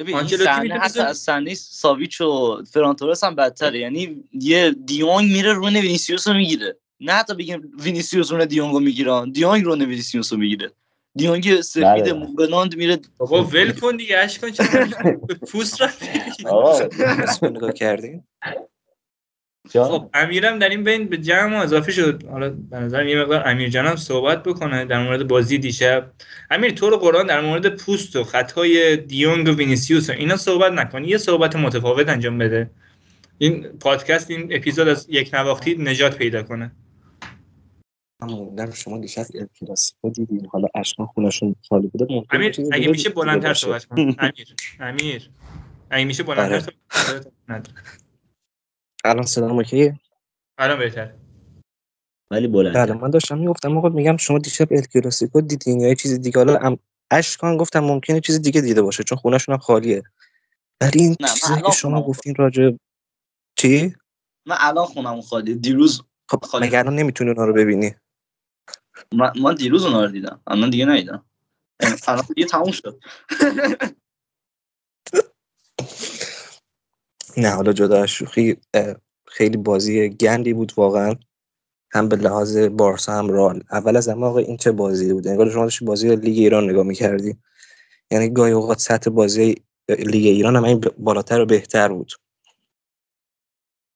[0.00, 3.78] ببین این آنچلوتی صحنه می‌تونه حتی بزن- از صحنه ساویچ و فرانتورس هم بدتره.
[3.78, 6.76] یعنی یه دیونگ میره رون وینیسیوس رو می‌گیره.
[7.00, 10.72] نه حتی بگیم وینیسیوس رون دیونگو می‌گیرن دیونگ رون وینیسیوس رو می‌گیره.
[11.16, 12.12] دیونگ سفید بله.
[12.12, 14.86] موبلاند میره بابا ول کن دیگه اشکان چرا؟
[15.26, 16.06] به پوست رفتی
[16.46, 16.78] آقا
[17.24, 18.24] اسم رو نگاه کردین؟
[19.72, 22.26] خب امیرم در این بین به جمع ما اضافه شد.
[22.26, 26.10] حالا به نظر یه مقدار امیر جانم صحبت بکنه در مورد بازی دیشب.
[26.50, 30.72] امیر تو رو قرآن در مورد پوست و خطای دیونگ و وینیسیوس و اینا صحبت
[30.72, 31.04] نکن.
[31.04, 32.70] یه صحبت متفاوت انجام بده.
[33.38, 36.72] این پادکست این اپیزود از یک نواختی نجات پیدا کنه.
[38.22, 40.46] موندم شما دیشب ال کلاسیکو دیدین.
[40.52, 43.54] حالا اشکان خونشون خالی بوده ممکن امیر اگه میشه بلندتر.
[43.54, 43.96] صحبت کن.
[44.18, 45.30] امیر امیر.
[45.90, 46.60] اگه میشه بلندتر آره.
[46.90, 47.68] صحبت.
[49.04, 50.00] الان صدام اوکیه
[50.58, 51.14] الان بهتر
[52.30, 55.94] ولی بله بلند من داشتم می‌گفتم آقا میگم شما دیشب ال کلاسیکو دیدین یا یه
[55.94, 56.78] چیز دیگه؟ حالا ام...
[57.10, 60.02] اشکان گفتم ممکنه چیز دیگه دیده باشه چون خونشون هم خالیه.
[60.80, 62.70] ولی این چیزایی که شما گفتین راجع
[63.58, 63.94] چی؟
[64.46, 65.54] من الان خونم خالی.
[65.54, 67.94] دیروز خب خالی مگه الان نمی‌تونی اونا رو ببینی؟
[69.14, 70.40] من, من دیروز اونا رو دیدم.
[70.46, 71.24] الان دیگه ندیدم.
[72.08, 73.00] الان دیگه تموم شد.
[77.36, 78.56] نه حالا جدا شوخی
[79.26, 81.14] خیلی بازی گندی بود واقعا.
[81.92, 85.28] هم به لحاظ بارسا هم رال اول از همه آقا این چه بازی بود.
[85.28, 87.36] انگار شما داشتی بازی لیگ ایران نگاه می‌کردی.
[88.10, 89.54] یعنی گاهی اوقات سطح بازی
[89.88, 92.12] لیگ ایران هم این بالاتر و بهتر بود.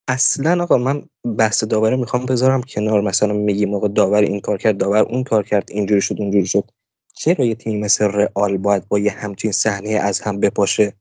[0.08, 1.02] اصلا آقا من
[1.38, 3.00] بحث داوری می‌خوام بذارم کنار.
[3.00, 6.70] مثلا میگیم آقا داور این کار کرد داور اون کار کرد اینجوری شد اونجوری شد.
[7.16, 10.92] چرا یه تیم مثل رئال باید با یه همچین صحنه از هم بپاشه؟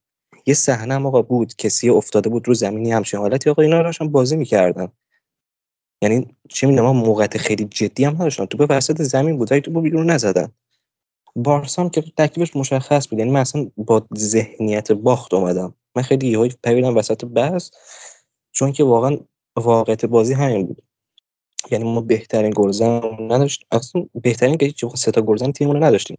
[0.46, 3.50] یه صحنه هم آقا بود کسی افتاده بود رو زمینی همچین حالتی.
[3.50, 4.88] آقا اینا داشتن بازی می‌کردن.
[6.02, 8.46] یعنی چه می‌دونم موقعیت خیلی جدی هم نداشتن.
[8.46, 10.52] تو به وسط زمین بود تو بیرون نزدن.
[11.36, 13.20] بارسا که تکلیفش مشخص بود.
[13.20, 15.74] یعنی من اصلا با ذهنیت باخت اومدم.
[15.96, 17.70] من خیلی یهو پریدم وسط بحث
[18.52, 19.18] چون که واقعا
[19.56, 20.84] واقعیت بازی همین بود.
[21.72, 26.18] یعنی ما بهترین گلزن نداشت اصلا بهترین که سه تا گلزن تیممون نداشتیم.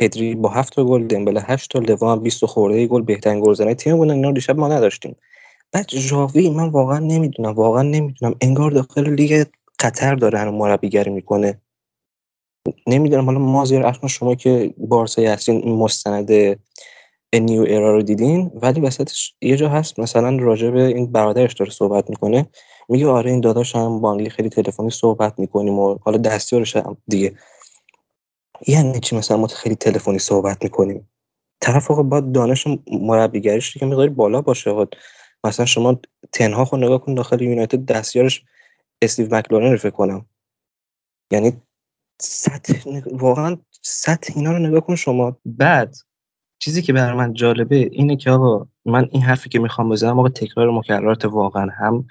[0.00, 3.74] پدری با هفت تا گل دمبله 8 تا لوا هم 20 خورده گل بهترین گلزنای
[3.74, 5.16] تیم بودن اینا دیشب ما نداشتیم.
[5.72, 9.46] بعد ژاوی من واقعا نمی‌دونم واقعا نمی‌دونم انگار داخل لیگ
[9.78, 11.60] قطر داره هنوز مربیگری می‌کنه.
[12.86, 16.30] نمی‌دونم حالا مازیار اصلا شما که بارسای هستین مستند
[17.34, 21.70] نیو ایرا رو دیدین؟ ولی وسطش یه جا هست مثلا راجع به این برادرش داره
[21.70, 22.46] صحبت می‌کنه.
[22.88, 27.32] میگه آره این داداش هم بانگلی خیلی تلفنی صحبت می‌کنیم و حالا دستیارش هم دیگه.
[28.66, 31.08] یعنی چی مثلا ما خیلی تلفنی صحبت می‌کنیم.
[31.60, 34.86] طرف آقا باید دانش مربیگریش که مقداری بالا باشه
[35.44, 36.00] مثلا شما
[36.32, 38.44] تنها خود نگاه کن داخل یونایتد دستیارش
[39.02, 40.26] استیو مکلارن رو فکر کنم.
[41.32, 41.52] یعنی
[42.20, 45.36] سطح واقعا سطح اینا رو نگاه کن شما.
[45.46, 45.96] بعد
[46.58, 50.28] چیزی که برای من جالبه اینه که آقا من این حرفی که می‌خوام بزنم آقا
[50.28, 52.06] تکرار مکررات واقعا هم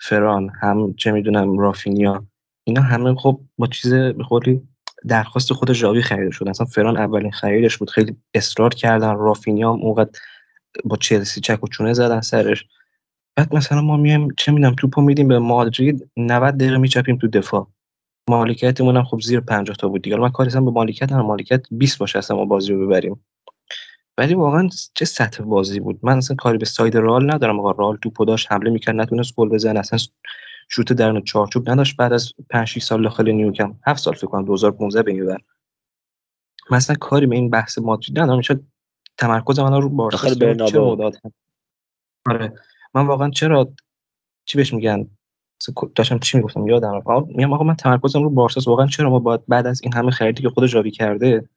[0.00, 2.26] فران هم چه می‌دونم رافینیا
[2.64, 4.24] اینا همه خب با چیز به
[5.08, 6.48] درخواست خود ژاوی خریده شد.
[6.48, 7.90] اصلا فران اولین خریدش بود.
[7.90, 9.16] خیلی اصرار کردن.
[9.16, 10.10] رافینیا هم اونقدر
[10.84, 12.64] با چلسی چک و چونه زدن سرش.
[13.36, 16.10] بعد مثلا ما میایم چه می‌دونم توپو میدیم به مادرید.
[16.16, 17.68] 90 دقیقه میچپیم تو دفاع.
[18.30, 20.16] مالکیتمون هم خب زیر 50 تا بود دیگه.
[20.16, 23.24] من کاری به مالکیت هم مالکیت 20 باشه اصلا ما بازی رو ببریم.
[24.18, 25.98] ولی واقعا چه سطح بازی بود.
[26.02, 27.60] من اصلا کاری به ساید رال ندارم.
[27.60, 29.78] آقا رال توپو داشت حمله می‌کرد نتونست گل بزنه.
[29.78, 29.98] اصلا
[30.68, 34.44] شوت درون چارچوب نداشت بعد از 5 6 سال داخل نیوکم 7 سال فکر کنم
[34.44, 35.36] 2015 به این
[36.70, 38.40] مثلا کاری به این بحث مادرید ندارم.
[38.40, 38.66] شاید
[39.18, 41.10] تمرکز من رو بارسا داخل برنابو
[42.26, 42.52] آره.
[42.94, 43.72] من واقعا چرا
[44.44, 45.06] چی بهش میگن؟
[45.94, 47.26] داشتم چی می‌گفتم؟ یادم رفت.
[47.28, 50.42] میگم آقا من تمرکزم رو بارساس واقعا چرا ما باید بعد از این همه خریدی
[50.42, 51.48] که خود جاوی کرده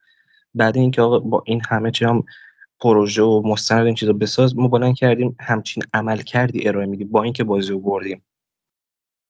[0.55, 2.23] بعد اینکه آقا با این همه چی هم
[2.79, 7.23] پروژه و مستند این چیزا بساز ما بلند کردیم همچین عمل کردی ارائه میدیم با
[7.23, 8.21] اینکه بازی رو بردیم.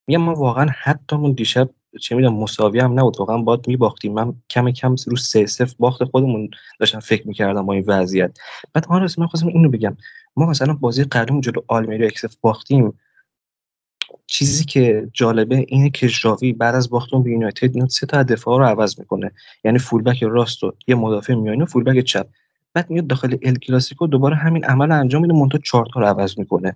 [0.10, 1.70] میگم ما واقعا حتیمون دیشب
[2.02, 3.20] چه می‌دونم مساوی هم نبود.
[3.20, 4.14] واقعا باید میباختیم.
[4.14, 6.50] من کم کم رو سه صفر باخت خودمون
[6.80, 8.38] داشتم فکر می‌کردم با این وضعیت.
[8.74, 9.98] بعد آرس من خواستم اینو بگم.
[10.36, 12.94] ما مثلا بازی قبلی جلو آلمری اکسف باختیم.
[14.28, 18.60] چیزی که جالبه اینه که ژاوی بعد از باختون به یونایتد اینا سه تا دفاع
[18.60, 19.32] رو عوض می‌کنه.
[19.64, 22.28] یعنی فولبک راست و یه مدافع میانه فولبک چپ.
[22.74, 26.76] بعد میاد داخل ال کلاسیکو دوباره همین عمل انجام میده مونتا چهار رو عوض می‌کنه.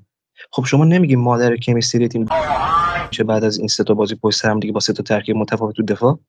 [0.51, 2.25] خب شما نمیگی مادر کمیستری تیم
[3.13, 5.75] چه بعد از این سه تا بازی پشت هم دیگه با سه تا ترکیب متفاوت
[5.75, 6.19] تو دفاع.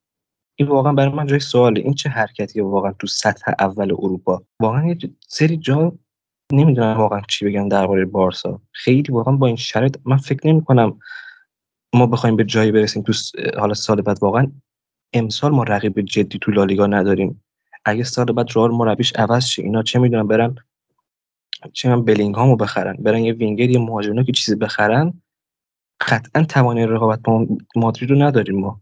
[0.57, 1.81] این واقعا برای من جای سواله.
[1.81, 4.99] این چه حرکتیه واقعا تو سطح اول اروپا؟ واقعا یه
[5.29, 5.93] سری جا
[6.53, 8.61] نمی‌دونم واقعا چی بگم درباره بارسا.
[8.73, 10.99] خیلی واقعا با این شرط من فکر نمی کنم
[11.95, 13.13] ما بخوایم به جایی برسیم تو
[13.59, 14.19] حالا سال بعد.
[14.23, 14.53] واقعا
[15.13, 17.43] امسال ما رقیب جدی تو لالیگا نداریم.
[17.85, 20.55] اگه سال بعد رئال مربیش عوض شه اینا چه می‌دونم برن
[21.73, 25.23] چه من بلینگهامو بخرن برن یه وینگر یه مهاجم که چیزی بخرن.
[26.01, 27.47] قطعا توانای رقابت با
[27.77, 28.81] مادرید رو نداریم ما.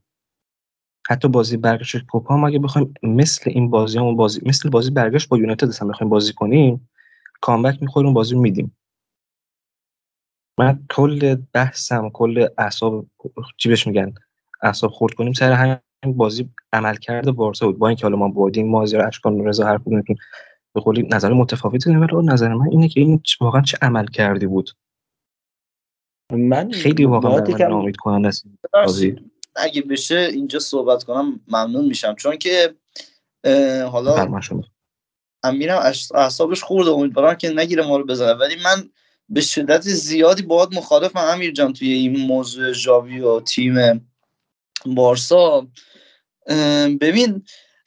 [1.08, 5.28] حتی بازی برگشت کوپا هم اگه بخوایم مثل این بازی هم بازی مثل بازی برگشت
[5.28, 6.88] با یونایتد هم بخوایم بازی کنیم
[7.40, 8.76] کامبک می‌خوریم بازی میدیم.
[10.58, 13.06] من کل بحثم کل اعصاب
[13.56, 14.14] چی بهش میگن؟
[14.62, 17.78] اعصاب خورد کنیم سر همین بازی عمل کرده بارسا بود.
[17.78, 20.16] با اینکه حالا ما بردیم مازیار اشکان رضا هر کدومتون
[20.74, 24.70] به قولی نظر متفاوتی ولی نظر من اینه که این واقعا چه عمل کردی بود.
[26.32, 28.44] من خیلی واقعا من نامید کننده است.
[29.56, 32.14] اگه بشه اینجا صحبت کنم ممنون میشم.
[32.14, 32.74] چون که
[33.90, 34.40] حالا
[35.42, 38.32] امیرم اعصابش خورده امیدوارم که نگیره ما رو بزنه.
[38.32, 38.90] ولی من
[39.28, 44.08] به شدت زیادی باید مخالفم امیر جان توی این موضوع جاوی و تیم
[44.86, 45.66] بارسا.
[47.00, 47.44] ببین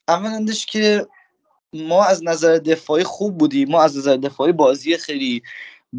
[0.07, 1.07] اولندش که
[1.73, 3.69] ما از نظر دفاعی خوب بودیم.
[3.69, 5.43] ما از نظر دفاعی بازی خیلی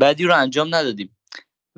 [0.00, 1.15] بدی رو انجام ندادیم.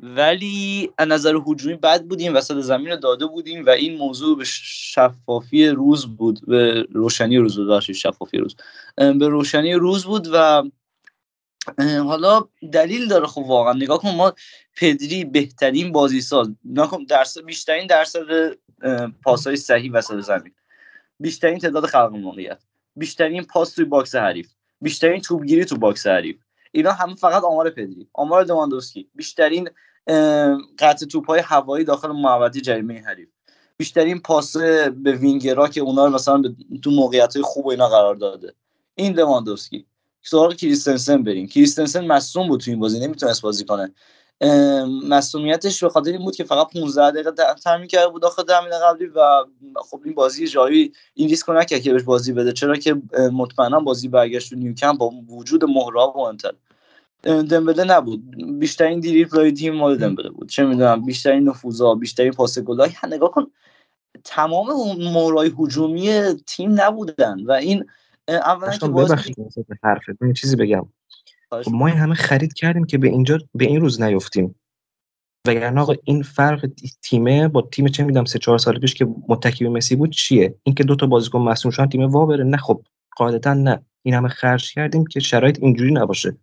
[0.03, 5.67] ولی از نظر حجومی بد بودیم وسط زمین داده بودیم و این موضوع به شفافی
[5.67, 8.55] روز بود به روشنی روز بود شفافی روز.
[8.95, 10.63] به روشنی روز بود و
[11.79, 13.73] حالا دلیل داره خب واقعا.
[13.73, 14.33] نگاه کن ما
[14.75, 18.21] پدری بهترین بازی ساز نگاه کن درصد بیشترین درصد
[19.23, 20.53] پاسای صحیح وسط زمین.
[21.19, 22.61] بیشترین تعداد خلق موقعیت.
[22.95, 24.49] بیشترین پاس توی box حریف.
[24.81, 26.37] بیشترین توپگیری تو box حریف.
[26.71, 28.07] اینا همه فقط آمار پدری.
[28.13, 29.69] آمار لواندوفسکی بیشترین
[30.79, 33.29] قطع توپای هوایی داخل محوطه جریمه حریف.
[33.77, 34.57] بیشترین پاس
[35.03, 36.43] به وینگرا که اونا رو مثلا
[36.83, 38.53] تو موقعیت های خوب و اینا قرار داده.
[38.95, 39.85] این لواندوفسکی.
[40.21, 41.47] سراغ کریستنسن بریم.
[41.47, 43.93] کریستنسن مصدوم بود تو این بازی نمی‌تونست بازی کنه.
[45.03, 47.31] مسئولیتش به خاطر این بود که فقط 15 دقیقه
[47.63, 49.19] تمرین کرده بود داخل زمین قبلی و
[49.75, 52.53] خب این بازی جایی این ریسک نکرد که بهش بازی بده.
[52.53, 53.01] چرا که
[53.33, 56.51] مطمئنا بازی برگشت تو نیوکمپ با وجود مهراب و انتر.
[57.23, 58.35] دمبله نبود.
[58.59, 60.49] بیشترین دریبل تیم مال دمبله بود.
[60.49, 63.47] چه می‌دونم بیشترین نفوذا بیشترین پاس گلای نگاه کن
[64.23, 64.67] تمام
[64.97, 66.09] مورای هجومی
[66.47, 67.85] تیم نبودن و این
[68.27, 69.11] اولا که باز
[69.83, 70.85] حرفت من چیزی بگم.
[71.51, 74.55] خب ما این همه خرید کردیم که به اینجا به این روز نیفتیم.
[75.47, 76.69] وگرنه آقا این فرق
[77.01, 80.55] تیمه با تیم چه میدم سه چهار سال پیش که متکی به مسی بود چیه؟
[80.63, 82.81] اینکه دو تا بازیکن مصدوم شدن تیم وا بره نه خب
[83.17, 83.85] قاعدتا نه.
[84.03, 86.37] این همه خرج کردیم که شرایط اینجوری نباشه.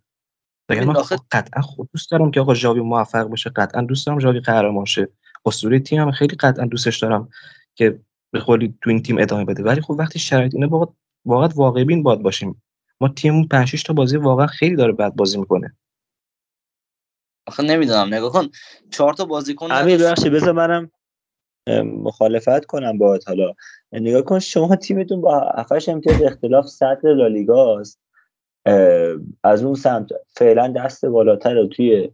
[0.69, 4.39] وگرنه خب قطعا خود دوست دارم که آقا ژاوی موفق بشه قطعا دوست دارم ژاوی
[4.39, 5.07] قهرمان شه.
[5.45, 7.29] اسطوره تیم هم خیلی قطعا دوستش دارم
[7.75, 7.99] که
[8.31, 9.63] به قولی تو این تیم ادامه بده.
[9.63, 10.93] ولی خب وقتی شرایط اینه واقعا
[11.25, 12.61] واقعا واقع بین باد باشیم.
[13.01, 15.75] ما تیم 5 تا بازی واقعا خیلی داره بد بازی می‌کنه.
[17.47, 18.47] آخه نمی‌دونم نگاه کن.
[18.91, 20.91] چهار تا بازیکن امیر بخشی بذار منم
[21.83, 23.53] مخالفت کنم باهات حالا.
[23.91, 27.99] نگاه کن شما تیمتون با افش امتیاز اختلاف سطح لالیگاست.
[29.43, 30.09] از اون سمت.
[30.27, 32.11] فعلا دست بالاتر رو توی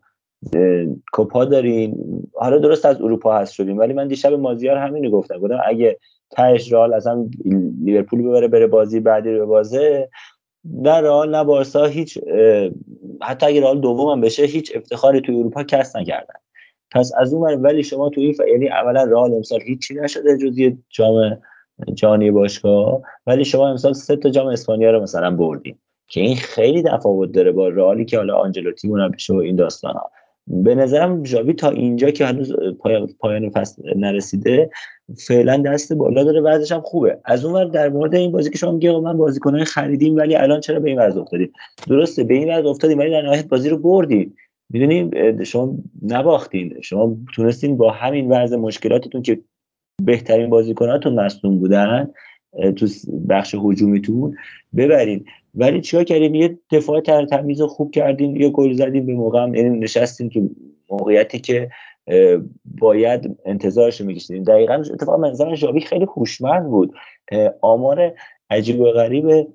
[1.14, 1.98] کوپا دارین.
[2.34, 5.40] حالا درست از اروپا هست شدیم ولی من دیشب مازیار همینو گفتم.
[5.40, 6.00] گفتم اگه
[6.32, 7.26] تهش رال اصلا
[7.84, 10.10] لیورپول ببره بره بازی بعدی رو بازه.
[10.66, 12.20] نه رئال نه بارسا هیچ
[13.22, 16.40] حتی اگه رئال دوم هم بشه هیچ افتخاری توی اروپا کس نکردن.
[16.92, 18.40] پس از اون ولی شما توی این ف...
[18.52, 21.42] یعنی اولا رئال امسال هیچی نشده جز یه جام
[21.94, 25.76] جهانی باشگاه ولی شما امسال سه تا جام اسپانیا رو مثلا بردین.
[26.08, 30.12] که این خیلی تفاوت داره با رئالی که حالا آنجلوتی اونم و این داستان ها
[30.48, 32.54] به نظرم ژاوی تا اینجا که هنوز
[33.20, 34.70] پایان فصل نرسیده
[35.28, 37.20] فعلا دست بالا داره وضعش هم خوبه.
[37.26, 40.90] از اون در مورد این بازی که شما میگه من خریدیم ولی الان چرا به
[40.90, 41.54] این وضع افتادیم
[41.88, 44.36] درسته به این وضع افتادیم ولی در نهایت بازی رو بردیم
[44.70, 46.82] می‌دونیم شما نباختین.
[46.82, 49.42] شما تونستین با همین وضع مشکلاتتون که
[50.04, 52.10] بهترین بازیکناتون مصدوم بودن
[52.76, 52.88] تو
[53.30, 54.36] بخش هجومیتون.
[54.78, 55.26] ببرین.
[55.56, 59.56] ولی چیکار کردیم؟ یه دفاع تر تمیز خوب کردیم یه گل زدیم به موقع هم
[59.56, 60.50] یعنی نشستیم تو
[60.90, 61.70] موقعیتی که
[62.80, 64.44] باید انتظارش رو میکشیدیم.
[64.44, 66.94] دقیقا اتفاق منظر ژاوی خیلی هوشمند بود.
[67.62, 68.14] آمار
[68.50, 69.48] عجیب و غریب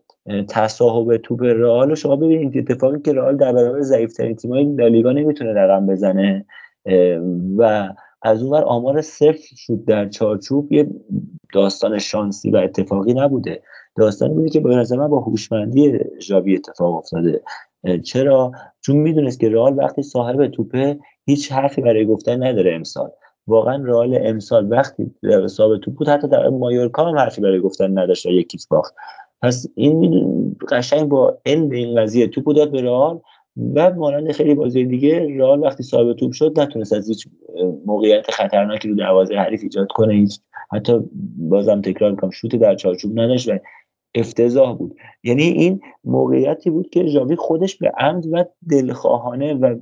[0.48, 2.58] تصاحب توپ رئال شما ببینید.
[2.58, 6.46] اتفاقی که رئال در برابر ضعیفترین تیم‌های لالیگا نمی‌تونه رقم بزنه.
[7.56, 7.88] و
[8.22, 10.72] از اونور آمار صفر شد در چارچوب.
[10.72, 10.86] یه
[11.52, 13.62] داستان شانسی و اتفاقی نبوده.
[13.96, 17.42] داستانی بوده که به نظر من با هوشمندی ژاوی اتفاق افتاده.
[18.04, 23.10] چرا؟ چون می‌دونست که رئال وقتی صاحب توپه هیچ حرفی برای گفتن نداره امسال.
[23.46, 25.14] واقعا رئال امسال وقتی
[25.46, 28.94] صاحب توپ بود حتی در مایورکا هم حرفی برای گفتن نداشت و یکیش باخت
[29.42, 33.20] پس این قشنگ با علم این قضیه توپ داد به رئال
[33.74, 37.28] و مانند خیلی بازی دیگه رئال وقتی صاحب توپ شد نتونست از هیچ
[37.86, 40.40] موقعیت خطرناکی رو دروازه حریف ایجاد کنه هیچ
[40.72, 41.00] حتی
[41.36, 43.58] بازم تکرار کنم شوت در چارچوب نداشت و
[44.14, 44.96] افتضاح بود.
[45.24, 49.76] یعنی این موقعیتی بود که ژاوی خودش به عمد و دلخواهانه و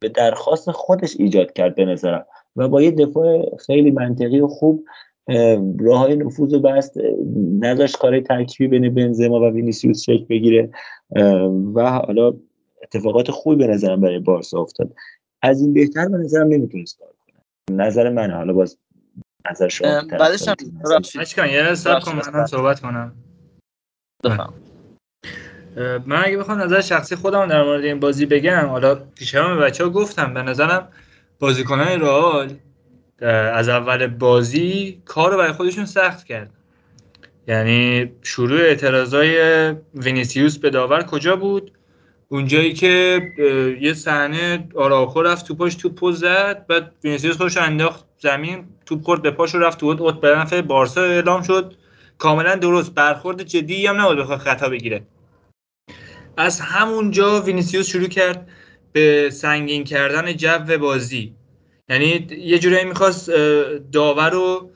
[0.00, 2.26] به درخواست خودش ایجاد کرد به نظرم.
[2.56, 4.84] و با یه دفاع خیلی منطقی و خوب
[5.80, 7.00] راه های نفوذ و بست
[7.60, 10.70] نداشت کار ترکیبی بین بنزما و وینیسیوس شکل بگیره
[11.74, 12.34] و حالا
[12.82, 14.94] اتفاقات خوبی به نظرم برای بارسا افتاد.
[15.42, 17.76] از این بهتر به نظرم نمی‌تونست کار کنه.
[17.86, 18.78] نظر منه حالا باز
[19.50, 20.48] نظر شما بعدش
[21.38, 23.12] هم یه صبر کن منم صحبت کنم.
[24.24, 24.54] بفهم
[26.06, 29.84] من اگه بخوام نظر شخصی خودم در مورد این بازی بگم حالا دیشب به بچه
[29.84, 30.88] ها گفتم به نظرم
[31.38, 32.54] بازیکنان رئال
[33.52, 36.50] از اول بازی کار رو برای خودشون سخت کرد.
[37.48, 41.72] یعنی شروع اعتراضای وینیسیوس به داور کجا بود؟
[42.28, 43.22] اونجایی که
[43.80, 49.30] یه صحنه آراخو رفت توپاش توپو زد بعد وینیسیوس خودش انداخت زمین توپ خورد به
[49.30, 51.74] پاش رفت تو اوت به نفع بارسا اعلام شد.
[52.18, 52.94] کاملا درست.
[52.94, 55.02] برخورد جدی هم نبود بخواد خطا بگیره.
[56.36, 58.48] از همونجا وینیسیوس شروع کرد
[58.92, 61.34] به سنگین کردن جو بازی.
[61.88, 63.30] یعنی یه جورایی می‌خواست
[63.92, 64.70] داور رو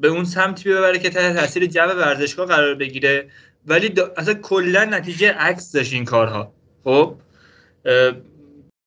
[0.00, 3.30] به اون سمتی ببره که تحت تاثیر جو ورزشگاه قرار بگیره.
[3.66, 6.52] ولی اصلا کلا نتیجه عکس داشت این کارها.
[6.84, 7.16] خب؟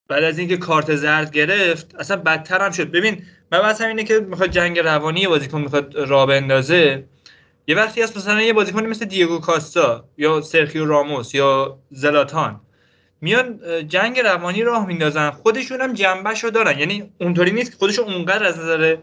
[0.09, 2.91] بعد از اینکه کارت زرد گرفت اصلا بدتر هم شد.
[2.91, 7.03] ببین من بس اینه که می‌خواد جنگ روانی بازیکن می‌خواد را بندازه.
[7.67, 12.61] یه وقتی هست مثلا یه بازیکنی مثل دیگو کاستا یا سرخیو راموس یا زلاتان
[13.21, 16.79] میان جنگ روانی راه میندازن خودشون هم جنبش دارن.
[16.79, 18.97] یعنی اونطوری نیست که خودشون اونقدر از نظر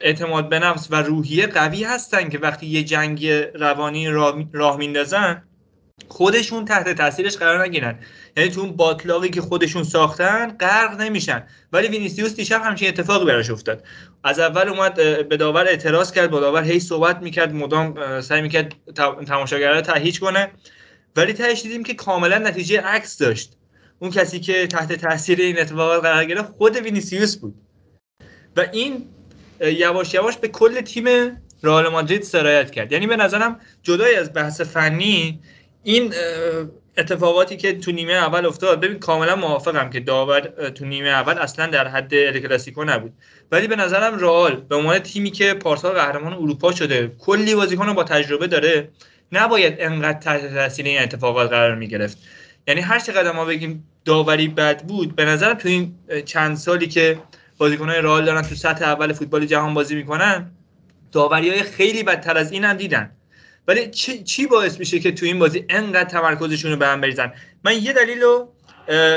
[0.00, 4.08] اعتماد به نفس و روحیه قوی هستن که وقتی یه جنگ روانی
[4.52, 5.42] راه میندازن
[6.08, 7.98] خودشون تحت تاثیرش قرار نگیرن.
[8.36, 11.46] یعنی تو اون باطلاقی که خودشون ساختن غرق نمیشن.
[11.72, 13.84] ولی وینیسیوس دیشب همچین اتفاقی براش افتاد.
[14.24, 14.94] از اول اومد
[15.28, 18.74] به داور اعتراض کرد با داور هی صحبت می‌کرد مدام سعی می‌کرد
[19.26, 20.50] تماشاگرها تهیج کنه.
[21.16, 23.56] ولی تهش دیدیم که کاملا نتیجه عکس داشت.
[23.98, 27.54] اون کسی که تحت تاثیر این اتفاقات قرار گرفت خود وینیسیوس بود.
[28.56, 29.08] و این
[29.60, 31.06] یواش یواش به کل تیم
[31.62, 32.92] رئال مادرید سرایت کرد.
[32.92, 35.40] یعنی به نظرم جدای از بحث فنی
[35.84, 36.14] این
[36.96, 40.40] اتفاقاتی که تو نیمه اول افتاد ببین کاملا موافقم که داور
[40.70, 43.12] تو نیمه اول اصلا در حد الکلاسیکو نبود.
[43.52, 48.04] ولی به نظرم رئال به عنوان تیمی که پارسال قهرمان اروپا شده کلی بازیکن با
[48.04, 48.88] تجربه داره
[49.32, 52.18] نباید انقدر تحت تاثیر این اتفاقات قرار می گرفت
[52.68, 55.94] یعنی هر چقدر ما بگیم داوری بد بود به نظرم تو این
[56.24, 57.18] چند سالی که
[57.58, 60.50] بازیکنهای رئال دارن تو سطح اول فوتبال جهان بازی می‌کنن
[61.12, 63.10] داوری های خیلی بدتر از این هم دیدن.
[63.68, 67.32] ولی چی, چی باعث میشه که تو این بازی انقدر تمرکزشون رو به هم بریزن؟
[67.64, 68.52] من یه دلیل رو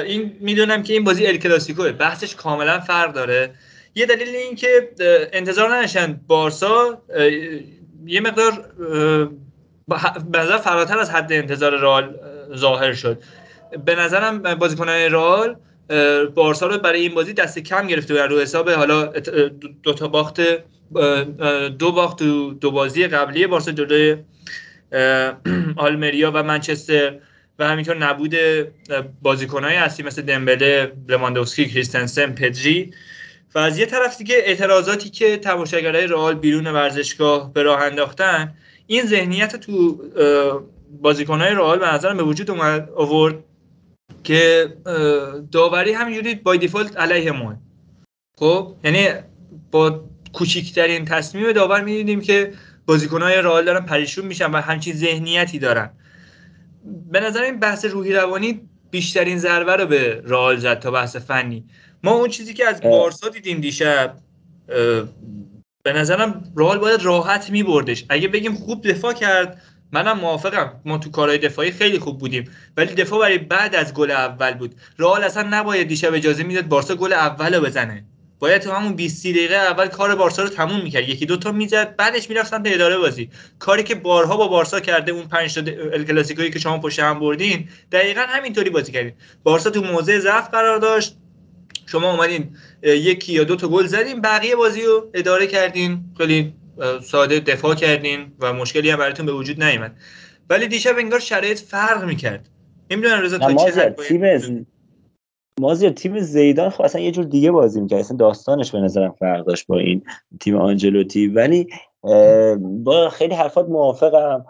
[0.06, 3.54] این می‌دونم که این بازی ال کلاسیکوه بحثش کاملا فرق داره.
[3.96, 4.90] یه دلیل این که
[5.34, 7.02] انتظار نداشتن بارسا
[8.06, 8.72] یه مقدار
[10.32, 12.16] به نظر فراتر از حد انتظار رئال
[12.56, 13.24] ظاهر شد.
[13.86, 15.56] به نظرم بازیکنان رئال
[16.36, 19.06] بارسا رو برای این بازی دست کم گرفته و رو حساب حالا
[19.84, 20.42] دو تا باخت
[21.80, 22.24] دو باخت
[22.62, 24.18] دو بازی قبلی بارسا جلوی
[25.76, 27.20] آلمریا و منچستر
[27.60, 28.36] و همینطور نبود
[29.22, 32.94] بازیکنهای اصلی مثل دمبله، لماندوفسکی، کریستنسن، پدری.
[33.56, 38.54] و از یه طرف دیگه اعتراضاتی که تماشاگرای رئال بیرون ورزشگاه به راه انداختن
[38.88, 40.02] این ذهنیت تو
[41.02, 43.36] بازیکنهای رئال به نظرم به وجود اومد آورد
[44.24, 44.68] که
[45.52, 47.56] داوری همینجوری بای دیفالت علیه ما.
[48.38, 49.08] خب یعنی
[49.72, 50.04] با
[50.34, 52.54] کوچکترین تصمیم داور می‌دیدیم که
[52.88, 55.90] بازیکنهای رئال دارن پریشون میشن و همچین ذهنیتی دارن.
[57.12, 58.62] به نظر این بحث روحی روانی
[58.92, 61.66] بیشترین ضربه رو به رئال زد تا بحث فنی.
[62.04, 64.18] ما اون چیزی که از بارسا دیدیم دیشب
[65.84, 68.06] به نظرم رئال باید راحت میبردش.
[68.10, 69.62] اگه بگیم خوب دفاع کرد
[69.92, 70.82] منم موافقم.
[70.86, 72.52] ما تو کارهای دفاعی خیلی خوب بودیم.
[72.78, 74.76] ولی دفاع برای بعد از گل اول بود.
[75.00, 78.06] رئال اصلا نباید دیشب اجازه می‌داد بارسا گل اول رو بزنه.
[78.40, 81.10] باید تو همون 20 دقیقه اول کار بارسا رو تموم می‌کرد.
[81.10, 83.30] یکی دو تا می‌زد بعدش می‌رفت سمت اداره بازی.
[83.60, 85.62] کاری که بارها با بارسا کرده اون پنج تا
[85.94, 89.14] ال که شما پشت هم بردین دقیقا همینطوری بازی کردین.
[89.44, 91.16] بارسا تو موضع ضعف قرار داشت.
[91.86, 96.00] شما اومدین یکی یا دو تا گل زدین بقیه بازی رو اداره کردین.
[96.18, 96.54] خیلی
[97.04, 99.96] ساده دفاع کردین و مشکلی هم براتون به وجود نیومد.
[100.50, 102.50] ولی دیشب انگار شرایط فرق می‌کرد.
[102.92, 104.68] نمی‌دونم رضا تا چه تیم
[105.60, 108.00] مازیار تیم زیدان خب اصلا یه جور دیگه بازی می‌کرد.
[108.00, 110.02] اصلا داستانش به نظرم فرق داشت با این
[110.42, 111.28] تیم آنجلوتی.
[111.28, 111.68] ولی
[112.60, 114.46] با خیلی حرفات موافقم.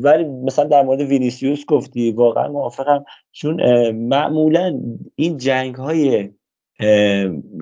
[0.00, 3.04] ولی مثلا در مورد وینیسیوس گفتی واقعا موافقم.
[3.32, 4.80] چون معمولا
[5.14, 6.30] این جنگ های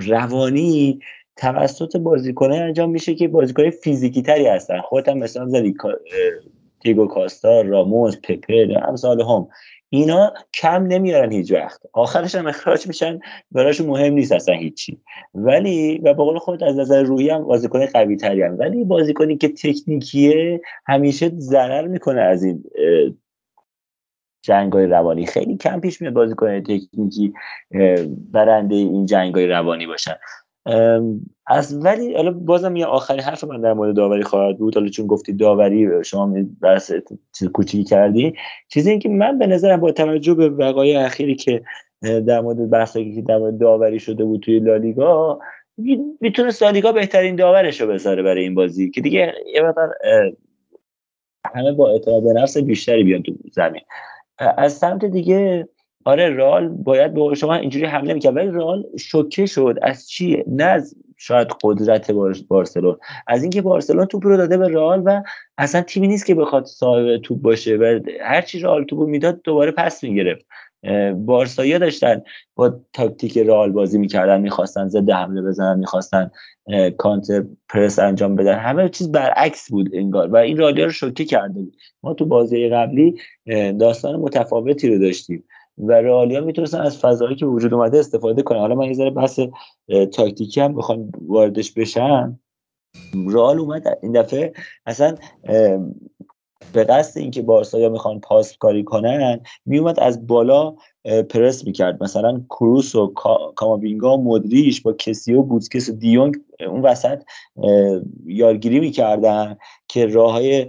[0.09, 0.99] روانی
[1.37, 4.81] توسط بازیکنه انجام میشه که بازیکن فیزیکی تری هستن.
[4.81, 5.75] خودت هم مثلا زدی
[6.83, 9.49] تیگو کاستا راموس پپه امثال هم
[9.89, 11.81] اینا کم نمیارن هیچ وقت.
[11.93, 13.19] آخرش هم اخراج میشن
[13.51, 15.01] براشون مهم نیست اصلا هیچی.
[15.35, 18.59] ولی و به قول خود از نظر روحی هم بازیکن قوی تری هم.
[18.59, 22.65] ولی بازیکنی که تکنیکیه همیشه ضرر می‌کنه از این
[24.43, 25.27] جنگ های روانی.
[25.27, 27.33] خیلی کم پیش میاد بازیکن تکنیکی
[28.33, 30.17] برنده این جنگ های روانی باشن.
[31.49, 34.75] از ولی حالا بازم یه آخرین حرف من در مورد داوری خواهد بود.
[34.75, 36.93] حالا چون گفتی داوری شما بحث
[37.39, 38.35] چیز کوچیکی کردی.
[38.69, 41.63] چیزی این که من به نظرم با توجه به وقایع اخیری که
[42.03, 45.39] در مورد بحثی که در مورد داوری شده بود توی لالیگا
[46.21, 48.91] می‌تونه لالیگا بهترین داورش رو بذاره برای این بازی.
[48.91, 49.95] که دیگه یه مقدار
[51.55, 53.83] همه با اعتماد به نفس بیشتری بیان تو زمین.
[54.39, 55.69] از سمت دیگه
[56.05, 58.37] آره رئال باید به شما اینجوری حمله می‌کرد.
[58.37, 59.79] ولی رئال شوکه شد.
[59.83, 62.11] از چی؟ نه از شاید قدرت
[62.49, 62.97] بارسلون.
[63.27, 65.23] از اینکه بارسلون توپ رو داده به رئال و
[65.59, 69.71] اصلا تیمی نیست که بخواد صاحب توپ باشه و هر چی رئال توپ می‌داد دوباره
[69.71, 70.47] پس می‌گرفت.
[71.15, 72.23] بارسایا داشتن
[72.55, 76.31] با تاکتیک رئال بازی می‌کردن می‌خواستن ضد حمله بزنن می‌خواستن
[76.99, 78.59] کانتر پرس انجام بدن.
[78.59, 81.77] همه چیز برعکس بود انگار و این رئالیا رو شوکه کرده بود.
[82.03, 83.15] ما تو بازی قبلی
[83.81, 85.45] داستان متفاوتی رو داشتیم.
[85.79, 88.59] و رئالیا می‌تونستن از فضایی که وجود اومده استفاده کنن.
[88.59, 89.41] حالا من یه ذره بحث
[90.13, 92.41] تاکتیکی هم بخوام واردش بشم.
[93.29, 94.53] رئال اومد این دفعه
[94.87, 95.15] اصلا
[96.73, 100.75] به قصد اینکه بارسایا می‌خوان پاس کاری کنن میومد از بالا
[101.31, 102.03] پرس می‌کرد.
[102.03, 103.07] مثلا کروس و
[103.57, 106.37] کامابینگا و مدریش با کسی و بوتکس و دیونگ
[106.69, 107.23] اون وسط
[108.27, 109.57] یارگیری می‌کردن
[109.89, 110.67] که راه های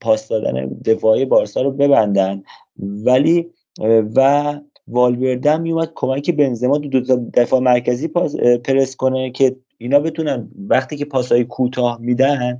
[0.00, 2.42] پاس دادن دفاعی بارسا رو ببندن.
[2.78, 3.50] ولی
[4.16, 8.08] و والورده میومد کمک بنزما دو, دو دفاع مرکزی
[8.64, 12.58] پرس کنه که اینا بتونن وقتی که پاسای کوتاه میدن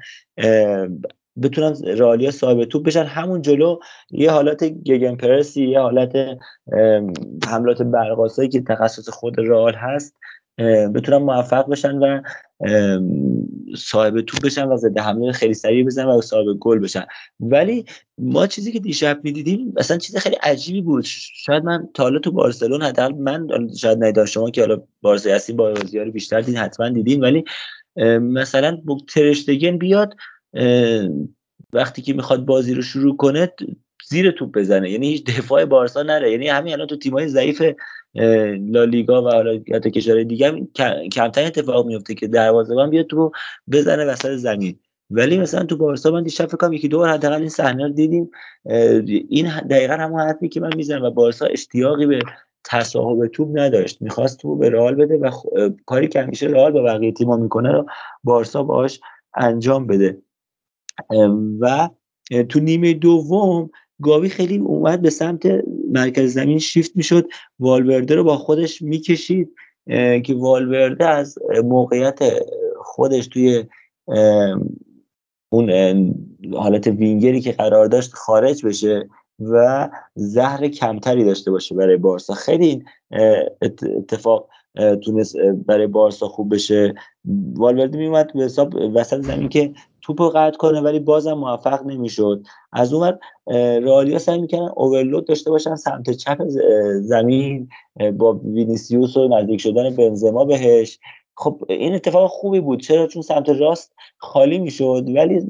[1.42, 3.04] بتونن رالیا صاحب توپ بشن.
[3.04, 3.78] همون جلو
[4.10, 6.16] یه حالت گگن پرسی یه حالت
[7.48, 10.14] حملات برقاسایی که تخصص خود رئال هست
[10.94, 12.20] بتونن موفق بشن و
[13.76, 17.06] صاحب توپ بشن و ضد حمله خیلی سریع بزنن و صاحب گل بشن.
[17.40, 17.84] ولی
[18.18, 21.04] ما چیزی که دیشب می‌دیدیم اصلا چیز خیلی عجیبی بود.
[21.44, 25.72] شاید من تا حالا تو بارسلون حداقل من شاید نداشت شما که حالا بارسا با
[25.72, 27.20] بازیار بیشتر دیدین حتما دیدین.
[27.20, 27.44] ولی
[28.20, 28.78] مثلا
[29.08, 30.14] ترشتگن بیاد
[31.72, 33.52] وقتی که می‌خواد بازی رو شروع کنه
[34.08, 34.90] زیر توپ بزنه.
[34.90, 36.30] یعنی هیچ دفاع بارسا نره.
[36.30, 37.62] یعنی همین الان تو تیمای ضعیف
[38.60, 40.68] لالیگا و حالا حتی کشورهای دیگه هم
[41.08, 43.32] کمتر اتفاق میفته که دروازه‌بان بیاد تو
[43.72, 44.78] بزنه وسط زمین.
[45.10, 47.92] ولی مثلا تو بارسا من دیشب فکر کنم یکی دو بار حداقل این صحنه رو
[47.92, 48.30] دیدیم.
[49.28, 52.18] این دقیقا همون حرفی که من می‌زنم و بارسا اشتیاقی به
[52.64, 54.02] تصاحب توپ نداشت.
[54.02, 55.30] می‌خواست تو به رئال بده و
[55.86, 57.86] کاری که همیشه رئال با بقیه تیم‌ها می‌کنه رو
[58.24, 59.00] بارسا باش
[59.36, 60.18] انجام بده.
[61.60, 61.88] و
[62.48, 63.70] تو نیمه دوم
[64.04, 65.46] گاوی خیلی اومد به سمت
[65.90, 67.28] مرکز زمین شیفت می‌شد.
[67.58, 69.54] والورده رو با خودش می‌کشید
[70.24, 72.18] که والورده از موقعیت
[72.76, 73.64] خودش توی
[75.52, 75.70] اون
[76.52, 79.08] حالت وینگری که قرار داشت خارج بشه
[79.40, 82.34] و زهر کمتری داشته باشه برای بارسا.
[82.34, 82.84] خیلی این
[83.62, 84.48] اتفاق
[85.04, 85.36] تونست
[85.66, 86.94] برای بارسا خوب بشه.
[87.54, 89.72] والورده میومد به حساب وسط زمین که
[90.02, 92.42] توپ رو قطع کنه ولی بازم موفق نمی‌شد.
[92.72, 93.18] از اون
[93.82, 96.38] رئالیا سعی می‌کنن اوورلود داشته باشن سمت چپ
[97.00, 97.68] زمین
[98.18, 100.98] با وینیسیوس و نزدیک شدن بنزما بهش.
[101.36, 102.80] خب این اتفاق خوبی بود.
[102.80, 105.42] چرا؟ چون سمت راست خالی می‌شد ولی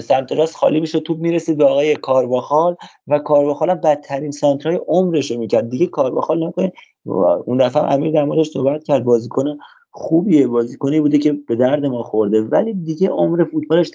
[0.00, 2.76] سمت راست خالی می‌شد توپ می‌رسید به آقای کارواخال
[3.06, 5.68] و کارواخال هم بدترین سانترای عمرش رو می‌کرد.
[5.68, 6.72] دیگه کارواخال نکنه
[7.06, 9.04] اون دفعه امیر در موردش صحبت کرد.
[9.04, 9.58] بازیکن
[9.90, 10.46] خوبیه.
[10.46, 12.42] بازیکنی بوده که به درد ما خورده.
[12.42, 13.90] ولی دیگه عمر فوتبالش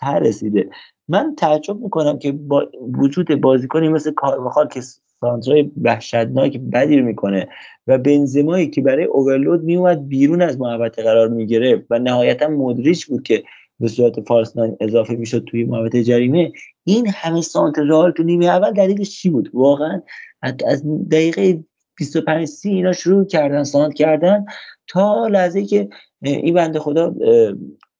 [0.00, 0.68] تر رسیده.
[1.08, 2.66] من تعجب می‌کنم که با
[2.98, 4.80] وجود بازیکنی مثل کارواخال که
[5.20, 7.48] سانترای وحشتناک بدی می‌کنه
[7.86, 13.22] و بنزمایی که برای اوورلود میومد بیرون از محوطه قرار می‌گرفت و نهایتا مدریچ بود
[13.22, 13.42] که
[13.80, 16.52] به صورت فالس اضافه می‌شد توی محوطه جریمه
[16.84, 20.02] این همه سانتر تو نیمه اول دلیلش چی بود؟ واقعا
[20.42, 21.64] از دقیقه
[21.96, 24.44] 25 30 اینا شروع کردن سانت کردن
[24.88, 25.88] تا لحظه که
[26.22, 27.14] این بنده خدا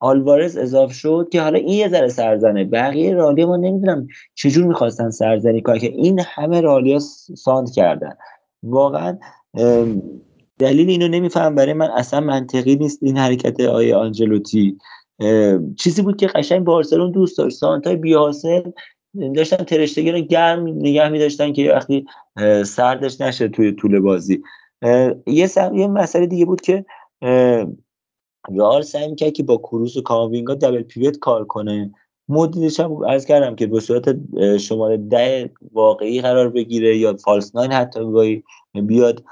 [0.01, 2.65] آلوارز اضافه شد که حالا این یه ذره سرزنه.
[2.65, 5.79] بقیه رالیا ما نمی‌دونم چجور می‌خواستن سرزنی کنن.
[5.79, 8.13] که این همه رالیا ساند کردن.
[8.63, 9.19] واقعا
[10.59, 11.55] دلیل اینو نمیفهم.
[11.55, 14.79] برای من اصلا منطقی نیست این حرکت آیه آنجلوتی.
[15.79, 17.57] چیزی بود که قشنگ بارسلون دوست داشت.
[17.57, 18.71] سانتای بیاسل
[19.35, 22.07] داشتن ترشتگی رو گرم نگه میداشتن که وقتی
[22.65, 24.43] سردش نشه توی طول بازی.
[25.27, 26.85] یه, یه مسئله دیگه بود که
[28.57, 31.95] رئال سعی می‌کرد که با کروس و کاموینگا double pivot کار کنه.
[32.29, 34.17] مدریچ هم عرض کردم که به صورت
[34.59, 38.43] شماره ده واقعی قرار بگیره یا false nine حتی گاهی
[38.75, 39.25] بیاد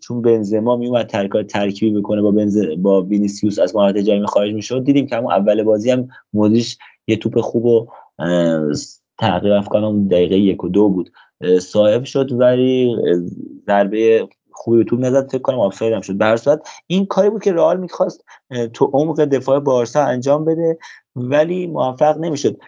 [0.00, 4.84] چون بنزما میومد کار ترکیبی بکنه با بنز با وینیسیوس از محوطه جریمه خارج می‌شد.
[4.84, 7.88] دیدیم که همون اول بازی هم مدریچ یه توپ خوب و
[9.18, 11.10] تقریبا فکر کنم دقیقه یک و دو بود.
[11.60, 12.96] صاحب شد ولی
[13.66, 16.18] ضربه خوبی توپ نزد فکر کنم آفساید شد.
[16.18, 18.24] به صورت این کاری بود که رئال می‌خواست
[18.72, 20.78] تو عمق دفاع بارسا انجام بده
[21.16, 22.60] ولی موفق نمی‌شد.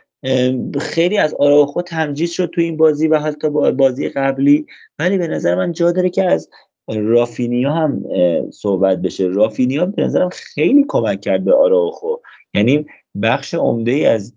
[0.81, 4.67] خیلی از آراخو تمجید شد تو این بازی و حتی با بازی قبلی.
[4.99, 6.49] ولی به نظر من جا داره که از
[6.89, 8.05] رافینیا هم
[8.51, 9.25] صحبت بشه.
[9.25, 12.17] رافینیا به نظرم خیلی کمک کرد به آراخو
[12.55, 12.87] یعنی
[13.23, 14.35] بخش عمده ای از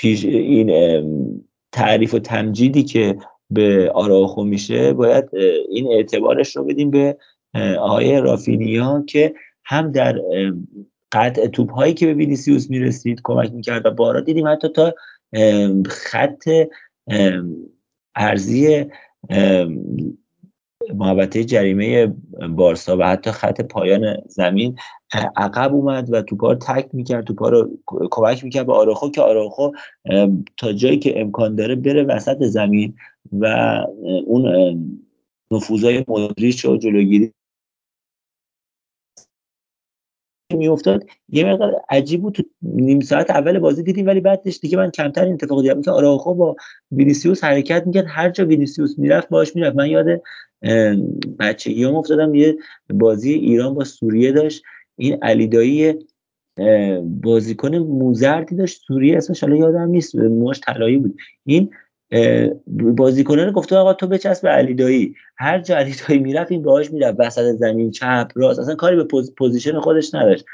[0.00, 0.70] پیش این
[1.72, 3.18] تعریف و تمجیدی که
[3.50, 5.24] به آراخو میشه باید
[5.68, 7.16] این اعتبارش رو بدیم به
[7.78, 10.20] آقای رافینیا که هم در
[11.12, 14.94] قطع توپ هایی که به وینیسیوس می‌رسید کمک می‌کرد و بارا دیدیم حتی تا
[15.86, 16.48] خط
[18.14, 18.86] ارزی
[20.94, 22.14] محبته جریمه
[22.56, 24.76] بارسا و حتی خط پایان زمین
[25.36, 29.70] عقب اومد و توپا رو تک می‌کرد توپا رو کمک می‌کرد به آراخو که آراخو
[30.56, 32.94] تا جایی که امکان داره بره وسط زمین
[33.32, 33.46] و
[34.26, 34.76] اون
[35.50, 37.32] نفوذای مدریچ رو جلوگیری
[40.54, 41.04] میافتاد.
[41.28, 45.24] یه مقدار عجیب بود تو نیم ساعت اول بازی دیدیم ولی بعدش دیگه من کمتر
[45.24, 46.56] این اتفاق دیدم که آراخو با
[46.92, 49.76] وینیسیوس حرکت می‌کرد هر جا وینیسیوس می‌رفت باش می‌رفت.
[49.76, 50.06] من یاد
[51.38, 52.56] بچگی هم افتادم یه
[52.94, 54.62] بازی ایران با سوریه داشت.
[54.98, 55.94] این علی دایی
[57.02, 58.82] بازیکن موزردی داشت.
[58.86, 61.18] سوریه اسمش حالا یادم نیست موش طلایی بود.
[61.46, 61.70] این
[62.96, 66.90] بازیکنان گفته آقا تو بچسب به علی دایی هر جا علی دایی می‌رفت این باهاش
[66.92, 67.20] می‌رفت.
[67.20, 68.60] وسط زمین چپ راست.
[68.60, 69.04] اصلا کاری به
[69.38, 70.44] پوزیشن خودش نداشت.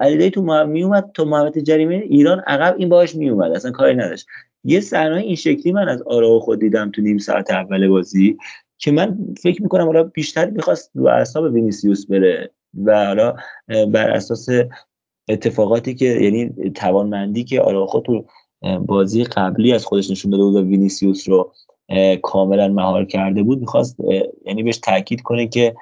[0.00, 4.26] علی دایی میومد تو محوطه جریمه ایران عقب این باش میومد اصلا کاری نداشت.
[4.64, 8.36] یه صحنه این شکلی من از آراخو دیدم تو نیم ساعت اول بازی.
[8.82, 12.50] که من فکر می‌کنم حالا بیشتر می‌خواست رو اعصاب وینیسیوس بره
[12.84, 13.36] و حالا
[13.68, 14.48] بر اساس
[15.28, 18.24] اتفاقاتی که یعنی توانمندی که آراخو تو
[18.86, 21.52] بازی قبلی از خودش نشون داده بود و وینیسیوس رو
[22.22, 23.96] کاملا مهار کرده بود می‌خواست
[24.46, 25.74] یعنی بهش تاکید کنه که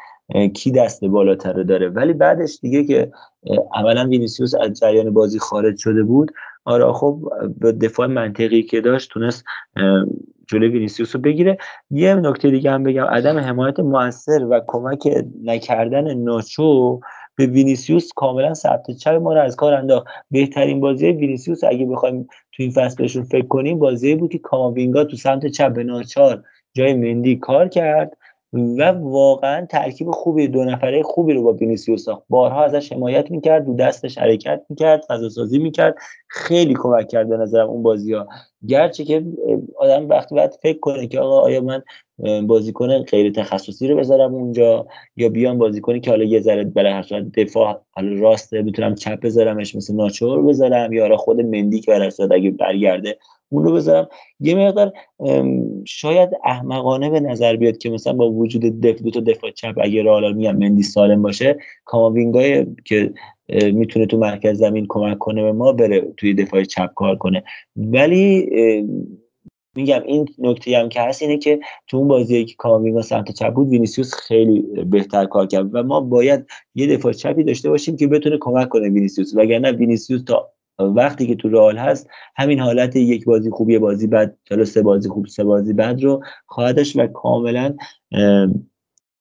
[0.55, 1.89] کی دست بالاتر داره.
[1.89, 3.13] ولی بعدش دیگه که
[3.75, 6.33] عملا وینیسیوس از جریان بازی خارج شده بود.
[6.65, 7.21] آره خب
[7.61, 9.45] به دفاع منطقی که داشت تونست
[10.49, 11.59] جلوی وینیسیوس رو بگیره.
[11.91, 13.05] یه نکته دیگه هم بگم.
[13.05, 15.09] عدم حمایت موثر و کمک
[15.45, 17.01] نکردن ناچو
[17.37, 20.07] به وینیسیوس کاملا سمت چپ ما رو از کار انداخت.
[20.31, 25.05] بهترین بازی وینیسیوس اگه بخوایم تو این فصل بهشون فکر کنیم بازی بود که کاماوینگا
[25.05, 26.43] تو سمت چپ به ناچار
[26.75, 28.17] جای مندی کار کرد.
[28.53, 32.23] و واقعا ترکیب خوبی دو نفره خوبی رو با وینیسیوس ساخت.
[32.29, 35.95] بارها ازش حمایت می‌کرد دور و ورش حرکت می‌کرد فضا سازی می‌کرد.
[36.29, 38.29] خیلی کمک کرد به نظرم اون بازی ها
[38.69, 39.25] گرچه که
[39.79, 41.83] آدم وقتی باید فکر کنه که آقا آیا من
[42.47, 44.87] بازیکن غیر تخصصی رو بذارم اونجا
[45.17, 49.95] یا بیام بازیکنی که حالا یه ذره برای دفاع حالا راسته بتونم چپ بذارمش مثل
[49.95, 53.19] ناچور بذارم یا خود مندی که برای اگه برگرده
[53.49, 54.09] اون رو بذارم.
[54.41, 54.93] یه مقدار
[55.85, 60.03] شاید احمقانه به نظر بیاد که مثلا با وجود دف دو تا دفاع چپ اگه
[60.03, 63.13] رئال میگم مندی سالم باشه کاماوینگای که
[63.73, 67.43] می‌تونه تو مرکز زمین کمک کنه به ما بره توی دفاع چپ کار کنه.
[67.77, 68.51] ولی
[69.77, 73.55] میگم این نکته هم که هست اینه که تو اون بازی که کاماوینگا سمت چپ
[73.55, 78.07] بود وینیسیوس خیلی بهتر کار کرد و ما باید یه دفاع چپی داشته باشیم که
[78.07, 79.35] بتونه کمک کنه وینیسیوس.
[79.37, 84.07] وگرنه وینیسیوس تا وقتی که تو رئال هست همین حالت یک بازی خوب یه بازی
[84.07, 87.75] بد جلو سه بازی خوب سه بازی بد رو خواهد داشت و کاملا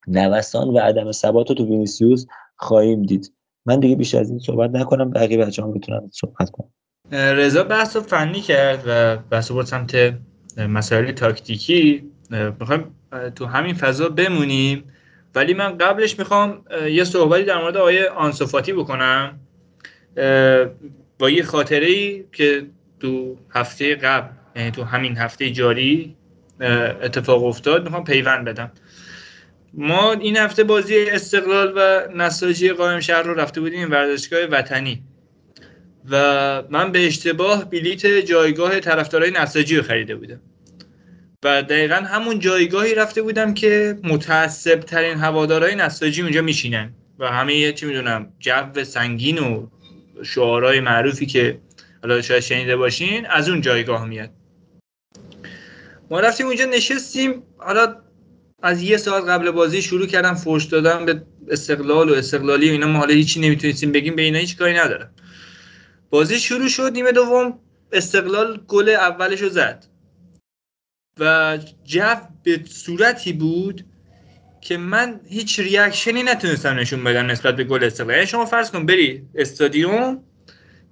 [0.07, 3.33] نوسان و عدم ثبات رو تو وینیسیوس خواهیم دید.
[3.65, 6.69] من دیگه بیشتر از این صحبت نکنم بقیه بچه هم بتونن صحبت کنم
[7.11, 10.13] رضا بحث فنی کرد و بحث رو سمت
[10.57, 12.03] مسائل تاکتیکی.
[12.59, 12.95] می‌خوایم
[13.35, 14.83] تو همین فضا بمونیم.
[15.35, 19.39] ولی من قبلش می‌خوام یه صحبتی در مورد آیه آنسوفاتی بکنم.
[21.19, 22.65] با یه خاطره ای که
[22.99, 26.15] تو هفته قبل یعنی تو همین هفته جاری
[27.01, 28.71] اتفاق افتاد می‌خوام پیوند بدم.
[29.73, 35.03] ما این هفته بازی استقلال و نساجی قائم شهر رو رفته بودیم ورزشگاه وطنی.
[36.11, 40.39] و من به اشتباه بلیت جایگاه طرفدارای نساجی رو خریده بودم.
[41.43, 47.71] و دقیقا همون جایگاهی رفته بودم که متعصب ترین هوادارای نساجی اونجا میشینن و همه
[47.71, 49.67] چی می‌دونم جو سنگین و
[50.23, 51.59] شعارهای معروفی که
[52.01, 54.29] حالا شاید شنیده باشین از اون جایگاه میاد.
[56.11, 57.43] ما رفتیم اونجا نشستیم.
[57.57, 57.95] حالا
[58.63, 62.87] از یه ساعت قبل بازی شروع کردم فوش دادم به استقلال و استقلالی و اینا.
[62.87, 65.09] ما حالا هیچی نمی‌تونستیم بگیم به اینا هیچ کاری نداره
[66.09, 67.59] بازی شروع شد نیمه دوم
[67.91, 69.85] استقلال گل اولش رو زد.
[71.19, 73.85] و جو به صورتی بود
[74.61, 78.15] که من هیچ ریاکشنی نتونستم نشون بدم نسبت به گل استقلال.
[78.15, 80.23] یعنی شما فرض کن بری استادیوم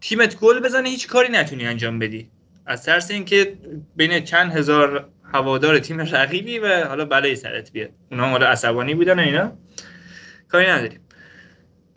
[0.02, 2.32] تیمت گل بزنه هیچ کاری نتونی انجام بدی.
[2.66, 3.58] از ترس اینکه
[3.96, 7.90] بین چند هزار هوادار تیم رقیبی و حالا بلای سرت بیاد.
[8.12, 9.58] اونا حالا عصبانی بودن و اینا.
[10.50, 11.00] کاری نداریم.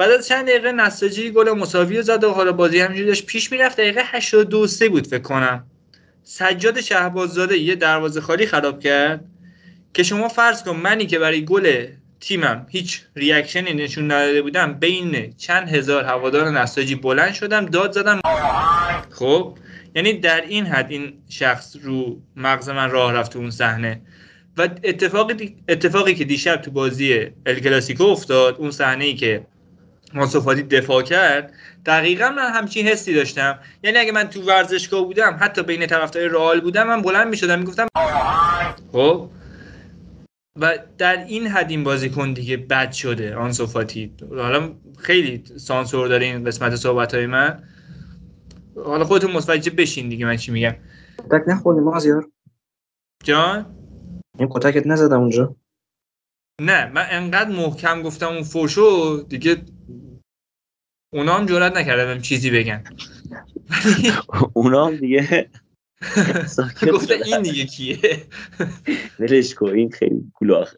[0.00, 3.76] بعد از چند دقیقه نساجی گل مساوی زد و حالا بازی همینجوری داشت پیش می‌رفت.
[3.76, 5.64] دقیقه 82 3 بود فکر کنم.
[6.22, 9.24] سجاد شهباززاده یه دروازه خالی خراب کرد.
[9.94, 11.86] که شما فرض کن منی که برای گل
[12.20, 18.20] تیمم هیچ ریاکشنی نشون نداده بودم بین چند هزار هوادار نساجی بلند شدم داد زدم.
[19.10, 19.58] خب
[19.94, 24.00] یعنی در این حد این شخص رو مغز من راه رفت اون صحنه.
[24.56, 29.46] و اتفاقی اتفاقی که دیشب تو بازی الکلاسیکو افتاد اون صحنه ای که
[30.14, 31.52] مصطفی دفاع کرد.
[31.86, 33.58] دقیقا من همچین حسی داشتم.
[33.82, 37.86] یعنی اگه من تو ورزشگاه بودم حتی بین طرفدار رئال بودم من بلند می‌شدم می‌گفتم
[38.92, 39.30] خب.
[40.60, 46.26] و در این حد این بازیکن دیگه بد شده آن صفاتی حالا خیلی سانسور داره
[46.26, 47.64] این قسمت صحبت های من.
[48.84, 50.74] حالا خودتون متوجه بشین دیگه من چی میگم.
[51.18, 52.28] کتک نخوردی مازیار؟
[53.24, 53.66] جان؟
[54.38, 55.56] این کتکت نزدم اونجا.
[56.60, 59.56] نه من انقدر محکم گفتم اون فوشو دیگه
[61.12, 62.84] اونا هم جرات نکردم چیزی بگن.
[64.54, 65.50] اونا هم دیگه
[66.92, 67.98] گفته این دیگه کیه؟
[69.20, 70.76] ولش کن این خیلی گلاخه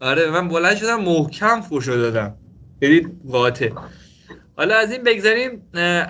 [0.00, 2.34] آره من بلند شدم محکم فوشو دادم.
[2.80, 3.70] خیلی قاطع
[4.56, 5.62] حالا از این بگذاریم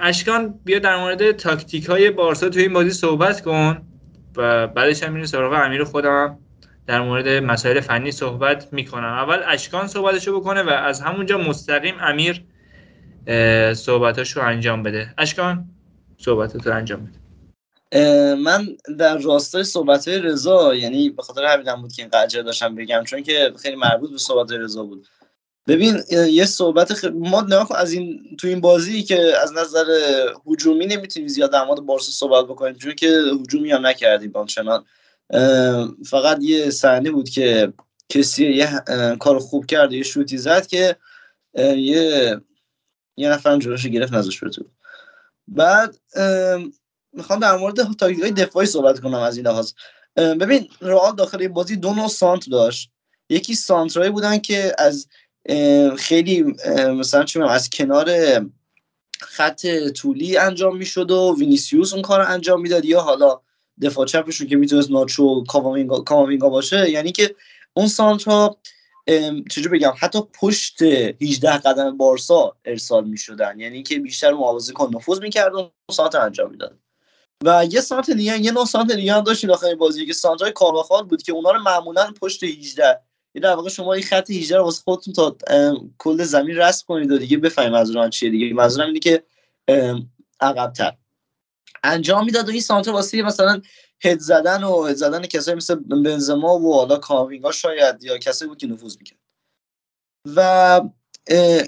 [0.03, 3.83] اشکان بیا در مورد تاکتیک های بارسا توی این بازی صحبت کن
[4.37, 6.39] و بعدش هم میریم سراغ امیر خودم.
[6.87, 9.05] در مورد مسائل فنی صحبت می‌کنم.
[9.05, 12.45] اول اشکان صحبتشو بکنه و از همونجا مستقیم امیر
[13.75, 15.15] صحبتاشو انجام بده.
[15.19, 15.65] اشکان
[16.19, 17.23] صحبتاتو انجام بده.
[18.35, 18.69] من
[18.99, 23.05] در راستای صحبت های رضا یعنی به خاطر همین بود که این قجر داشتم بگم
[23.07, 25.07] چون که خیلی مربوط به صحبت رضا بود.
[25.69, 27.05] ببین یه صحبت خ...
[27.05, 29.85] ما نگاه از این تو این بازی که از نظر
[30.47, 34.85] هجومی نمی‌تونیم زیاد در مورد بارسا صحبت بکنیم چون که هجومی هم نکردیم آنچنان.
[36.07, 37.73] فقط یه صحنه بود که
[38.09, 38.69] کسی یه
[39.21, 40.97] کار خوب کرد یه شوتی زد که
[41.77, 42.37] یه
[43.17, 44.65] یه نفر جلوش گرفت نذاش تو.
[45.49, 45.97] بعد
[47.13, 49.73] می‌خوام در مورد تاکتیک دفاعی صحبت کنم از این لحاظ.
[50.17, 52.91] ببین رئال داخل بازی دو نوع سانت داشت.
[53.29, 55.07] یکی سانترایی بودن که از
[55.99, 56.43] خیلی
[56.77, 58.11] مثلا چون از کنار
[59.21, 62.85] خط طولی انجام می‌شد و وینیسیوس اون کار رو انجام می‌داد.
[62.85, 63.41] یا حالا
[63.83, 65.45] دفاع چپشون که می‌تونست ناچو
[66.05, 66.91] کاماوینگا باشه.
[66.91, 67.35] یعنی که
[67.75, 68.57] اون سانترا
[69.51, 73.61] چجور بگم؟ حتی پشت 18 قدم بارسا ارسال می‌شدن.
[73.61, 74.91] یعنی که بیشتر محافظه کن.
[74.95, 76.79] نفوذ می‌کرد و سانتر انجام می‌داد.
[77.45, 80.07] و یه سانت دیگه یه نوع سانت دیگه هم داشتیم داخل بازی.
[80.07, 83.01] که سانترای کارواخال بود که اونا رو معمولا پشت 18
[83.35, 85.37] یه در واقع شما این خط 18 رو واسه خودتون تا
[85.99, 88.55] کل زمین رسم کنید و دیگه بفهمید منظورم چیه دیگه.
[88.55, 89.23] منظورم اینه که
[90.41, 90.93] عقب‌تر.
[91.83, 93.63] انجام می‌داد و این سانتر واسه مثلا
[94.05, 98.59] هد زدن و هد زدن کسایی مثل بنزما و حالا کاوینگا شاید یا کسایی بود
[98.59, 99.19] که نفوذ می‌کرد.
[100.37, 100.81] و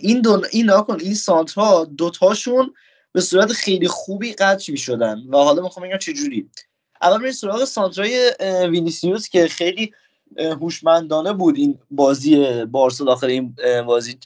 [0.02, 2.74] این دو این ناکن این سانترها دوتاشون
[3.12, 6.50] به صورت خیلی خوبی قطع می‌شدن و حالا می‌خوام بگم چه جوری
[7.02, 8.32] اول بریم سراغ سانترای
[8.70, 9.92] وینیسیوس که خیلی
[10.38, 13.56] هوشمندانه بود این بازی بارسا داخل این
[13.86, 14.18] بازی.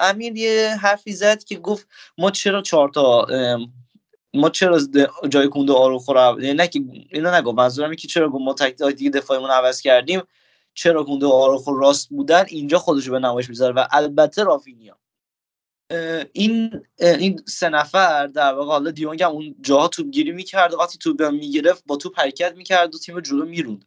[0.00, 1.86] امیر یه حرفی زد که گفت
[2.18, 3.26] ما چرا چهار تا
[4.34, 4.80] ما چرا
[5.28, 6.80] جای کونده آروخو رو نه که
[7.10, 10.22] اینا نگو منظورم که چرا ما تک دیگه دفاعمون عوض کردیم
[10.74, 13.74] چرا کونده آروخو راست بودن اینجا خودشو به نمایش می‌ذاره.
[13.74, 14.98] و البته رافینیا.
[16.32, 20.98] این این سه نفر در واقع حالا دیونگ هم اون جاها توپ گیری می‌کرد وقتی
[20.98, 23.84] توپ می‌گرفت با توپ حرکت می‌کرد و تیم جلو می‌روند.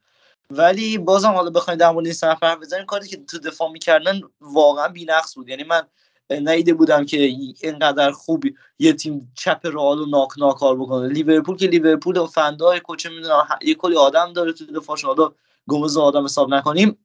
[0.50, 4.22] ولی بازم حالا بخواید در مورد این سه نفر بزنیم کاری که تو دفاع می‌کردن
[4.42, 5.50] واقعا بی‌نقص بود.
[5.50, 5.82] یعنی من
[6.30, 7.18] نیده بودم که
[7.62, 8.44] اینقدر خوب
[8.80, 11.08] یه تیم چپ رئال و ناک ناکار بکنه.
[11.08, 15.32] لیورپول که لیورپول و فندای کوچه می‌دونم یه کلی آدم داره تو دفاعش حالا
[15.70, 16.98] گمز آدم حساب نکنیم.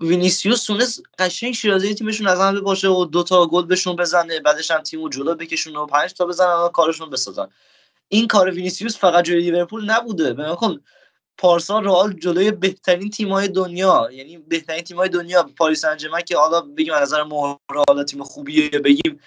[0.00, 4.80] وینیسیوس تونست قشنگ شیرازی تیمشون از هم باشه و دوتا گل بهشون بزنه بعدش هم
[4.80, 7.48] تیمو جلو بکشونه و پنج تا بزنن و کارشون بسازن.
[8.08, 10.32] این کار وینیسیوس فقط جلوی لیورپول نبوده.
[10.32, 10.80] بنابراین
[11.38, 15.96] پارسال رئال جلوی بهترین تیم‌های دنیا یعنی بهترین تیم‌های دنیا پاریس سن
[16.26, 19.20] که حالا بگیم از نظر مهره تیم خوبیه بگیم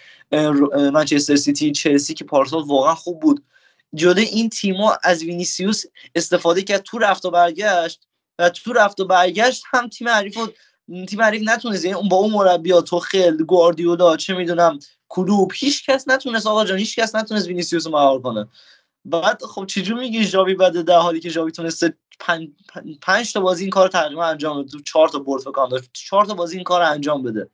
[0.93, 3.43] منچستر سیتی چلسی که پارسال واقعا خوب بود.
[3.93, 5.83] جلوی این تیم‌ها از وینیسیوس
[6.15, 8.07] استفاده کرد تو رفت و برگشت
[8.39, 10.37] و تو رفت و برگشت هم تیم حریف
[11.09, 14.79] تیم حریف نتونست یعنی با اون مربی تو خیل گواردیولا چه می‌دونم
[15.09, 18.47] کلوپ هیچ کس نتونست آقا جان هیچ کس نتونست وینیسیوس رو مهار کنه.
[19.07, 22.49] بعد خب چجور میگی ژاوی بده در حالی که ژاوی تونسته پنج,
[23.01, 26.25] پنج تا بازی این کار تقریبا انجام بده تو چهار تا برد فکر داشت چهار
[26.25, 27.49] تا بازی این کار انجام بده.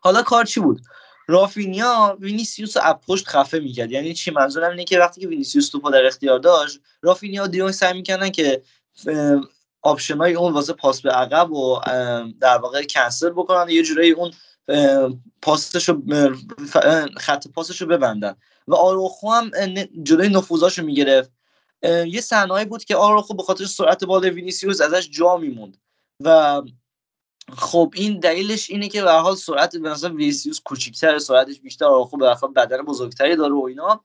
[0.00, 0.80] حالا کار چی بود؟
[1.26, 3.92] رافینیا وینیسیوس رو پشت خفه می‌کرد.
[3.92, 7.72] یعنی چی؟ منظورم اینه که وقتی که وینیسیوس توپو در اختیار داشت رافینیا و دی‌یونگ
[7.72, 8.62] سعی می‌کردن که
[9.82, 11.80] option های اون واسه پاس به عقب و
[12.40, 13.68] در واقع کنسل بکنن.
[13.68, 14.30] یه جورایی اون
[15.42, 16.02] پاسشو
[17.16, 18.36] خط پاسشو ببندن.
[18.68, 19.50] و آراخو هم
[20.02, 21.32] جلوی نفوذاشو می‌گرفت.
[22.06, 25.76] یه صحنه‌ای بود که آراخو به خاطر سرعت بال وینیسیوس ازش جا میموند.
[26.20, 26.62] و
[27.56, 32.36] خب این دلیلش اینه که به حال سرعت مثلا وینیسیوس کوچیک‌تر سرعتش بیشتر آراخو یه
[32.56, 34.00] بدن بزرگتری داره و اینا.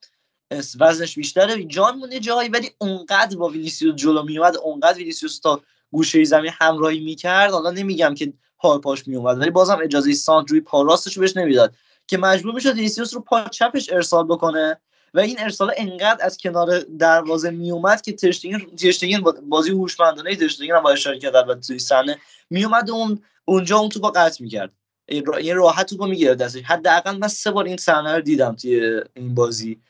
[0.79, 1.63] وزنش بیشتره.
[1.63, 5.61] جا می‌مونه جایی ولی اونقدر با وینیسیوس جلو میومد اونقدر وینیسیوس تا
[5.91, 7.51] گوشه زمین همراهی می‌کرد.
[7.51, 8.33] حالا نمیگم که
[8.63, 11.75] پا پاش میومد ولی بازم اجازه سانت روی پا راستش بهش نمی‌داد
[12.07, 14.77] که مجبور می‌شد وینیسیوس رو پا چپش ارسال بکنه
[15.13, 20.83] و این ارسال انقدر از کنار دروازه میومد که ترشتینگن ترشتینگن بازی هوشمندانه ترشتینگن هم
[20.83, 22.17] با اشاره کرد البته توی صحنه.
[22.49, 24.71] میومد اون اونجا اون توپو قطع می‌کرد.
[25.07, 26.61] این راحت توپو می‌گرفت دستش.
[26.63, 29.81] حداقل من سه بار این صحنه رو دیدم توی این بازی.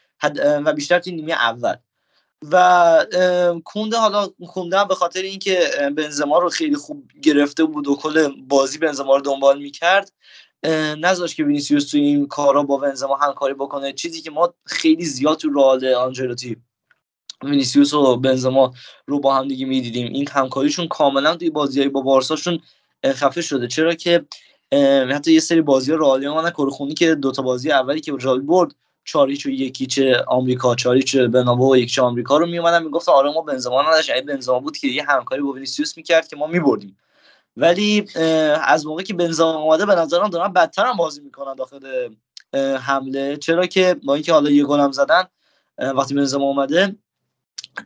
[0.65, 1.75] و بیشتر توی نیمه اول.
[2.51, 3.05] و
[3.65, 8.77] کونده حالا کونده به خاطر اینکه بنزما رو خیلی خوب گرفته بود و کل بازی
[8.77, 10.11] بنزما رو دنبال می‌کرد
[10.97, 13.93] نذاشت که وینیسیوس توی این کارا با بنزما همکاری بکنه.
[13.93, 16.57] چیزی که ما خیلی زیاد تو رئال آنجلوتی
[17.43, 18.73] وینیسیوس و بنزما
[19.05, 20.13] رو با هم دیگه می‌دیدیم.
[20.13, 22.59] این همکاریشون کاملا توی بازیهای با بارساشون
[23.05, 23.67] خفه شده.
[23.67, 24.25] چرا که
[25.11, 29.45] حتی یه سری بازی رئالی ما کرکری‌خونی که دوتا بازی اولی که رئال برد چاریچ
[29.45, 29.49] و
[29.85, 34.21] چه آمریکا چاریچ بنابو و یکیچ آمریکا رو میومدن می‌گفت آره ما بنزما نداشت اگه
[34.21, 36.97] بنزما بود که یه همکاری با وینیسیوس می‌کرد که ما میبردیم.
[37.57, 38.07] ولی
[38.63, 42.09] از موقعی که بنزما اومده به نظرم دارن بدتر هم بازی می‌کنن داخل
[42.77, 43.37] حمله.
[43.37, 45.23] چرا که با اینکه حالا یه گلم زدن
[45.77, 46.95] وقتی بنزما اومده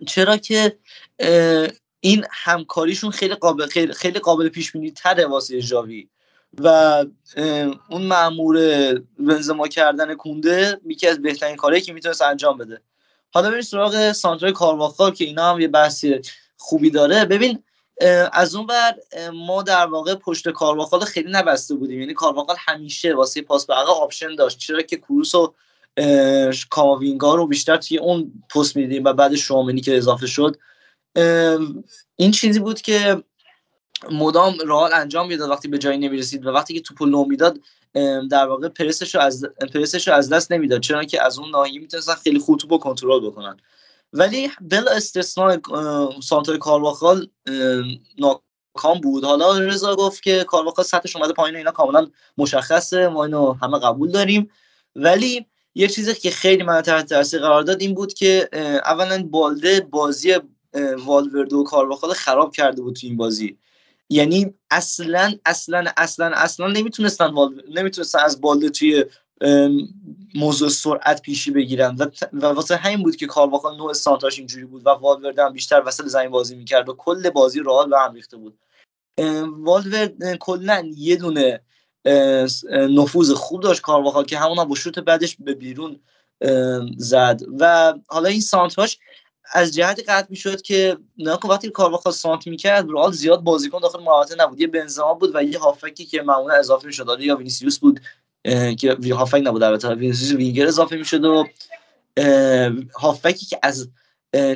[0.08, 0.78] چرا که
[2.00, 6.10] این همکاریشون خیلی قابل خیلی قابل پیش بینی تره واسه جاوی
[6.60, 7.06] و
[7.90, 8.58] اون مامور
[9.20, 12.82] بنزما کردن کونده یکی از بهترین کارهایی که می‌تونست انجام بده.
[13.34, 16.22] حالا بریم سراغ سانترای کارواخال که اینا هم یه بحثی
[16.58, 17.26] خوبی داره.
[17.26, 17.64] ببین
[18.34, 18.96] از اون بر
[19.34, 22.00] ما در واقع پشت کارواخال خیلی نبسته بودیم.
[22.00, 24.58] یعنی کارواخال همیشه واسه پاس یه option داشت.
[24.58, 25.54] چرا که کروس و
[26.70, 30.56] کاماوینگا رو بیشتر توی اون پست می‌دیدیم و بعد شوامنی که اضافه شد.
[32.16, 33.24] این چیزی بود که
[34.12, 37.60] مدام رئال انجام می‌داد وقتی به جایی نمی‌رسید و وقتی که توپو لو می‌داد
[38.32, 41.80] در واقع پرسش رو از پرسش رو از دست نمی‌داد چون که از اون ناحیه
[41.80, 43.58] می‌تونستن خیلی خوب توپو کنترل بکنن.
[44.14, 45.58] ولی بلا استثناء
[46.24, 47.28] سانتوی کارواخال
[48.18, 49.24] ناکام بود.
[49.24, 52.08] حالا رضا گفت که کارواخال سطحش اومده پایین اینا کاملا
[52.38, 54.52] مشخصه ما اینو همه قبول داریم.
[54.96, 55.46] ولی
[55.76, 58.50] یه چیزی که خیلی من تحت تاثیر قرار داد این بود که
[58.86, 60.36] اولا بالده بازی
[61.06, 63.58] والوردو و کارواخال خراب کرده بود تو این بازی.
[64.10, 67.32] یعنی اصلا اصلا اصلا اصلا نمی‌تونستن
[67.70, 69.06] نمی‌تونستن از بالده توی
[70.36, 71.96] موضوع سرعت پیشی بگیرن.
[72.00, 75.84] و, و واسه همین بود که کارواخال نوع سانتاش اینجوری بود و والورده هم بیشتر
[75.86, 78.60] وسط زمین بازی می‌کرد و کل بازی رئال به هم ریخته بود.
[79.58, 81.62] والورد کلا یه دونه
[82.72, 86.00] نفوذ خوب داشت کارواخال که همون با شوت بعدش به بیرون
[86.98, 87.42] زد.
[87.60, 89.00] و حالا این سانتراش
[89.52, 94.36] از جهتی قطع می‌شد که نکن وقتی کارواخال سانتر می‌کرد رئال زیاد بازیکن داخل محوطه
[94.40, 94.62] نبود.
[94.62, 97.18] یه بنزما بود و یه هافبکی که معمولا اضافه می‌شد.
[97.20, 98.00] یا وینیسیوس بود
[98.80, 99.90] که هافبک نبود البته.
[99.90, 101.48] وینیسیوس وینگر اضافه می‌شد و
[102.96, 103.90] هافبکی که از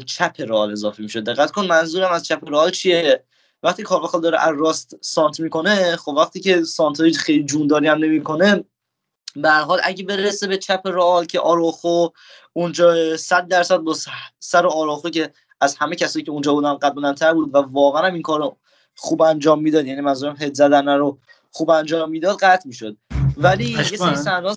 [0.05, 1.23] چپ رئال اضافه می‌شد.
[1.23, 3.23] دقت کن منظورم از چپ رئال چیه.
[3.63, 8.63] وقتی کارواخال داره از راست سانتر می‌کنه خب وقتی که سانتر خیلی جونداری هم نمی‌کنه
[9.35, 12.07] به حال اگه برسه به چپ رئال که آروخو
[12.53, 13.95] اونجا 100 درصد با
[14.39, 18.13] سر آروخو که از همه کسایی که اونجا بودن قد بلندتر بود و واقعا هم
[18.13, 18.57] این کارو
[18.95, 21.19] خوب انجام می‌داد یعنی منظورم هد زدن رو
[21.51, 22.97] خوب انجام می‌داد قطع می‌شد.
[23.37, 24.55] ولی یه سری صحنه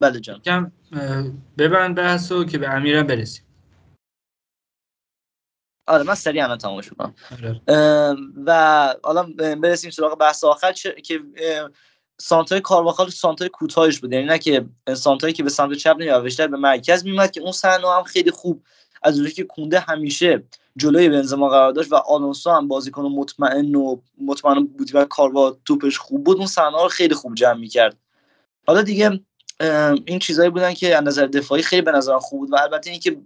[0.00, 0.40] بله جان.
[0.40, 0.72] کم
[1.58, 3.44] ببند بحثو که به امیرم برسیم.
[5.86, 7.14] آره من سریع الان تمامش می‌کنم.
[7.32, 7.60] آره.
[8.46, 11.20] و حالا برسیم سراغ بحث آخر که
[12.20, 14.12] سانتای کارواخال سانتای کوتاهش بود.
[14.12, 17.52] یعنی نه که سانتایی که به سمت چپ نمیاد بیشتر به مرکز میومد که اون
[17.52, 18.62] صحنه هم خیلی خوب
[19.02, 20.42] از اونجایی که کونده همیشه
[20.76, 25.98] جلوی بنزما قرار داشت و آلونسو هم بازیکن مطمئن و مطمئن بود و کاروا توپش
[25.98, 27.96] خوب بود اون صحنه رو خیلی خوب جمع می‌کرد.
[28.66, 29.20] حالا دیگه
[30.06, 33.16] این چیزایی بودن که از نظر دفاعی خیلی به نظر خوب بود و البته اینکه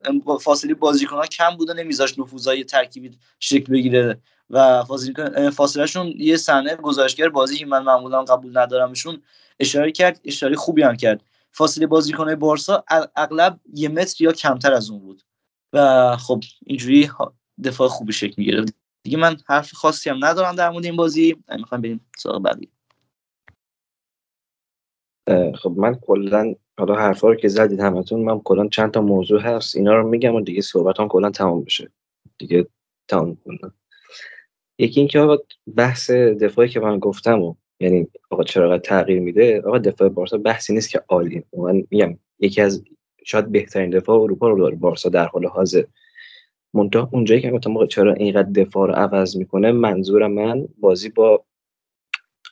[0.40, 4.18] فاصله بازیکن ها کم بود و نمیذاشت نفوذای ترکیبی شکل بگیره
[4.50, 4.84] و
[5.50, 9.22] فاصله شون یه صحنه گزارشگر بازی که من معمولا قبول ندارمشون
[9.60, 11.20] اشاره کرد اشاره خوبی هم کرد.
[11.52, 12.84] فاصله بازیکن بارسا
[13.16, 15.22] اغلب یه متر یا کمتر از اون بود
[15.72, 17.10] و خب اینجوری
[17.64, 18.64] دفاع خوبی شکل می‌گیره
[19.02, 21.36] دیگه من حرف خاصی هم ندارم در مورد این بازی.
[21.58, 22.70] می‌خوام بریم سراغ بعدی
[25.54, 29.76] خب من کلا حالا حرفا رو که زدید همتون من کلا چند تا موضوع هست
[29.76, 31.90] اینا رو میگم و دیگه صحبت هم کلا تمام بشه.
[32.38, 32.66] دیگه
[33.08, 33.74] تمام کنم.
[34.78, 35.36] یکی اینکه آقا
[35.76, 40.72] بحث دفاعی که من گفتم و یعنی آقا چرا تغییر میده؟ آقا دفاع بارسا بحثی
[40.72, 42.84] نیست که عالی من میگم یکی از
[43.24, 45.84] شاید بهترین دفاع اروپا رو داره بارسا در حال حاضر.
[46.74, 51.44] منتها اونجایی که گفتم چرا اینقدر دفاع رو عوض می‌کنه منظور من بازی با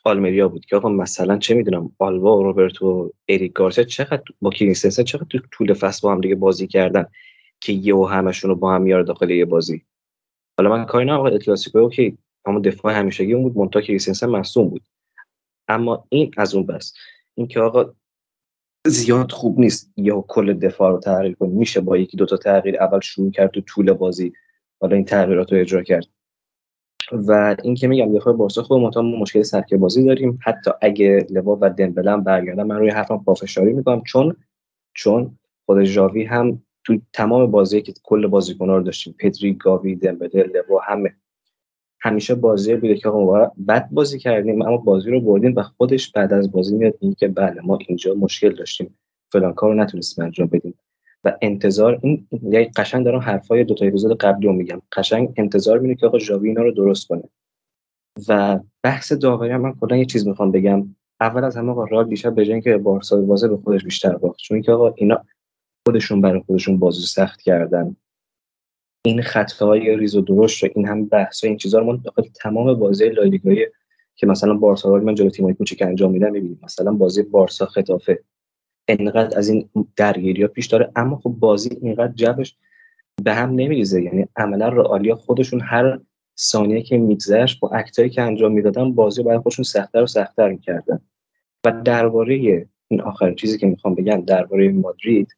[0.03, 5.03] آلمریا بود که آقا مثلا چه می‌دونم آلوا و روبرتو اریک گارسیا چقدر با کریستنسن
[5.03, 7.05] چقدر تو طول فصل با هم دیگه بازی کردن
[7.59, 9.85] که یهو همشون رو با هم میاره داخل یه بازی؟
[10.57, 12.17] حالا من کاری نه آقا کلاسیکو که
[12.47, 14.83] همون دفاع همیشگی اون بود مونتا کریستنسن مصوم بود.
[15.67, 16.93] اما این از اون بس.
[17.35, 17.93] این که آقا
[18.87, 22.99] زیاد خوب نیست یا کل دفاع رو تغییر کنی میشه با یکی دوتا تغییر اول
[22.99, 24.33] شروع کرد تو طول بازی
[24.81, 26.05] حالا این تغییرات رو اجرا کرد.
[27.11, 30.39] و این که میگم دفاع بارسا خوب ما مشکل سرک بازی داریم.
[30.41, 34.03] حتی اگه لوا و دمبله هم برگردن من روی حرفم پافشاری می‌کنم.
[34.03, 34.35] چون
[34.93, 39.15] چون خود ژاوی هم تو تمام بازی که کل بازیکن‌ها رو داشتیم.
[39.19, 41.15] پدری گاوی دمبله لوا همه.
[42.01, 46.33] همیشه بازی بوده که آقا بد بازی کردیم اما بازی رو بردیم و خودش بعد
[46.33, 48.97] از بازی میاد میگه که بله ما اینجا مشکل داشتیم.
[49.31, 50.73] فلان کار رو نتونستیم انجام بدیم.
[51.23, 54.81] و انتظار این یعنی قشنگ دارم حرفای دو تا اپیزود قبلی رو میگم.
[54.91, 57.23] قشنگ انتظار میره که آقا ژاوی اینا رو درست کنه.
[58.27, 60.95] و بحث داوری من کلا یه چیز می‌خوام بگم.
[61.21, 64.37] اول از همه آقا رال بیشتر به اینکه بارسا بازه به خودش بیشتر باخت.
[64.39, 65.25] چون که آقا اینا
[65.87, 67.95] خودشون برای خودشون بازی سخت کردن.
[69.05, 72.21] این خطاهای ریز و درشت و این هم بحث و این چیزا رو ما داخل
[72.21, 73.67] تمام بازی لالیگای
[74.15, 76.59] که مثلا بارسا من جلو تیمای کوچیک انجام میدم می‌بینیم.
[76.63, 78.23] مثلا بازی بارسا خطافه
[78.87, 82.57] انقدر از این درگیری ها پیش داره اما خب بازی اینقدر جبش
[83.23, 84.01] به هم نمیریزه.
[84.01, 85.99] یعنی عملا رئالیا خودشون هر
[86.39, 90.99] ثانیه که میگذشت با اکتایی که انجام می‌دادن بازی برای خودشون سختتر و سختتر می‌کردن.
[91.65, 95.35] و درباره این آخرین چیزی که می‌خوام بگم درباره مادرید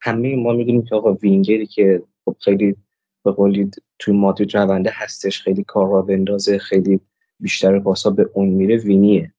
[0.00, 2.76] همه ما می‌دونیم که آقا وینگری که خب خیلی
[3.24, 7.00] به قولی توی مادرید رونده هستش خیلی کار را بندازه خیلی
[7.40, 9.32] بیشتر پاسا به اون میره وینیه.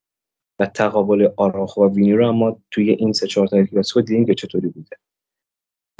[0.60, 4.34] و تقابل آراخو و وینی رو اما توی این سه چهار تا کلاسیکو دیدیم که
[4.34, 4.98] چطوری بوده.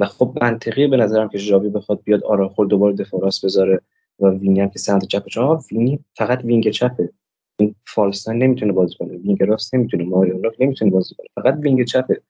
[0.00, 3.80] و خب منطقی به نظرم که ژاوی بخواد بیاد آراخو دوباره دفاع راست بذاره
[4.20, 7.12] و وینی هم که سمت چپ چون وینی فقط وینگ چپه.
[7.58, 11.84] این false nine نمی‌تونه بازی کنه وینگ راست نمی‌تونه ماریو نمی‌تونه بازی کنه فقط وینگ
[11.84, 12.22] چپه.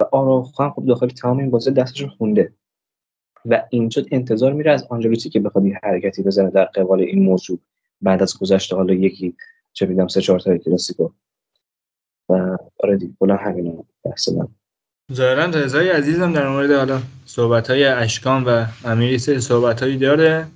[0.00, 2.52] و آراخو هم خب داخل تمام این بازی دستش خونده.
[3.44, 7.58] و اینجا انتظار میره از آنجلوتی که بخواد حرکتی بزنه در قبال این موضوع.
[8.00, 9.34] بعد از گذشته حالا یکی
[9.72, 11.08] چه می‌دونم سه چهار تا کلاسیکو.
[12.28, 14.48] و آره دیگه کلا همین بحث من.
[15.12, 20.46] ظاهرا رضای عزیزم در مورد حالا صحبت های اشکان و امیری سه صحبت هایی داره.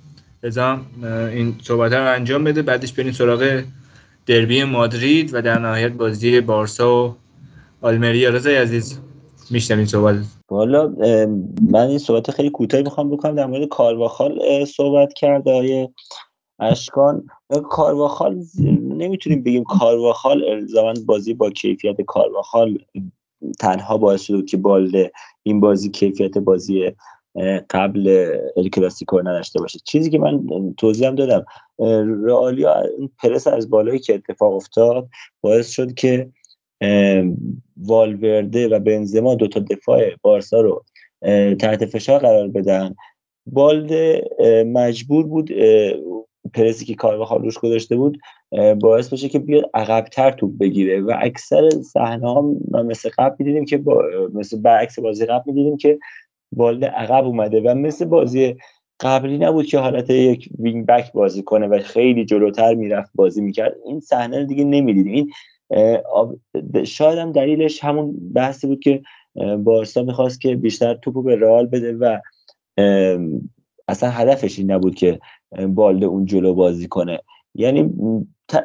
[0.43, 3.63] رضا این صحبت رو انجام بده بعدش بریم سراغ
[4.25, 7.15] دربی مادرید و در نهایت بازی بارسا و
[7.81, 8.29] آلمریا.
[8.29, 8.99] رضای عزیز
[9.51, 10.15] این صحبت.
[10.51, 10.87] والا
[11.71, 13.35] من این صحبت خیلی کوتاهی می‌خوام بکنم.
[13.35, 15.89] در مورد کارواخال صحبت کرده های
[16.63, 17.27] اشکان
[17.69, 18.43] کارواخال
[18.81, 22.77] نمی‌تونیم بگیم کارواخال الزاما بازی با کیفیت کارواخال
[23.59, 25.11] تنها باعث شد که بالده
[25.43, 26.91] این بازی کیفیت بازی
[27.69, 28.27] قبل
[28.57, 29.79] ال کلاسیکو نداشته باشه.
[29.85, 30.43] چیزی که من
[30.77, 31.45] توضیح هم دادم
[32.25, 32.83] رئالیا
[33.23, 35.09] پرس از بالایی که اتفاق افتاد
[35.41, 36.29] باعث شد که
[37.77, 40.83] والورده و بنزما دو تا دفاع بارسا رو
[41.59, 42.95] تحت فشار قرار بدن.
[43.45, 44.29] بالده
[44.67, 45.51] مجبور بود
[46.53, 48.19] پرسی که کار روش گذاشته بود
[48.81, 52.41] باعث بشه که بیاد عقبتر توپ بگیره و اکثر صحنه ها
[52.71, 54.03] مثل قبل می‌دیدیم که با
[54.33, 55.99] مثل برعکس بازی قبل می‌دیدیم که
[56.51, 58.55] بالده عقب اومده و مثل بازی
[58.99, 63.75] قبلی نبود که حالت یک وینگ بک بازی کنه و خیلی جلوتر می‌رفت بازی می‌کرد.
[63.85, 65.13] این صحنه دیگه نمی‌دیدیم.
[65.13, 65.31] این
[66.83, 69.01] شاید هم دلیلش همون بحثی بود که
[69.57, 72.17] بارسا می‌خواست که بیشتر توپو به رئال بده و
[73.87, 75.19] اصلا هدفش این نبود که
[75.67, 77.19] بالده اون جلو بازی کنه.
[77.55, 77.93] یعنی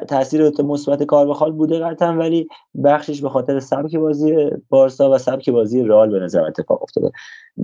[0.07, 2.47] تاثیر مثبت کاربخال بوده قطعا ولی
[2.83, 4.35] بخشش به خاطر سبک بازی
[4.69, 7.11] بارسا و سبک بازی رئال به نظر اتفاق افتاده.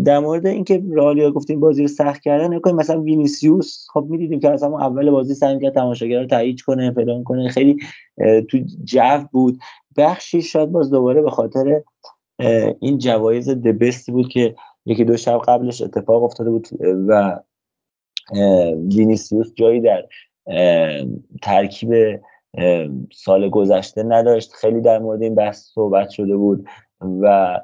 [0.06, 4.50] در مورد اینکه رئالیا گفتیم بازی رو سخت کردن نکنیم مثلا وینیسیوس خب می‌دیدیم که
[4.50, 7.78] از همون اول بازی سعی کرد تماشاگر رو تایید کنه فلان کنه خیلی
[8.50, 9.60] تو جو بود.
[9.98, 11.82] بخشی شاید باز دوباره به خاطر
[12.80, 16.68] این جوایز The Best ی بود که یکی دو شب قبلش اتفاق افتاده بود
[17.08, 17.40] و
[18.96, 20.06] وینیسیوس جایی در
[21.42, 22.22] ترکیب
[23.14, 24.54] سال گذشته نداشت.
[24.54, 26.68] خیلی در مورد این بحث صحبت شده بود
[27.22, 27.60] و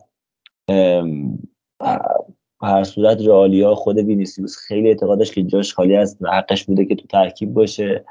[2.61, 6.95] هر صورت رئالیا خود وینیسیوس خیلی اعتقادش که جاش خالی است و حقش بوده که
[6.95, 8.05] تو ترکیب باشه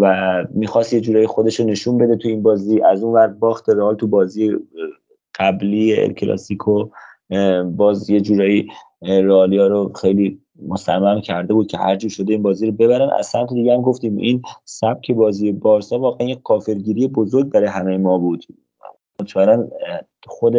[0.00, 2.82] و می‌خواست یه جورایی خودش رو نشون بده تو این بازی.
[2.82, 4.56] از اون ور باخت رئال تو بازی
[5.38, 6.88] قبلی کلاسیکو
[7.64, 8.68] باز یه جورایی
[9.02, 13.10] رئالیا رو خیلی مصمم کرده بود که هر جور شده این بازی رو ببرن.
[13.18, 17.96] از سمت دیگه هم گفتیم این سبک بازی بارسا واقعا یک کافرگیری بزرگ برای همه
[17.96, 18.44] ما بود.
[19.20, 19.68] مطمئنا
[20.26, 20.56] خود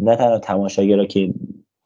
[0.00, 1.34] نه تنها تماشاگرها که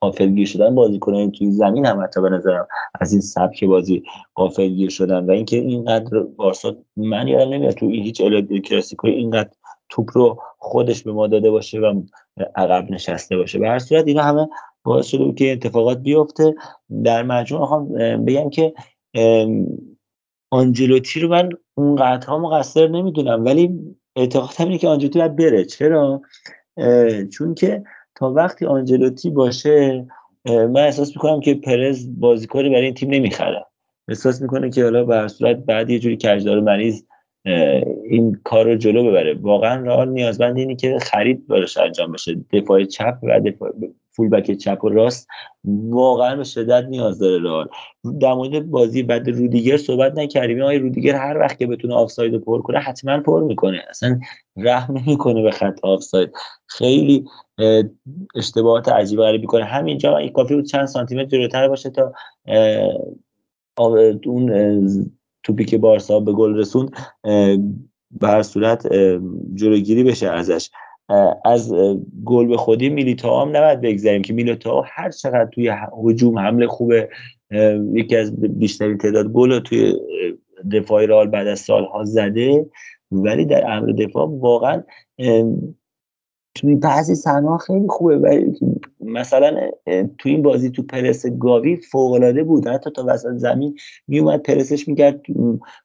[0.01, 2.67] قافلگیر شدن بازی کنن توی زمین هم حتی به نظرم
[3.01, 4.03] از این سبک بازی
[4.35, 8.23] قافلگیر شدن و اینکه اینقدر بارسا من یادم نمیاد تو هیچ
[8.65, 9.51] کلاسیکو اینقدر
[9.89, 12.03] توپ رو خودش به ما داده باشه و
[12.57, 13.59] عقب نشسته باشه.
[13.59, 14.49] به هر صورت اینا همه
[14.85, 16.55] باعث شده بود که اتفاقات بیفته.
[17.05, 17.89] در مجموع می‌خوام
[18.25, 18.75] بگم که
[20.51, 23.71] آنجلوتی رو من اونقدرها مقصر نمی‌دونم ولی
[24.17, 25.65] اعتقادم اینه که آنجلوتی باید بره.
[25.65, 26.23] چرا؟
[27.33, 27.83] چون که
[28.15, 30.07] تا وقتی آنجلوتی باشه
[30.47, 33.67] من احساس می‌کنم که پرز بازیکنی برای این تیم نمی‌خره.
[34.09, 37.03] احساس می‌کنه که حالا به صورت بعد یه جوری کجدار مریض
[38.11, 39.35] این کار رو جلو ببره.
[39.35, 42.37] واقعا رئال نیازمند اینی که خرید براش انجام بشه.
[42.53, 43.73] دفاع چپ و دفاع
[44.13, 45.29] فولبک چپ و راست
[45.91, 47.69] واقعا به شدت نیاز داره رئال.
[48.21, 50.63] در مورد بازی بعد رودیگر صحبت نکردیم.
[50.63, 53.85] آقای رودیگر هر وقت که بتونه آفساید پر کنه حتما پر می‌کنه.
[53.91, 54.21] اصلا
[54.57, 56.31] رحم نمی‌کنه به خط آفساید.
[56.67, 57.25] خیلی
[58.35, 62.13] اشتباهات عجیب غریبی کنه همینجا این کافی بود چند سانتی متر جلوتر باشه تا
[64.27, 65.11] اون
[65.43, 66.97] توپی که بارسا به گل رسوند
[68.11, 68.89] به هر صورت
[69.55, 70.71] جلوگیری بشه ازش.
[71.45, 71.75] از
[72.25, 75.73] گل به خودی میلیتا هم نباید بگذاریم که میلیتا هر چقدر توی
[76.05, 77.09] هجوم حمله خوبه
[77.93, 79.95] یکی از بیشترین تعداد گل توی
[80.73, 82.67] دفاعی رال بعد از سالها زده.
[83.13, 84.83] ولی در امر دفاع واقعا
[86.55, 88.17] توی بعضی صحنه خیلی خوبه.
[88.17, 88.57] ولی
[89.13, 89.71] مثلا
[90.19, 92.67] تو این بازی تو پرس گاوی فوق العاده بود.
[92.67, 93.77] حتی تا وسط زمین
[94.09, 95.23] میومد پرسش می‌کرد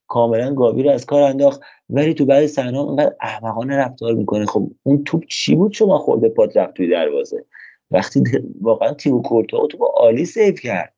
[0.07, 1.61] کاملا گاوی رو از کار انداخت.
[1.89, 4.45] ولی تو بعضی صحنه انقدر احمقانه رفتار می‌کنه.
[4.45, 7.45] خب اون توپ چی بود شما خورده پات رفت توی دروازه؟
[7.91, 8.23] وقتی
[8.61, 10.93] واقعا تیمو کورتو تو با عالی سیف کرد.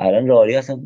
[0.00, 0.80] الان راری اصلا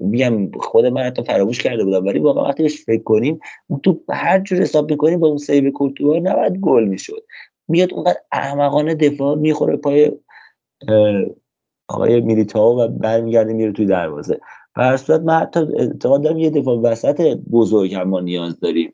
[0.00, 2.06] میگم خود من حتی فراموش کرده بودم.
[2.06, 5.70] ولی واقعا وقتی بهش فکر کنیم اون تو هر جور حساب می‌کنیم با اون save
[5.70, 7.22] کورتوا نباید گل می‌شد.
[7.68, 10.12] میاد اونقدر احمقانه دفاع می‌خوره پای
[11.88, 14.40] آقای میلیتاو و برمیگرده میره توی دروازه.
[14.76, 18.92] و صورت من حتی اعتقاد دارم یه دفاع وسط بزرگ هم ما نیاز داریم.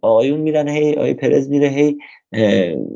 [0.00, 1.98] آقایون میرن هی آقای پرز میره هی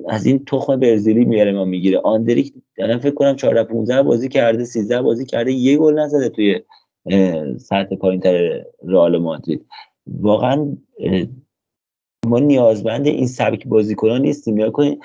[0.09, 1.99] از این تخم برزیلی میاره ما می‌گیره.
[1.99, 6.61] آندریک الان فکر کنم 14 15 بازی کرده 13 بازی کرده یه گل نزده توی
[7.59, 9.67] سطح پایینتر رئال مادرید.
[10.07, 10.77] واقعا
[12.27, 14.59] ما نیازمند این سبک بازیکنان نیستیم.
[14.59, 15.01] یا کنید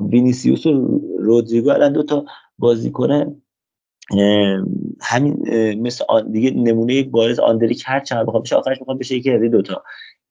[0.00, 2.24] وینیسیوس و رودریگو الان دو تا
[2.58, 3.36] بازیکن
[5.00, 5.36] همین
[5.82, 9.40] مثل دیگه نمونه یک بارز آندریک هر چند بخواد بشه آخرش می‌خواد بشه یکی از
[9.40, 9.82] دوتا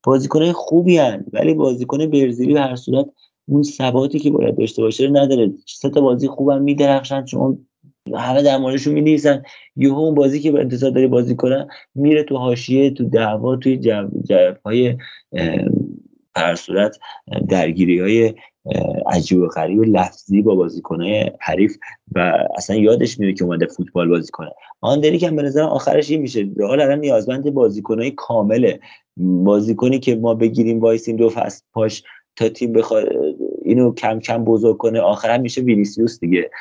[0.04, 3.06] بازیکن خوبی هن ولی بازیکن برزیلی به هر صورت
[3.48, 5.54] اون ثباتی که باید داشته باشه رو نداره.
[5.68, 7.66] سه تا بازی خوبم میدرخشن چون
[8.14, 9.20] همه در موردشون می
[9.76, 13.80] یه اون بازی که به انتظار داری بازی کنن میره تو حاشیه تو دعوا توی
[14.66, 14.98] های
[16.36, 17.00] هر صورت
[17.50, 18.34] درگیری های
[19.08, 21.78] عجیب و غریب لفظی با بازیکنهای حریف
[22.16, 24.52] و اصلا یادش میره که اومده فوتبال بازی کنه.
[24.82, 26.50] آندری که به نظر آخرش این میشه.
[26.60, 28.80] حال الان نیازمند بازیکنهای کامله.
[29.18, 32.04] بازیکنی که ما بگیریم وایسیم دو فصل پاش
[32.36, 33.10] تا تیم بخواد
[33.62, 36.52] اینو کم کم بزرگ کنه آخر میشه وینیسیوس دیگه.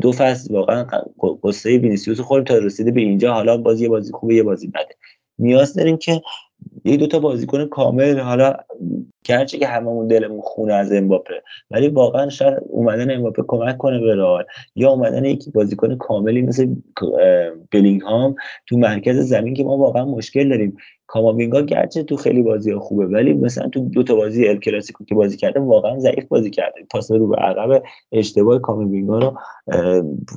[0.00, 0.86] دو فصل واقعا
[1.42, 3.32] قصه وینیسیوس خوریم تا رسیده به اینجا.
[3.32, 4.96] حالا بازی بازی خوبه یه بازی بده.
[5.38, 6.22] نیاز داریم که
[6.84, 8.54] یه دوتا بازیکن کامل حالا
[9.24, 14.14] گرچه که هممون دلمون خونه از امباپه ولی واقعا شاید اومدن امباپه کمک کنه به
[14.14, 14.44] رئال
[14.76, 16.74] یا اومدن یکی بازیکن کاملی مثل
[17.70, 18.34] بلینگهام
[18.66, 20.76] تو مرکز زمین که ما واقعا مشکل داریم.
[21.06, 25.14] کاماوینگا گرچه تو خیلی بازی خوبه ولی مثلا تو دو تا بازی ال کلاسیکو که
[25.14, 26.86] بازی کرده واقعا ضعیف بازی کرده.
[26.90, 27.82] پاس رو به عقب
[28.12, 29.38] اشتباه کاماوینگا رو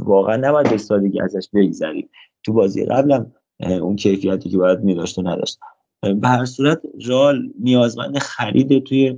[0.06, 2.10] واقعا نباید به سادگی ازش بگذریم.
[2.44, 5.60] تو بازی قبلم اون کیفیتی که باید میداشت و نداشت.
[6.02, 9.18] به هر صورت رال نیازمند خرید توی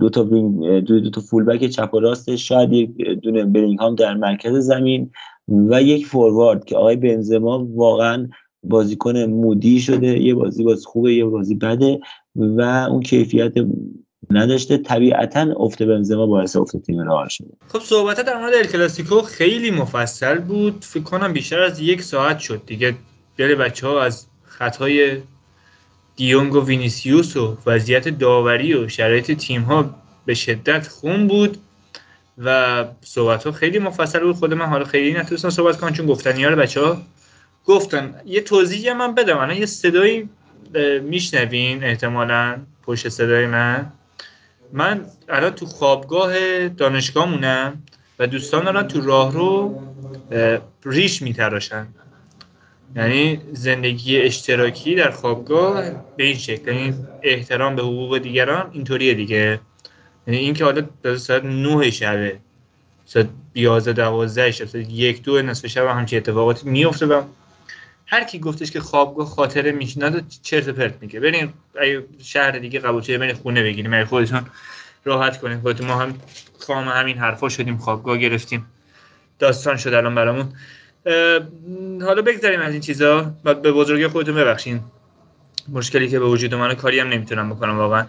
[0.00, 0.22] دو تا
[0.80, 5.10] دو, تا فولبک چپ و راست شاید یک دونه برینگهام در مرکز زمین
[5.48, 8.28] و یک فوروارد که آقای بنزما واقعا
[8.62, 12.00] بازیکن مودی شده یه بازی باز خوبه یه بازی بده
[12.36, 12.60] و
[12.90, 13.52] اون کیفیت
[14.30, 14.78] نداشته.
[14.78, 17.48] طبیعتا افت بنزما باعث افت تیم رئال شده.
[17.68, 20.84] خب صحبت در مورد الکلاسیکو خیلی مفصل بود.
[20.84, 22.94] فکر کنم بیشتر از یک ساعت شد دیگه.
[23.36, 25.22] دل بچه ها از خطای
[26.16, 29.94] دیونگ و وینیسیوس و وضعیت داوری و شرایط تیم ها
[30.26, 31.58] به شدت خون بود
[32.38, 34.36] و صحبت ها خیلی مفصل بود.
[34.36, 37.02] خود من حالا خیلی نتونستم صحبت کنم چون گفتنی ها بچه ها
[37.64, 38.20] گفتن.
[38.26, 39.38] یه توضیحی من بدم.
[39.38, 40.28] الان یه صدایی
[41.02, 43.92] میشنوین احتمالا پشت صدای من؟
[44.72, 47.82] من الان تو خوابگاه دانشگاهمونم
[48.18, 49.82] و دوستان الان تو راه رو
[50.84, 51.86] ریش میتراشن.
[52.96, 55.82] یعنی زندگی اشتراکی در خوابگاه
[56.16, 59.60] به این شکل یعنی احترام به حقوق دیگران اینطوریه دیگه.
[60.26, 60.82] یعنی اینکه حالا
[61.16, 62.38] ساعت 9 شبه
[63.06, 67.22] ساعت 11 12 شب ساعت یک دو نصف شب همچین اتفاقاتی میفته و
[68.06, 71.20] هر کی گفتش که خوابگاه خاطره میشنه چرت پرت میگه.
[71.20, 71.52] برین
[72.22, 73.90] شهر دیگه قبول شده برین خونه بگیریم.
[73.90, 74.46] برین خودتون
[75.04, 76.14] راحت کنین خودتون ما هم
[76.58, 78.66] خام همین حرفا شدیم خوابگاه گرفتیم.
[79.38, 80.52] داستان شد الان برامون.
[82.04, 83.34] حالا بگذاریم از این چیزا.
[83.44, 84.80] و به بزرگی خودتون ببخشین.
[85.68, 88.06] مشکلی که به وجود من کاری هم نمی‌تونم بکنم واقعا.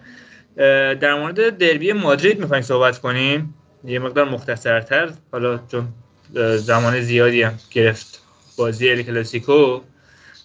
[0.94, 3.54] در مورد دربی مادرید می‌خوایم صحبت کنیم.
[3.86, 5.12] یه مقدار مختصرتر.
[5.32, 5.88] حالا چون
[6.58, 8.22] زمان زیادی هم گرفت
[8.58, 9.82] بازی ال کلاسیکو.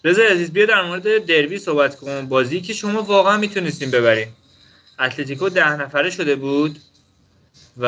[0.04, 4.28] رضا عزیز بیا در مورد دربی صحبت کن بازی که شما واقعا می‌تونستیم ببریم
[5.00, 6.78] اتلتیکو ده نفره شده بود
[7.76, 7.84] و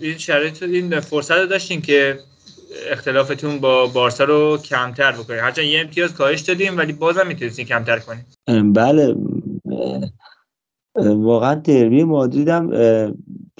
[0.00, 2.18] این شرایط این فرصت رو داشتیم که
[2.90, 5.40] اختلافتون با بارسا رو کمتر بکنید.
[5.40, 9.16] هرچند یه امتیاز کاهش دادیم ولی بازم می‌تونستین کمتر کنیم بله.
[10.96, 12.70] واقعا دربی مادرید هم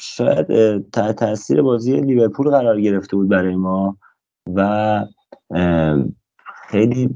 [0.00, 0.46] شاید
[0.90, 3.98] تحت تاثیر بازی لیورپول قرار گرفته بود برای ما
[4.54, 5.04] و
[6.68, 7.08] خیلی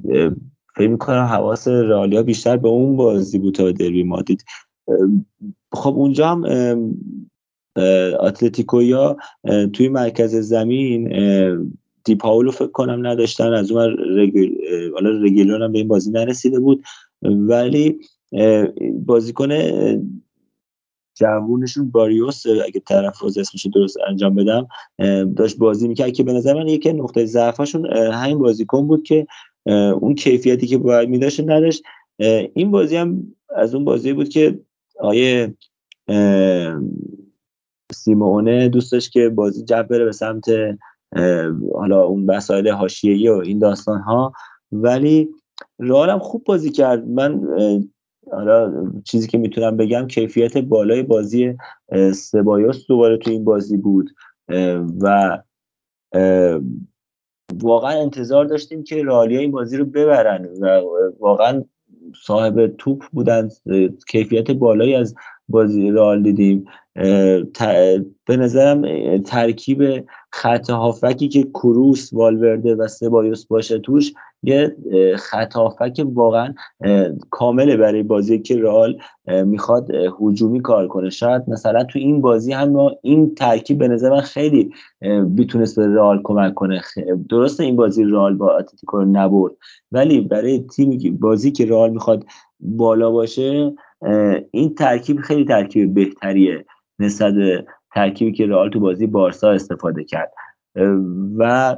[0.77, 4.45] فکر می‌کنم حواس رالیا بیشتر به اون بازی بود تا دربی مادرید.
[5.73, 6.45] خب اونجا هم
[8.21, 9.17] اتلتیکویا
[9.73, 11.13] توی مرکز زمین
[12.07, 13.53] دیپاولو فکر کنم نداشتن.
[13.53, 14.51] از اون رگل...
[14.95, 15.11] حالا
[15.65, 16.85] هم به این بازی نرسیده بود.
[17.23, 17.99] ولی
[18.93, 19.49] بازیکن
[21.15, 24.69] جوونشون باریوس اگه تلفظ اسمش درست انجام بدم
[25.37, 29.27] داشت بازی می‌کرد که به نظر من یکی نقطه ضعفشون همین بازیکن بود که
[30.01, 31.83] اون کیفیتی که باید میداشت نداشت.
[32.55, 34.59] این بازی هم از اون بازی بود که
[35.01, 35.55] آیه
[37.93, 40.45] سیمونه دوست داشت که بازی جب بره به سمت
[41.75, 44.33] حالا اون مسائل حاشیه‌ای و این داستان ها
[44.73, 45.29] ولی
[45.79, 47.09] رئال خوب بازی کرد.
[47.09, 47.41] من
[48.33, 48.73] حالا
[49.05, 51.55] چیزی که می‌تونم بگم کیفیت بالای بازی
[52.15, 54.11] سبایوس دوباره تو این بازی بود.
[55.01, 55.39] و
[57.55, 60.81] واقعا انتظار داشتیم که رالیا این بازی رو ببرن و
[61.21, 61.65] واقعا
[62.23, 63.49] صاحب توپ بودن.
[64.09, 65.15] کیفیت بالایی از
[65.49, 66.65] بازی رئال دیدیم.
[68.27, 68.83] به نظرم
[69.19, 74.13] ترکیب خط هافکی که کروس والورده و سبایوس باشه توش
[74.43, 74.77] یه
[75.17, 76.55] خط هافک واقعا
[77.31, 79.91] کامله برای بازی که رئال می‌خواد
[80.21, 81.11] هجومی کار کنه.
[81.11, 84.71] شاید مثلا تو این بازی هم این ترکیب به نظر خیلی
[85.29, 86.83] می‌تونست به رئال کمک کنه.
[87.29, 89.53] درسته این بازی رئال با اتلتیکو نبرد
[89.93, 92.25] ولی برای تیمی بازی که رئال می‌خواد
[92.61, 93.73] بالا باشه
[94.51, 96.65] این ترکیب خیلی ترکیب بهتریه
[96.99, 100.33] نسبت به ترکیبی که رئال تو بازی بارسا استفاده کرد.
[101.39, 101.77] و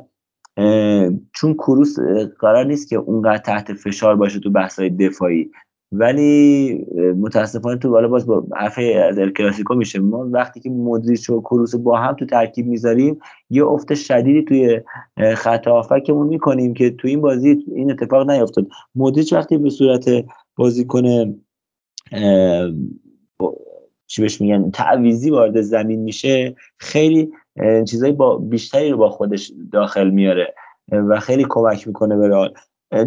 [1.32, 1.97] چون کروس
[2.40, 5.51] قرار نیست که اونقدر تحت فشار باشه تو بحث‌های دفاعی
[5.93, 6.86] ولی
[7.20, 8.78] متاسفانه تو بالا باز با حرف
[9.09, 9.99] از الکلاسیکو میشه.
[9.99, 13.19] ما وقتی که مودریچ و کروس با هم تو ترکیب می‌ذاریم
[13.51, 14.81] یه افت شدیدی توی
[15.35, 20.05] خط هافکمون می‌کنیم که تو این بازی این اتفاق نیفتاد مودریچ وقتی به صورت
[20.57, 21.35] بازیکن
[24.07, 27.33] چی بهش میگن تعویزی وارد زمین میشه خیلی
[27.89, 30.55] چیزایی با بیشتری رو با خودش داخل میاره
[30.93, 32.55] و خیلی کمک می‌کنه به رال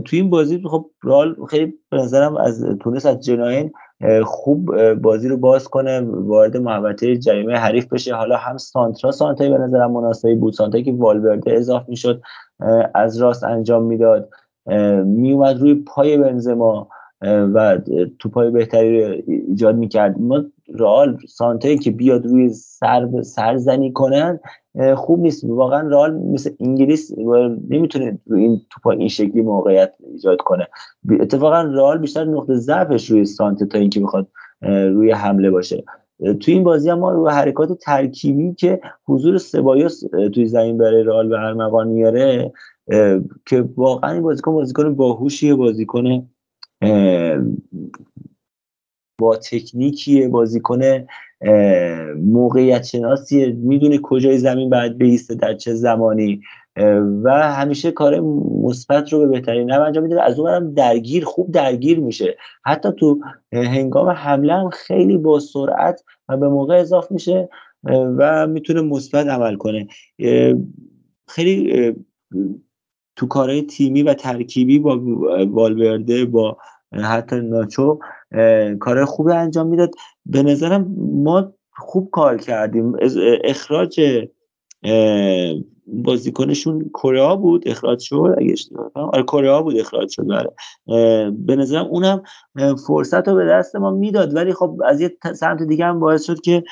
[0.05, 3.71] توی این بازی خب رال خیلی به نظرم از تونس از جناین
[4.23, 8.15] خوب بازی رو باز کنه وارد محوطه جریمه حریف بشه.
[8.15, 10.53] حالا هم سانترا سانتای به نظرم مناسبی بود.
[10.53, 12.21] سانتایی که والورده اضاف می‌شد
[12.95, 14.29] از راست انجام می‌داد.
[15.05, 16.89] میومد روی پای بنزما.
[17.21, 17.79] و
[18.19, 20.19] توپای بهتری رو ایجاد می‌کرد.
[20.19, 20.43] ما
[20.73, 24.39] رئال سانته که بیاد روی سر سرزنی کنن
[24.95, 25.43] خوب نیست.
[25.43, 27.11] واقعا رئال مثل انگلیس
[27.69, 30.67] نمی‌تونه روی این توپا این شکلی موقعیت ایجاد کنه.
[31.19, 34.27] اتفاقا رئال بیشتر نقطه ضعفش روی سانته تا اینکه بخواد
[34.61, 35.83] روی حمله باشه.
[36.39, 40.03] توی این بازی هم ما روی حرکات ترکیبی که حضور سبایوس
[40.33, 42.51] توی زمین برای رئال به ارمغان میاره
[43.45, 46.29] که واقعا این بازیکن بازیکن باهوشیه بازیکن
[49.19, 50.81] با تکنیکی بازیکن
[52.17, 56.41] موقعیت شناسی می‌دونه کجای زمین باید بیسته در چه زمانی
[57.23, 58.19] و همیشه کار
[58.63, 62.37] مثبت رو به بهترین نحو انجام میده از اونم درگیر خوب درگیر میشه.
[62.65, 63.19] حتی تو
[63.53, 67.49] هنگام حمله هم خیلی با سرعت و به موقع اضاف میشه
[68.17, 69.87] و می‌تونه مثبت عمل کنه.
[71.27, 71.95] خیلی
[73.15, 74.99] تو کارهای تیمی و ترکیبی با
[75.45, 76.57] والورده با
[76.91, 77.99] حتی ناچو
[78.79, 79.91] کار خوبی انجام می‌داد.
[80.25, 82.95] به نظرم ما خوب کار کردیم.
[83.43, 84.01] اخراج
[85.87, 88.55] بازیکنشون کره بود اخراج شد اگه
[88.95, 90.49] آره کره بود اخراج شد بله
[91.31, 92.23] به نظرم اونم
[92.87, 94.35] فرصت رو به دست ما می‌داد.
[94.35, 96.63] ولی خب از یه سمت دیگه هم باعث شد که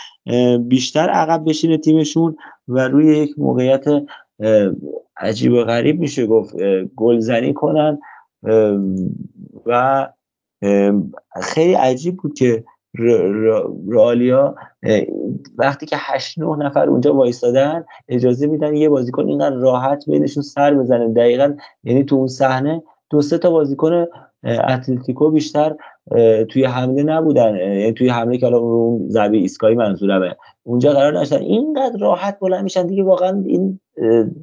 [0.59, 2.35] بیشتر عقب بشینه تیمشون
[2.67, 3.85] و روی یک موقعیت
[5.17, 6.55] عجیب و غریب میشه گفت
[6.95, 7.99] گلزنی کنن
[9.65, 10.07] و
[11.41, 12.63] خیلی عجیب بود که
[13.87, 14.55] رالیا
[15.57, 20.73] وقتی که هشت نه نفر اونجا وایستادن اجازه میدن یه بازیکن اینقدر راحت بینشون سر
[20.73, 21.13] بزنه.
[21.13, 24.05] دقیقا یعنی تو اون صحنه دو سه تا بازیکن
[24.43, 25.75] اتلتیکو بیشتر
[26.49, 27.55] توی حمله نبودن.
[27.55, 30.35] یعنی توی حمله که الان اون ضربه ایسکایی منظورمه.
[30.63, 33.79] اونجا قرار نشدن اینقدر راحت بلند میشن دیگه واقعا این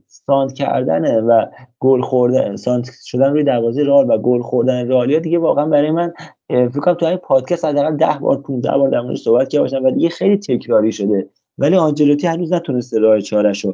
[0.06, 1.46] سانت کردنه و
[1.80, 6.12] گل خوردن سانت شدن روی دروازه رال و گل خوردن رالیا دیگه واقعا برای من
[6.48, 9.84] فکر کنم تو این پادکست حداقل 10 بار 15 بار در موردش صحبت کرده باشم
[9.84, 11.28] و دیگه خیلی تکراری شده.
[11.58, 13.66] ولی آنجلوتی هنوز نتونسته راه چارش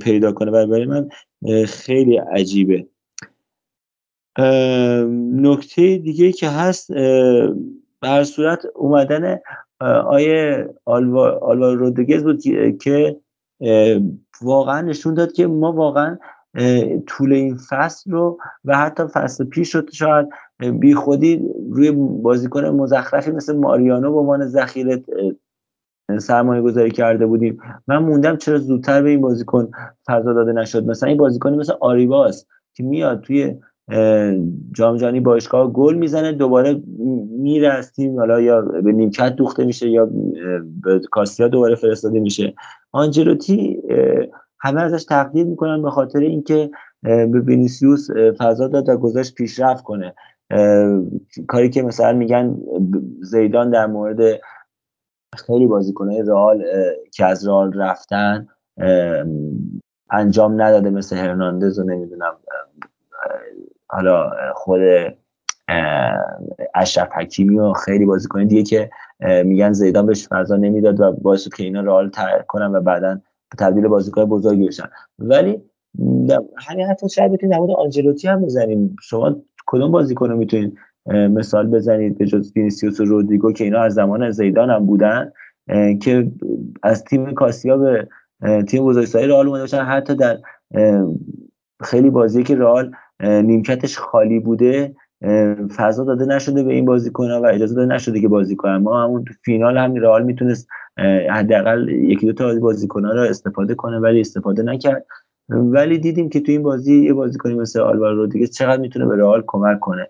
[0.00, 1.08] پیدا کنه و برای من
[1.66, 2.86] خیلی عجیبه.
[4.38, 6.92] نکته دیگه که هست
[8.00, 9.38] بر صورت اومدن
[10.06, 12.42] آیه آلوا, آلوا رودگز بود
[12.80, 13.16] که
[14.42, 16.18] واقعا نشون داد که ما واقعا
[17.06, 20.28] طول این فصل رو و حتی فصل پیش رو شاید
[20.78, 21.90] بی خودی روی
[22.22, 25.02] بازیکن مزخرفی مثل ماریانو به عنوان ذخیره
[26.18, 27.58] سرمایه گذاری کرده بودیم.
[27.86, 29.70] من موندم چرا زودتر به این بازیکن
[30.06, 30.86] فضا داده نشد.
[30.86, 33.56] مثلا این بازیکنی مثل آریواس که میاد توی
[34.72, 36.82] جام جهانی باشگاه گل می‌زنه دوباره
[37.30, 40.08] میره از تیم حالا یا به نیمکت دوخته میشه یا
[40.82, 42.54] به کاسیا دوباره فرستاده میشه.
[42.92, 43.82] آنجلوتی
[44.60, 46.70] همه ازش تقدیر می‌کنن به خاطر اینکه
[47.02, 50.14] به وینیسیوس فضا داد و گذاشت پیشرفت کنه.
[51.48, 52.56] کاری که مثلا میگن
[53.22, 54.40] زیدان در مورد
[55.46, 56.64] خیلی بازیکنهای رئال
[57.12, 58.46] که از رئال رفتن
[60.10, 62.32] انجام نداده مثل هرناندز و نمی‌دونم
[63.90, 64.80] حالا خود
[66.74, 68.90] اشرف حکیمی و خیلی بازیکن دیگه که
[69.44, 73.20] میگن زیدان بهش فضا نمی‌داد و باعث که اینا رئال ترک کنن و بعدا
[73.58, 74.88] تبدیل بازیکن بزرگی بشن.
[75.18, 75.62] ولی
[76.68, 78.96] همین حتی شاید بتونید مورد آنجلوتی هم بزنیم.
[79.02, 79.36] شما
[79.66, 84.30] کدوم بازیکن رو می‌تونید مثال بزنید به جز وینیسیوس و رودریگو که اینا از زمان
[84.30, 85.32] زیدان هم بودن
[86.02, 86.32] که
[86.82, 88.08] از تیم کاسیا به
[88.68, 89.82] تیم بزرگسالی رئال اومده باشن.
[89.82, 90.38] حتی در
[91.82, 94.94] خیلی بازی که رئال نیمکتش خالی بوده
[95.76, 98.76] فضا داده نشده به این بازیکن و اجازه داده نشده که بازی کنن.
[98.76, 100.68] ما همون تو فینال هم رئال می‌تونست
[101.30, 105.06] حداقل یکی دو تا بازیکن رو استفاده کنه ولی استفاده نکرد.
[105.48, 109.44] ولی دیدیم که تو این بازی یه بازیکنی مثل آلوارو دیگه چقدر می‌تونه به رئال
[109.46, 110.08] کمک کنه.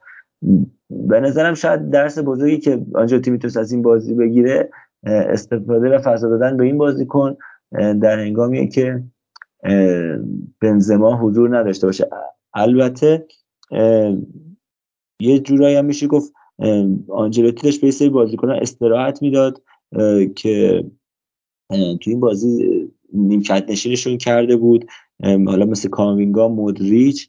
[0.90, 4.70] به نظرم شاید درس بزرگی که آنجلوتی می‌تونست از این بازی بگیره
[5.04, 7.36] استفاده و فضا دادن به این بازیکن
[7.72, 9.02] در هنگامیه که
[10.60, 12.08] بنزما حضور نداشته باشه.
[12.54, 13.26] البته
[15.20, 16.32] یه جورایی هم میشه گفت
[17.08, 19.62] آنجلوتی داشت به سری بازیکنان استراحت می‌داد
[20.36, 20.84] که
[21.70, 22.68] تو این بازی
[23.12, 24.84] نیمکت نشینشون کرده بود
[25.22, 27.28] حالا مثل کاموینگا مودریچ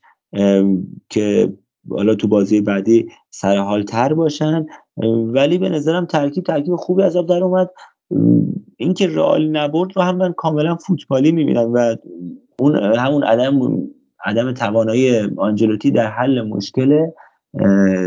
[1.10, 1.54] که
[1.90, 4.66] حالا تو بازی بعدی سر حال تر باشن
[5.26, 7.70] ولی به نظرم ترکیب ترکیب خوبی از آب در اومد.
[8.78, 11.96] اینکه رئال نبرد رو هم من کاملا فوتبالی می‌بینم و
[12.60, 13.88] اون همون عدم
[14.26, 17.08] عدم توانایی آنجلوتی در حل مشکل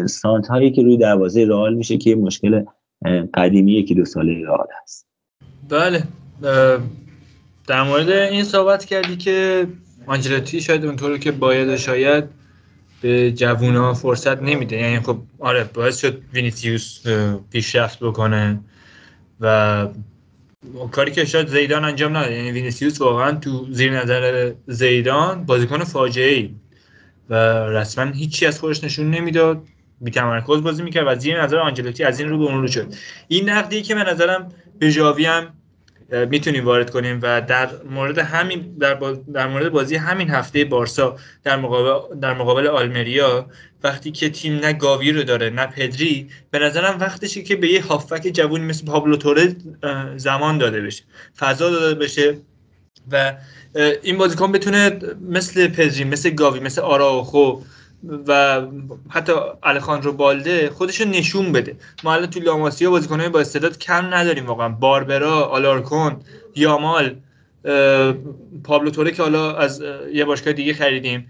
[0.07, 2.65] سانت هایی که روی دروازه رئال میشه که مشکل
[3.35, 5.07] قدیمی یکی دو ساله رئال هست.
[5.69, 6.03] بله
[7.67, 9.67] در مورد این صحبت کردی که
[10.07, 12.25] آنجلوتی شاید اونطور که باید شاید
[13.03, 14.77] به جوونا فرصت نمیده.
[14.77, 17.03] یعنی خب آره باعث شد وینیسیوس
[17.51, 18.61] پیشرفت بکنه
[19.41, 19.87] و
[20.91, 22.33] کاری که شاید زیدان انجام نداد.
[22.33, 26.51] یعنی وینیسیوس واقعا تو زیر نظر زیدان بازیکن فاجعه ای
[27.31, 27.35] و
[27.67, 29.63] رسما هیچی از خودش نشون نمی‌داد.
[30.01, 32.95] بی تمرکز بازی می‌کرد و زیر نظر آنجلوتی از این رو به اون رو شد
[33.29, 35.47] این نقدی که من نظرم به ژاوی هم
[36.31, 38.95] می‌تونیم وارد کنیم و در مورد همین در,
[39.35, 43.47] در مورد بازی همین هفته بارسا در مقابل در مقابل آلمریا
[43.83, 47.83] وقتی که تیم نه گاوی رو داره نه پدری به نظرم وقتشه که به یه
[47.83, 49.57] هافک جوونی مثل پابلو توره
[50.17, 51.05] زمان داده بشه
[51.39, 52.37] فضا داده بشه
[53.13, 53.35] و
[54.03, 54.99] این بازیکن بتونه
[55.31, 57.61] مثل پدری مثل گاوی مثل آراخو
[58.27, 58.63] و
[59.09, 59.33] حتی
[59.63, 61.77] الخاندرو بالده خودش رو نشون بده.
[62.05, 64.69] ما الان تو لاماسیا بازیکنهای با استعداد کم نداریم واقعا.
[64.69, 66.17] باربرا آلارکون
[66.55, 67.17] یامال
[68.65, 69.83] پابلو توره که حالا از
[70.13, 71.29] یه باشگاه دیگه خریدیم.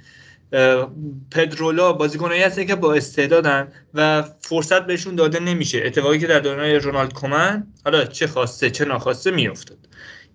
[1.30, 5.82] پدرولا بازیکنایی هستن که با استعدادن و فرصت بهشون داده نمیشه.
[5.84, 9.78] اتفاقی که در دوران رونالد کومن حالا چه خواسته چه ناخواسته میافتاد.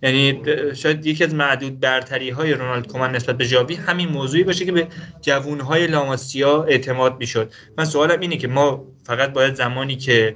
[0.03, 0.41] یعنی
[0.75, 4.71] شاید یکی از معدود برتری های رونالد کومن نسبت به ژاوی همین موضوعی باشه که
[4.71, 4.87] به
[5.21, 7.53] جوون های لاماسیا اعتماد می‌شد.
[7.77, 10.35] من سوالم اینه که ما فقط باید زمانی که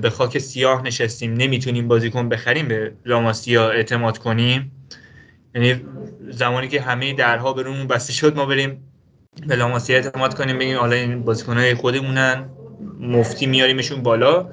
[0.00, 4.72] به خاک سیاه نشستیم نمی‌تونیم بازیکن بخریم به لاماسیا اعتماد کنیم.
[5.54, 5.80] یعنی
[6.30, 8.84] زمانی که همه درها به بسته شد ما بریم
[9.46, 12.48] به لاماسیا اعتماد کنیم بگیم حالا این بازیکنهای خودمونن
[13.00, 14.50] مفتی میاریمشون بالا.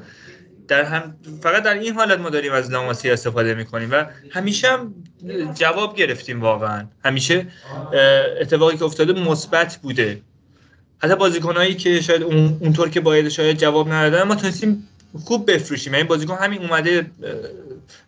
[0.68, 4.94] در هم فقط در این حالت ما داریم از لاماسی استفاده می‌کنیم و همیشه هم
[5.54, 6.88] جواب گرفتیم واقعا.
[7.06, 7.48] همیشه
[8.42, 10.22] اتفاقی که افتاده مثبت بوده.
[10.98, 14.88] حتی بازیکنهایی که شاید اون اونطور که باید شاید جواب ندادن ما تونستیم
[15.24, 15.94] خوب بفروشیم.
[15.94, 17.06] یعنی بازیکن همین اومده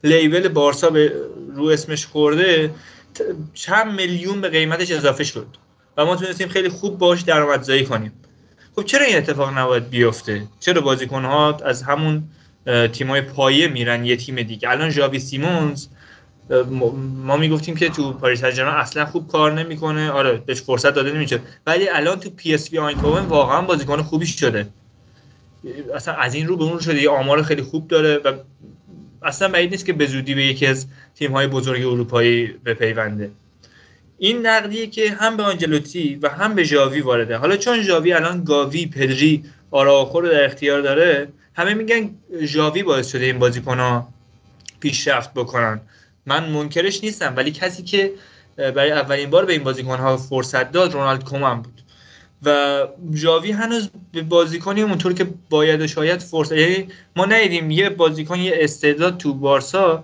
[0.04, 1.14] لیول بارسا به
[1.56, 2.72] رو اسمش خورده
[3.54, 5.48] چند میلیون به قیمتش اضافه شد.
[5.98, 8.12] و ما تونستیم خیلی خوب باش درآمدزایی کنیم.
[8.76, 12.24] خب چرا این اتفاق نباید بیفته؟ چرا بازیکن ها از همون
[12.94, 14.69] تیمای پایه میرن یه تیم دیگه.
[14.69, 15.88] الان ژاوی سیمونز
[17.26, 20.11] ما می‌گفتیم که تو پاریس سن اصلا خوب کار نمی‌کنه.
[20.11, 24.26] آره بهش فرصت داده نمیشه ولی الان تو پی اس وی آیندهوون واقعا بازیکن خوبی
[24.26, 24.68] شده.
[25.95, 27.02] اصلا از این رو به اون شده.
[27.02, 28.34] یه آمار خیلی خوب داره و
[29.23, 30.85] اصلا بعید نیست که به زودی به یکی از
[31.15, 33.31] تیم های بزرگ اروپایی بپیونده.
[34.18, 37.38] این نقدیه که هم به آنجلوتی و هم به ژاوی وارده.
[37.38, 41.27] حالا چون ژاوی الان گاوی پدری آراخو رو در اختیار داره
[41.58, 42.10] همه میگن
[42.42, 44.08] ژاوی باعث شده این بازیکن ها
[44.80, 45.82] پیشرفت بکنن.
[46.26, 48.12] من منکرش نیستم ولی کسی که
[48.58, 51.82] برای اولین بار به این بازیکن ها فرصت داد رونالد کومن بود.
[52.44, 52.80] و
[53.14, 58.40] جاوی هنوز به بازیکنی اونطور که باید و شاید فرصت یعنی ما ندیدیم یه بازیکن
[58.40, 60.04] یه استعداد تو بارسا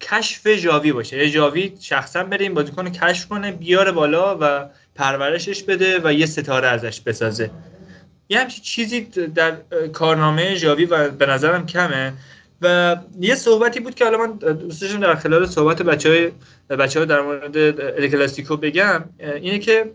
[0.00, 1.18] کشف جاوی باشه.
[1.18, 6.26] یه جاوی شخصا بره این بازیکن کشف کنه بیاره بالا و پرورشش بده و یه
[6.26, 7.50] ستاره ازش بسازه.
[8.28, 9.00] یه همچین چیزی
[9.34, 9.56] در
[9.92, 12.12] کارنامه جاوی و به نظرم کمه.
[12.62, 16.30] و یه صحبتی بود که حالا من دوست در خلال صحبت بچه های,
[16.76, 19.92] بچه های در مورد الکلاسیکو بگم اینه که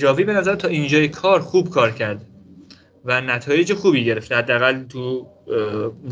[0.00, 2.26] جاوی به نظر تا اینجای کار خوب کار کرده
[3.04, 5.26] و نتایج خوبی گرفته حداقل تو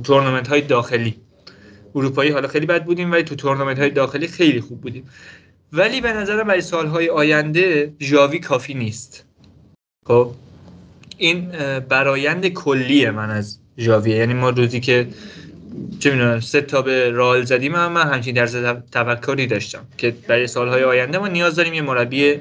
[0.04, 1.16] تورنمنت های داخلی.
[1.94, 5.08] اروپایی حالا خیلی بد بودیم ولی تو تورنمنت های داخلی خیلی خوب بودیم.
[5.72, 9.24] ولی به نظرم برای سالهای آینده جاوی کافی نیست.
[10.06, 10.30] خب؟
[11.18, 11.52] این
[11.88, 15.08] برایند کلیه من از جاویه یعنی ما روزی که
[15.98, 18.56] چه می‌دونم سه تا به رال زدیم هم من همچین درس
[18.92, 22.40] تفکری داشتم که برای سالهای آینده ما نیاز داریم یه مربی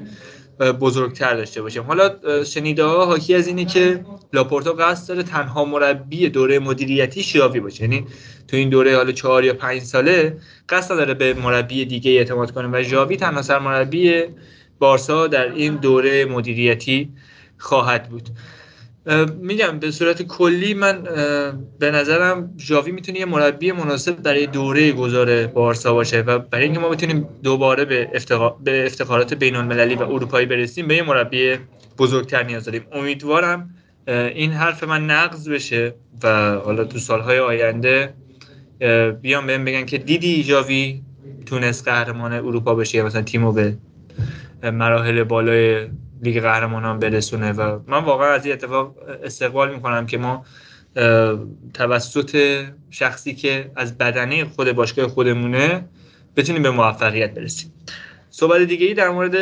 [0.79, 1.83] بزرگتر داشته باشیم.
[1.83, 7.59] حالا شنیده ها حاکی از اینه که لاپورتا قصد داره تنها مربی دوره مدیریتی شیاوی
[7.59, 7.81] باشه.
[7.83, 8.05] یعنی
[8.47, 10.37] تو این دوره حالا چهار یا پنج ساله
[10.69, 14.23] قصد داره به مربی دیگه اعتماد کنه و ژاوی تنها سرمربی
[14.79, 17.09] بارسا در این دوره مدیریتی
[17.57, 18.29] خواهد بود.
[19.41, 21.03] میگم به صورت کلی من
[21.79, 26.79] به نظرم ژاوی می‌تونه یه مربی مناسب برای دوره گذار بارسا باشه و برای اینکه
[26.79, 28.09] ما بتونیم دوباره به,
[28.63, 31.55] به افتخارات بین المللی و اروپایی برسیم به یه مربی
[31.97, 32.81] بزرگتر نیاز داریم.
[32.91, 33.69] امیدوارم
[34.07, 35.93] این حرف من نقض بشه
[36.23, 38.13] و حالا تو سالهای آینده
[39.21, 41.01] بیان بهم بگن که دیدی ژاوی
[41.45, 43.77] تونست قهرمان اروپا بشه یا مثلا تیمو به
[44.63, 45.87] مراحل بالای
[46.21, 50.45] لیگ قهرمانان برسونه و من واقعا از این اتفاق استقبال می‌کنم که ما
[51.73, 55.85] توسط شخصی که از بدنه خود باشگاه خودمونه
[56.35, 57.73] بتونیم به موفقیت برسیم.
[58.29, 59.35] صحبت دیگه ای در مورد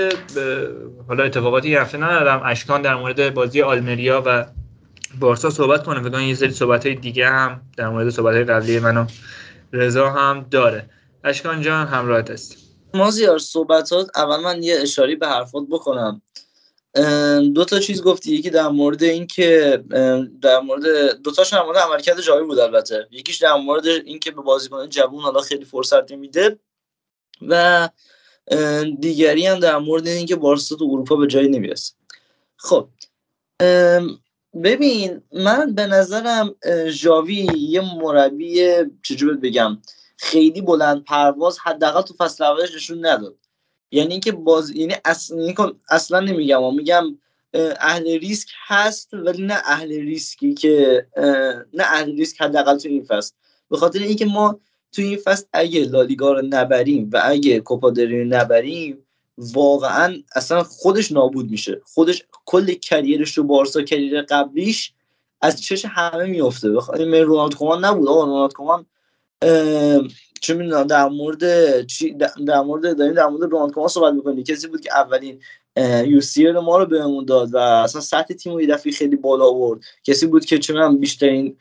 [1.08, 4.46] حالا اتفاقاتی یه هفته ندارم اشکان در مورد بازی آلمریا و
[5.20, 6.10] بارسا صحبت کنه.
[6.10, 9.06] فکر یه سری صحبت های دیگه هم در مورد صحبت های قبلی منو
[9.74, 10.90] رضا هم داره.
[11.24, 12.58] اشکان جان همراهت است
[12.94, 16.22] مازیار صحبتات اول من یه اشاری به حرفات بکنم.
[17.56, 18.32] دو تا چیز گفتی.
[18.32, 19.84] یکی در مورد اینکه
[20.42, 23.08] در مورد دو تاش در مورد عملکرد جاوی بود البته.
[23.12, 26.60] یکیش در مورد اینکه به بازیکن جوون حالا خیلی فرصت نمیده.
[27.48, 27.90] و
[29.00, 31.94] دیگری هم در مورد اینکه بارسا تو اروپا به جایی نمی‌رسه.
[32.58, 32.88] خب
[34.64, 36.56] ببین من به نظرم
[37.00, 38.64] جاوی یه مربی
[39.04, 39.78] چجوری بگم
[40.18, 43.36] خیلی بلند پرواز حداقل تو فصل اولش نشون نداد.
[43.92, 45.56] یعنی اینکه باز یعنی اصلا, یعنی
[45.90, 47.18] اصلا نمیگم و میگم
[47.80, 51.08] اهل ریسک هست ولی نه اهل ریسکی که
[51.74, 53.34] نه اهل ریسک حداقل تو این فصل.
[53.70, 54.60] به خاطر اینکه ما
[54.92, 58.98] تو این فصل اگه لالیگا رو نبریم و اگه کوپا رو نبریم
[59.38, 61.82] واقعا اصلا خودش نابود میشه.
[61.84, 64.94] خودش کل کریرش رو بارسا کریر قبلیش
[65.42, 68.26] از چش همه میفته بخاطر رونالد کومان نبود آقا.
[68.26, 68.86] رونالد کومان
[70.46, 72.14] چه می‌دونم در مورد چی
[72.48, 75.42] در مورد در مورد کومان صحبت می‌کنی کسی بود که اولین
[76.06, 79.80] یو ما رو بهمون داد و اصلا سطح تیم رو یه خیلی بالا آورد.
[80.04, 81.58] کسی بود که چه بیشترین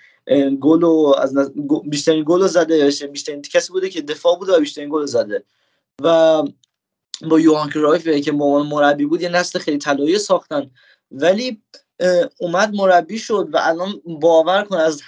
[0.60, 0.84] گل
[1.18, 1.52] از
[1.84, 5.44] بیشترین گل زده بیشترین کسی بوده که دفاع بوده و بیشترین گل زده.
[6.02, 6.42] و
[7.30, 10.70] با یوهان کرایف که با مربی بود یه نسل خیلی طلایی ساختن.
[11.10, 11.62] ولی
[12.38, 15.02] اومد مربی شد و الان باور کن از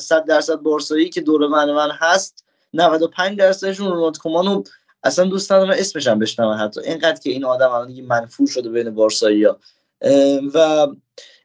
[0.00, 2.43] 100 درصد بارسایی که دور من من هست
[2.74, 4.62] 95 درصدشون رونالد کومانو
[5.04, 6.80] اصلا دوست ندارم اسمش هم بشنوم حتی.
[6.80, 9.58] اینقدر که این آدم الان منفور شده بین بارسایی ها.
[10.54, 10.86] و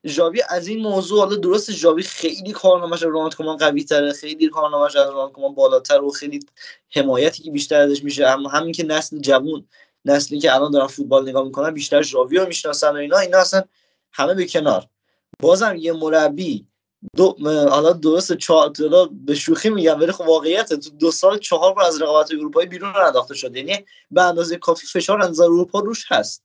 [0.05, 4.95] ژاوی از این موضوع حالا درست ژاوی خیلی کارنامه‌اش رونالد کومان قوی تره خیلی کارنامه‌اش
[4.95, 6.39] از رونالد کومان بالاتر و خیلی
[6.89, 8.27] حمایتی که بیشتر ازش میشه.
[8.27, 9.67] اما همین که نسل جوون
[10.05, 13.17] نسلی که الان دارن فوتبال نگاه می‌کنن بیشتر ژاوی رو می‌شناسن و اینا.
[13.17, 13.63] اینا اصلا
[14.11, 14.85] همه به کنار.
[15.39, 16.67] بازم یه مربی
[17.15, 17.35] دو
[17.69, 18.73] حالا درست چهار
[19.11, 22.95] به شوخی میگم ولی خب واقعیت تو دو سال چهار بار از رقابت اروپایی بیرون
[22.95, 23.55] انداخته شد.
[23.55, 26.43] یعنی به اندازه کافی فشار از اروپا روش هست.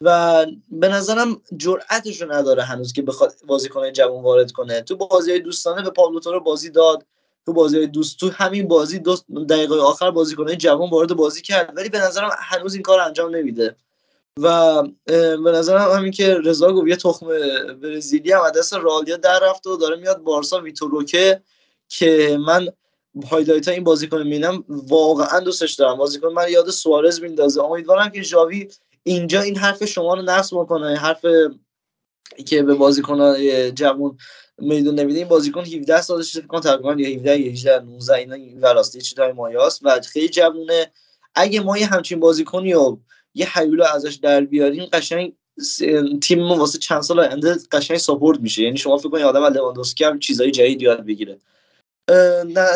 [0.00, 4.80] و به نظرم جرأتش رو نداره هنوز که بخواد بازیکن جوان وارد کنه.
[4.80, 7.06] تو بازی دوستانه به پاولو رو بازی داد.
[7.46, 9.16] تو بازی دوست تو همین بازی دو
[9.48, 11.72] دقیقه آخر بازیکن جوان وارد بازی کرد.
[11.76, 13.76] ولی به نظرم هنوز این کار انجام نمیده.
[14.40, 14.82] و
[15.44, 17.26] به نظرم همین که رضا گفت یه تخم
[17.82, 21.42] برزیلی هم دست رالیا در رفته و داره میاد بارسا ویتوروکه
[21.88, 22.68] که من
[23.30, 25.98] highlight این بازیکن می‌بینم واقعا دوستش دارم.
[25.98, 28.68] بازیکن من یاد سوارز میندازه امیدوارم که ژاوی
[29.02, 30.96] اینجا این حرف شما رو نقض بکنه.
[30.96, 31.26] حرف
[32.46, 33.34] که به بازیکن
[33.70, 34.18] جوون
[34.58, 35.18] میدون نمیده.
[35.18, 39.00] این بازیکن 17 سالشه فکر کنم تقریبا یا 17 یا 18 19 اینا این وراسته
[39.00, 40.92] چیزای لاماسیاست و خیلی جوونه.
[41.34, 42.96] اگه ما یه همچین بازیکنی و
[43.34, 45.32] یه هیولا رو ازش در بیاریم قشنگ
[46.22, 48.62] تیم ما واسه چند سال آینده قشنگ support میشه.
[48.62, 51.38] یعنی شما فکر کنید آدم لواندوسکی هم چیزای جدید یاد بگیره.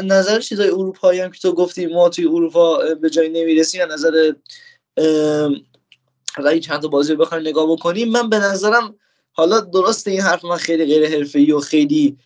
[0.04, 4.32] نظر چیزای اروپایی هم که تو گفتی ما توی اروپا به جایی نمی‌رسیم یا نظر
[6.36, 8.08] حالا چند تا بازی بخوایم نگاه بکنیم.
[8.08, 8.94] من به نظرم
[9.32, 12.18] حالا درسته این حرف من خیلی غیر حرفه‌ای و خیلی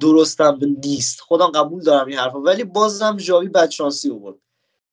[0.00, 1.20] درستم نیست.
[1.20, 4.36] خودم قبول دارم این حرف ولی بازم جاوی بدشانسی آورد.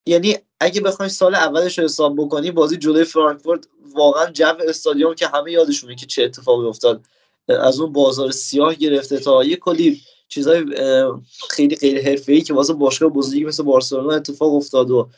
[0.06, 5.28] یعنی اگه بخوایم سال اولش رو حساب بکنی بازی جلوی فرانکفورت واقعا جو استادیوم که
[5.28, 7.02] همه یادشونه که چه اتفاقی افتاد.
[7.48, 10.66] از اون بازار سیاه گرفته تا یه کلی چیزای
[11.50, 15.10] خیلی غیر حرفه‌ای که واسه باشگاه بزرگی مثل بارسلونا اتفاق افتاد و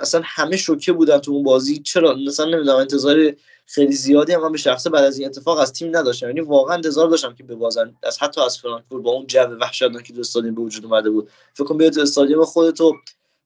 [0.00, 1.78] اصلا همه شوکه بودن تو اون بازی.
[1.78, 3.32] چرا؟ مثلا نمی‌دونم انتظار
[3.66, 6.26] خیلی زیادی هم به شخصه بعد از این اتفاق از تیم نداشتم.
[6.26, 7.94] یعنی واقعا انتظار داشتم که ببازن.
[8.02, 11.30] از حتی از فرانکفورت با اون جو وحشتناکی که استادیوم به وجود اومده بود.
[11.54, 12.94] فکر کنم بیاد استادیوم خودتو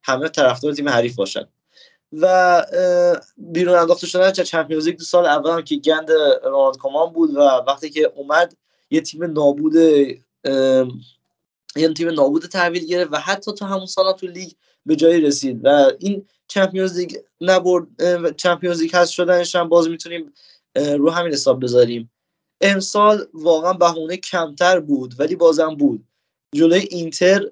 [0.03, 1.49] همه طرفدار تیم حریف باشن.
[2.13, 2.67] و
[3.37, 6.11] بیرون انداخته شدن Champions League دو سال اول هم که گند
[6.45, 8.57] رونالد کومان بود و وقتی که اومد
[8.91, 9.75] یه تیم نابود
[11.77, 14.51] یه تیم نابود تحویل گرفت و حتی تو همون سال تو لیگ
[14.87, 17.87] به جایی رسید و این چمپیونز لیگ نبرد
[18.37, 20.33] چمپیونز لیگ هست شدنش هم باز می‌تونیم
[20.77, 22.11] رو همین حساب بذاریم.
[22.61, 26.05] امسال واقعا بهونه کمتر بود ولی بازم بود.
[26.55, 27.51] جلوی اینتر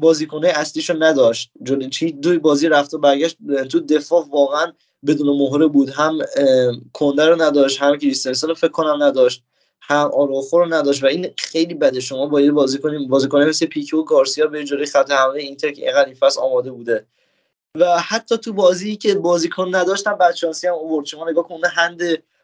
[0.00, 1.50] بازیکنه اصلیشو نداشت.
[1.62, 3.36] جلوی چی؟ دوی بازی رفت و برگشت.
[3.70, 4.72] تو دفاع واقعا
[5.06, 5.90] بدون مهره بود.
[5.90, 6.18] هم
[6.92, 9.42] کنده رو نداشت هم کریستنسن رو فکر کنم نداشت
[9.80, 11.02] هم آروخو رو نداشت.
[11.02, 12.00] و این خیلی بده.
[12.00, 15.82] شما با یه بازیکن بازیکن مثل پیکو و گارسیا به جلوی خط حمله اینتر که
[15.82, 17.06] اینقدر این آماده بوده.
[17.74, 21.06] و حتی تو بازی که بازیکن نداشتن بدشانسی هم آورد.
[21.06, 22.02] شما نگاه کن هند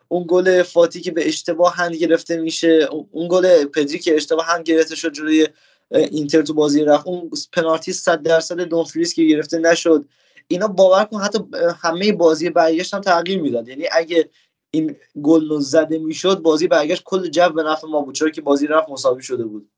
[0.09, 4.65] اون گل فاتی که به اشتباه هند گرفته میشه اون گل پدری که اشتباه هند
[4.65, 5.49] گرفته شد جلوی
[5.91, 7.07] اینتر تو بازی رفت.
[7.07, 10.05] اون پنالتی 100 درصد دونفریس که گرفته نشد.
[10.49, 11.39] اینا باور کن حتی
[11.81, 13.69] همه بازی برگشت هم تغییر می‌داد.
[13.69, 14.31] یعنی اگه
[14.71, 18.15] این گل زده می‌شد بازی برگشت کل جو به نفع ما بود.
[18.15, 19.71] چرا که بازی رفت مساوی شده بود.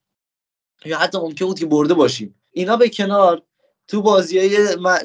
[0.85, 2.35] یا حتی ممکن بود که برده باشیم.
[2.52, 3.43] اینا به کنار
[3.89, 4.57] تو بازی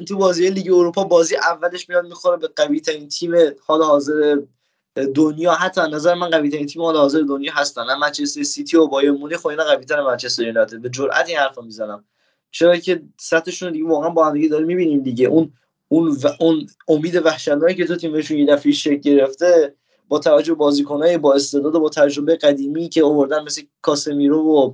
[0.08, 3.32] تو بازی لیگ اروپا بازی اولش میاد می‌خوره به قوی ترین تیم
[3.66, 4.38] حال حاضر
[4.96, 7.84] دنیا حتی نظر من قوی ترین تیم حاضر دنیا هستن.
[7.84, 10.82] نه منچستر سیتی و بایر مونیخ خب اینا قوی تر منچستر یونایتد.
[10.82, 12.06] به جرئت این حرفا می‌زنم.
[12.52, 15.28] چرا که سطحشون دیگه واقعا با هم دیگه داریم می‌بینیم دیگه.
[15.28, 15.54] اون
[15.88, 19.76] اون و اون امید وحشتناکی که تو تیمشون یه دفعه شکل گرفته
[20.08, 24.74] با توجه بازیکنای با استعداد و با تجربه قدیمی که آوردن مثل کاسمیرو و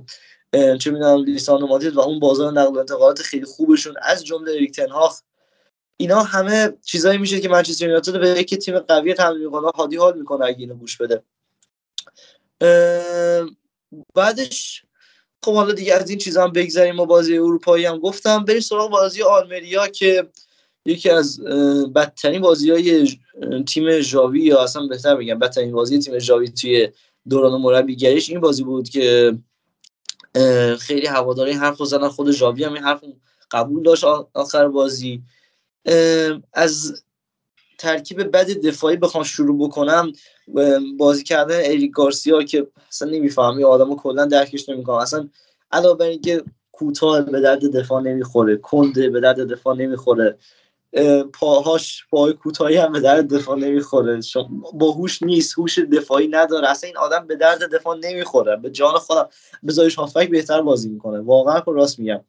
[0.76, 4.72] چه می‌دونم لیسانو مادرید و اون بازار نقل و انتقالات خیلی خوبشون از جمله اریک
[4.76, 5.20] تنهاخ
[6.00, 10.18] اینا همه چیزایی میشه که منچستر یونایتد به یک تیم قوی تبدیل می‌کنه هادی حال
[10.18, 11.22] می‌کنه اگه اینو گوش بده.
[14.14, 14.82] بعدش
[15.44, 18.44] خب حالا دیگه از این چیزا هم بگذریم و بازی اروپایی هم گفتم.
[18.44, 20.28] بریم سراغ بازی آلمریا که
[20.84, 21.40] یکی از
[21.94, 23.16] بدترین بازی های
[23.68, 26.88] تیم ژاوی یا اصلا بهتر بگم بدترین بازی تیم ژاوی توی
[27.28, 29.38] دوران مربیگریش این بازی بود که
[30.78, 32.08] خیلی هواداری حرف زدن.
[32.08, 33.04] خود ژاوی هم این حرف
[33.50, 34.04] قبول داشت
[34.34, 35.22] آخر بازی.
[36.52, 37.02] از
[37.78, 40.12] ترکیب بد دفاعی بخوام شروع بکنم.
[40.98, 44.96] بازی کردن اریک گارسیا که اصلا نمی‌فهمی آدمو کلا درکش نمی‌کنم.
[44.96, 45.28] اصلا
[45.72, 46.42] علاوه بر اینکه
[46.72, 50.38] کوتاه به درد دفاع نمی‌خوره کنده به درد دفاع نمی‌خوره
[51.32, 54.20] پاهاش پای کوتاهی هم به درد دفاع نمی‌خوره.
[54.74, 56.70] با هوش نیست هوش دفاعی نداره.
[56.70, 58.56] اصلا این آدم به درد دفاع نمی‌خوره.
[58.56, 59.28] به جان خودم
[59.68, 61.20] بذارش هافک بهتر بازی می‌کنه.
[61.20, 62.20] واقعا راست میگم.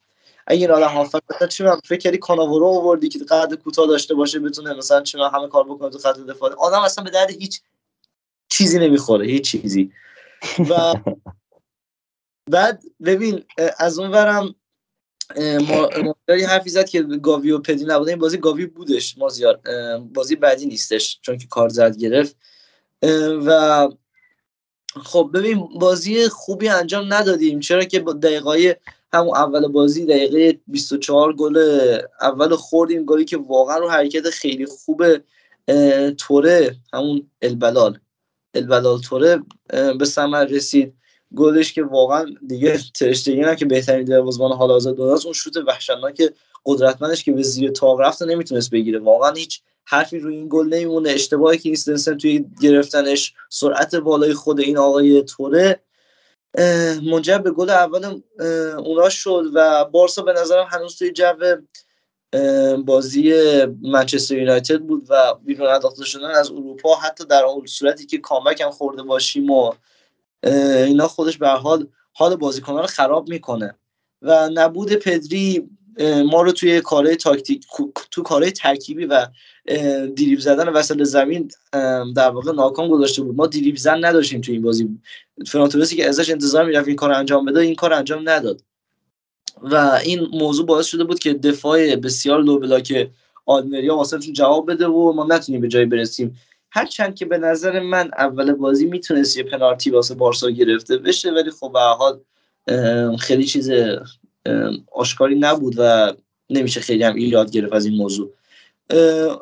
[0.50, 4.16] اگه این آدم هافک مثلا چی من فکر کردی کاناورو آوردی که قد کوتاه داشته
[4.16, 7.62] باشه بتونه مثلا چی همه کار بکنه تو خط دفاع آدم اصلا به درد هیچ
[8.50, 9.92] چیزی نمی‌خوره هیچ چیزی.
[10.70, 10.94] و
[12.52, 13.46] بعد ببین
[13.78, 14.56] از اون ورم
[16.04, 19.60] مازیاری حرفی زد که گاوی و پدی نبوده این بازی گاوی بودش مازیار
[20.14, 22.36] بازی بعدی نیستش چون که کار زد گرفت.
[23.46, 23.88] و
[25.04, 27.60] خب ببین بازی خوبی انجام ندادیم.
[27.60, 28.80] چرا که با دقیقه
[29.14, 31.58] همون اول بازی دقیقه 24 گل
[32.22, 35.04] اول خوردیم گلی که واقعا رو حرکت خیلی خوب
[36.18, 38.00] توره همون البلال.
[38.54, 39.42] البلال توره
[40.00, 40.94] به ثمر رسید.
[41.36, 46.34] گلش که واقعا دیگه ترشتگی که بهترین دروازه‌بان حال حاضر دنیاست اون شوت وحشتناک
[46.66, 49.00] قدرتمندش که به زیر تاق رفت نمی‌تونست بگیره.
[49.00, 51.10] واقعا هیچ حرفی روی این گل نمیمونه.
[51.10, 55.80] اشتباهی که نیستنسن توی گرفتنش سرعت بالای خود این آقای توره
[57.12, 58.22] منجر به گل اول
[58.78, 61.34] اونا شد و بارسا به نظرم هنوز توی جو
[62.86, 63.34] بازی
[63.82, 68.62] منچستر یونایتد بود و بیرون انداخته شدن از اروپا حتی در اون صورتی که کامبک
[68.62, 69.74] هم خورده باشیم و
[70.44, 73.76] اینا خودش به حال حال بازیکنان رو خراب می‌کنه.
[74.22, 75.70] و نبود پدری
[76.26, 77.66] ما رو توی کارهای تاکتیک
[78.12, 79.28] تو کارهای ترکیبی و
[80.16, 81.52] دیریب زدن وسط زمین
[82.16, 83.36] در واقع ناکام گذاشته بود.
[83.36, 84.90] ما دیریب زن نداشتیم توی این بازی.
[85.48, 88.62] فرانتورسی که ازش انتظار می‌رفت این کار انجام بده این کار انجام نداد.
[89.62, 93.10] و این موضوع باعث شده بود که دفاع بسیار لو بلاک
[93.46, 96.38] آلمریا واسه جواب بده و ما نتونیم به جایی برسیم.
[96.72, 101.52] هرچند که به نظر من اول بازی می‌تونست یه پنالتی واسه بارسا گرفته بشه ولی
[101.52, 102.20] خب به حال
[103.18, 103.72] خیلی چیز
[104.92, 106.14] آشکاری نبود و
[106.50, 108.32] نمیشه خیلی هم ایراد گرفت از این موضوع.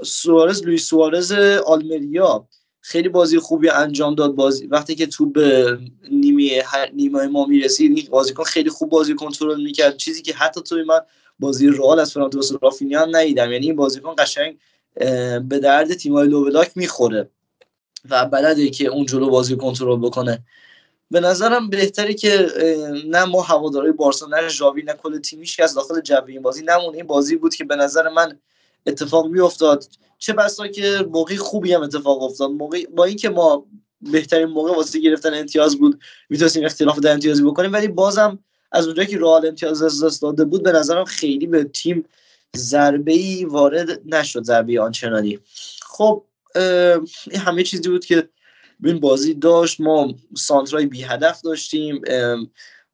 [0.04, 1.32] سوارز لوئیس سوارز
[1.66, 2.48] آلمریا
[2.82, 4.36] خیلی بازی خوبی انجام داد.
[4.36, 5.78] بازی وقتی که تو به
[6.12, 6.64] نیمه
[6.94, 9.98] نیمه ما می‌رسید این بازیکن خیلی خوب بازی کنترل می‌کرد.
[9.98, 11.00] چیزی که حتی توی من
[11.40, 13.52] بازی رئال از فرانتو رافینیا ندیدم.
[13.52, 14.58] یعنی این بازیکن قشنگ
[15.50, 17.30] به درد تیمای لوبلاک می‌خوره
[18.10, 20.44] و بلده که اون جلو بازی کنترل بکنه.
[21.12, 22.48] به نظرم بهتری که
[23.08, 26.64] نه ما هوادارهای بارسا نه ژاوی نه کل تیمیش که از داخل جو این بازی
[26.64, 26.98] نمونه.
[26.98, 28.40] این بازی بود که به نظر من
[28.86, 29.86] اتفاق میافتاد.
[30.18, 32.50] چه بسا که موقعی خوبی هم اتفاق افتاد.
[32.50, 33.66] موقع با اینکه ما
[34.02, 38.40] بهترین موقع واسه گرفتن امتیاز بود می‌تونستیم اختلاف در امتیازی بکنیم ولی بازم
[38.72, 42.06] از اونجایی که رئال امتیاز از دست داده بود به نظرم خیلی به تیم
[42.56, 45.40] ضربه وارد نشد ضربه آنچنانی.
[45.82, 46.24] خب
[47.32, 48.30] این همه چیزی بود که
[48.84, 52.02] این بازی داشت ما سانترای بی هدف داشتیم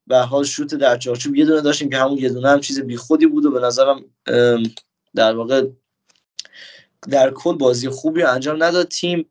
[0.08, 2.98] و حال شوت در چارچوب یه دونه داشتیم که همون یه دونه هم چیز بی
[2.98, 4.06] خودی بود و به نظرم
[5.16, 5.68] در واقع
[7.10, 9.30] در کل بازی خوبی انجام نداد تیم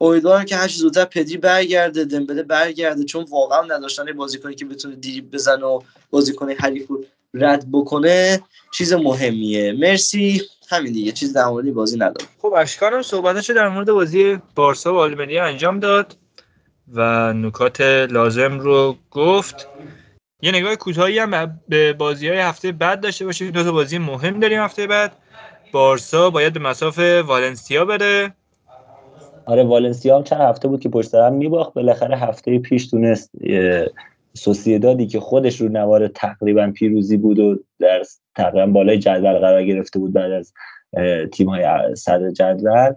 [0.00, 5.30] امیدوارم که هر زودتر پدری برگرده دمبله برگرده چون واقعا نداشتن بازیکنی که بتونه دیریب
[5.30, 6.90] بزنه و بازیکن حریف
[7.34, 8.42] رد بکنه
[8.72, 9.72] چیز مهمیه.
[9.72, 10.42] مرسی.
[10.68, 12.28] همین دیگه چیز در مورد بازی ندارم.
[12.42, 16.16] خب اشکانم صحبتش در مورد بازی بارسا و آلمنیا انجام داد
[16.92, 17.80] و نکات
[18.10, 19.68] لازم رو گفت.
[20.42, 23.50] یه نگاه کوتاهی هم به بازی های هفته بعد داشته باشیم.
[23.50, 25.12] دو تا بازی مهم داریم هفته بعد.
[25.72, 28.34] بارسا باید به مساف والنسیا بره.
[29.46, 31.74] آره والنسیا هم چند هفته بود که پشت سر هم میباخت.
[31.74, 33.30] بالاخره هفته پیش تونست
[34.36, 38.02] سوسیدادی که خودش رو نوار تقریبا پیروزی بود و در
[38.34, 40.52] تقریبا بالای جدول قرار گرفته بود بعد از
[41.32, 42.92] تیم های صدر جدول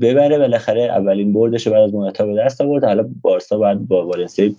[0.00, 0.38] ببره.
[0.38, 2.84] بالاخره اولین بردش بعد از مدت به دست آورد.
[2.84, 4.50] حالا بارسا باید با والنسیا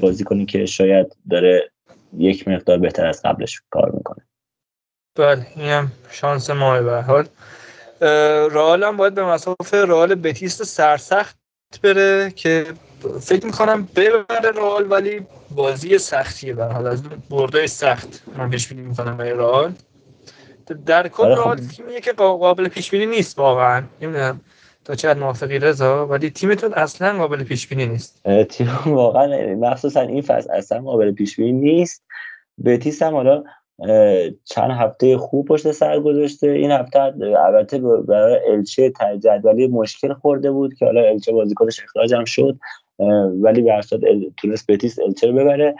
[0.00, 1.70] بازی کنی که شاید داره
[2.18, 4.24] یک مقدار بهتر از قبلش کار می‌کنه.
[5.16, 7.26] بله این هم شانس ما به حال.
[8.50, 11.36] رئال هم باید به مسافه رئال بتیست سرسخت
[11.82, 12.64] بره که
[13.20, 18.82] فکر می‌کنم ببره رئال ولی بازی سختیه به حال از برده سخت من پیش بینی
[18.82, 19.72] می‌کنم برای رئال.
[20.86, 21.40] در کل آره خب.
[21.40, 23.82] رئال تیمیه که قابل پیش بینی نیست واقعا.
[24.00, 24.40] نمی‌دونم
[24.84, 28.22] تا چقدر موافقی رضا ولی تیمتون اصلا قابل پیش بینی نیست.
[28.48, 32.04] تیم واقعا مخصوصا این فصل اصلا قابل پیش بینی نیست.
[32.64, 33.44] بتیس هم حالا
[34.44, 36.50] چند هفته خوب پشت سر گذاشته.
[36.50, 37.00] این هفته
[37.46, 42.58] البته برای الچه جدولی مشکل خورده بود که حالا الچه بازیکنش اخراج هم شد.
[43.42, 43.80] ولی به
[44.36, 45.74] تونست بتیس الچه رو ببره.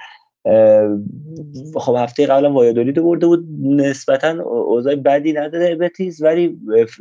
[1.74, 3.46] خب هفته قبلا وایادولید برده بود.
[3.62, 6.58] نسبتا اوضاع بدی نداره بتیس ولی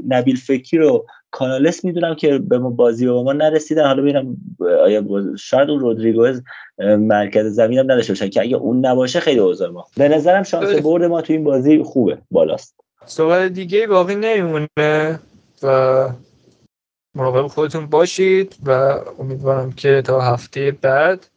[0.08, 3.88] نبیل فکی رو کانالس می‌دونم که به ما بازی با ما نرسیدن.
[3.88, 4.38] حالا ببینم
[4.84, 5.04] آیا
[5.38, 6.42] شاید اون رودریگوز
[7.00, 10.82] مرکز زمین هم نداشته باشن که اگه اون نباشه خیلی اوضاع ما به نظرم شانس
[10.82, 12.76] برد ما تو این بازی خوبه بالاست.
[13.06, 15.20] سوال دیگه باقی نمیمونه
[15.64, 16.10] و
[17.16, 18.72] مراقب خودتون باشید و
[19.20, 21.28] امیدوارم که تا هفته بعد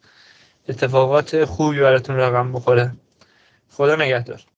[0.69, 2.93] اتفاقات خوبی براتون رقم بخوره.
[3.71, 4.41] خدا نگهدار.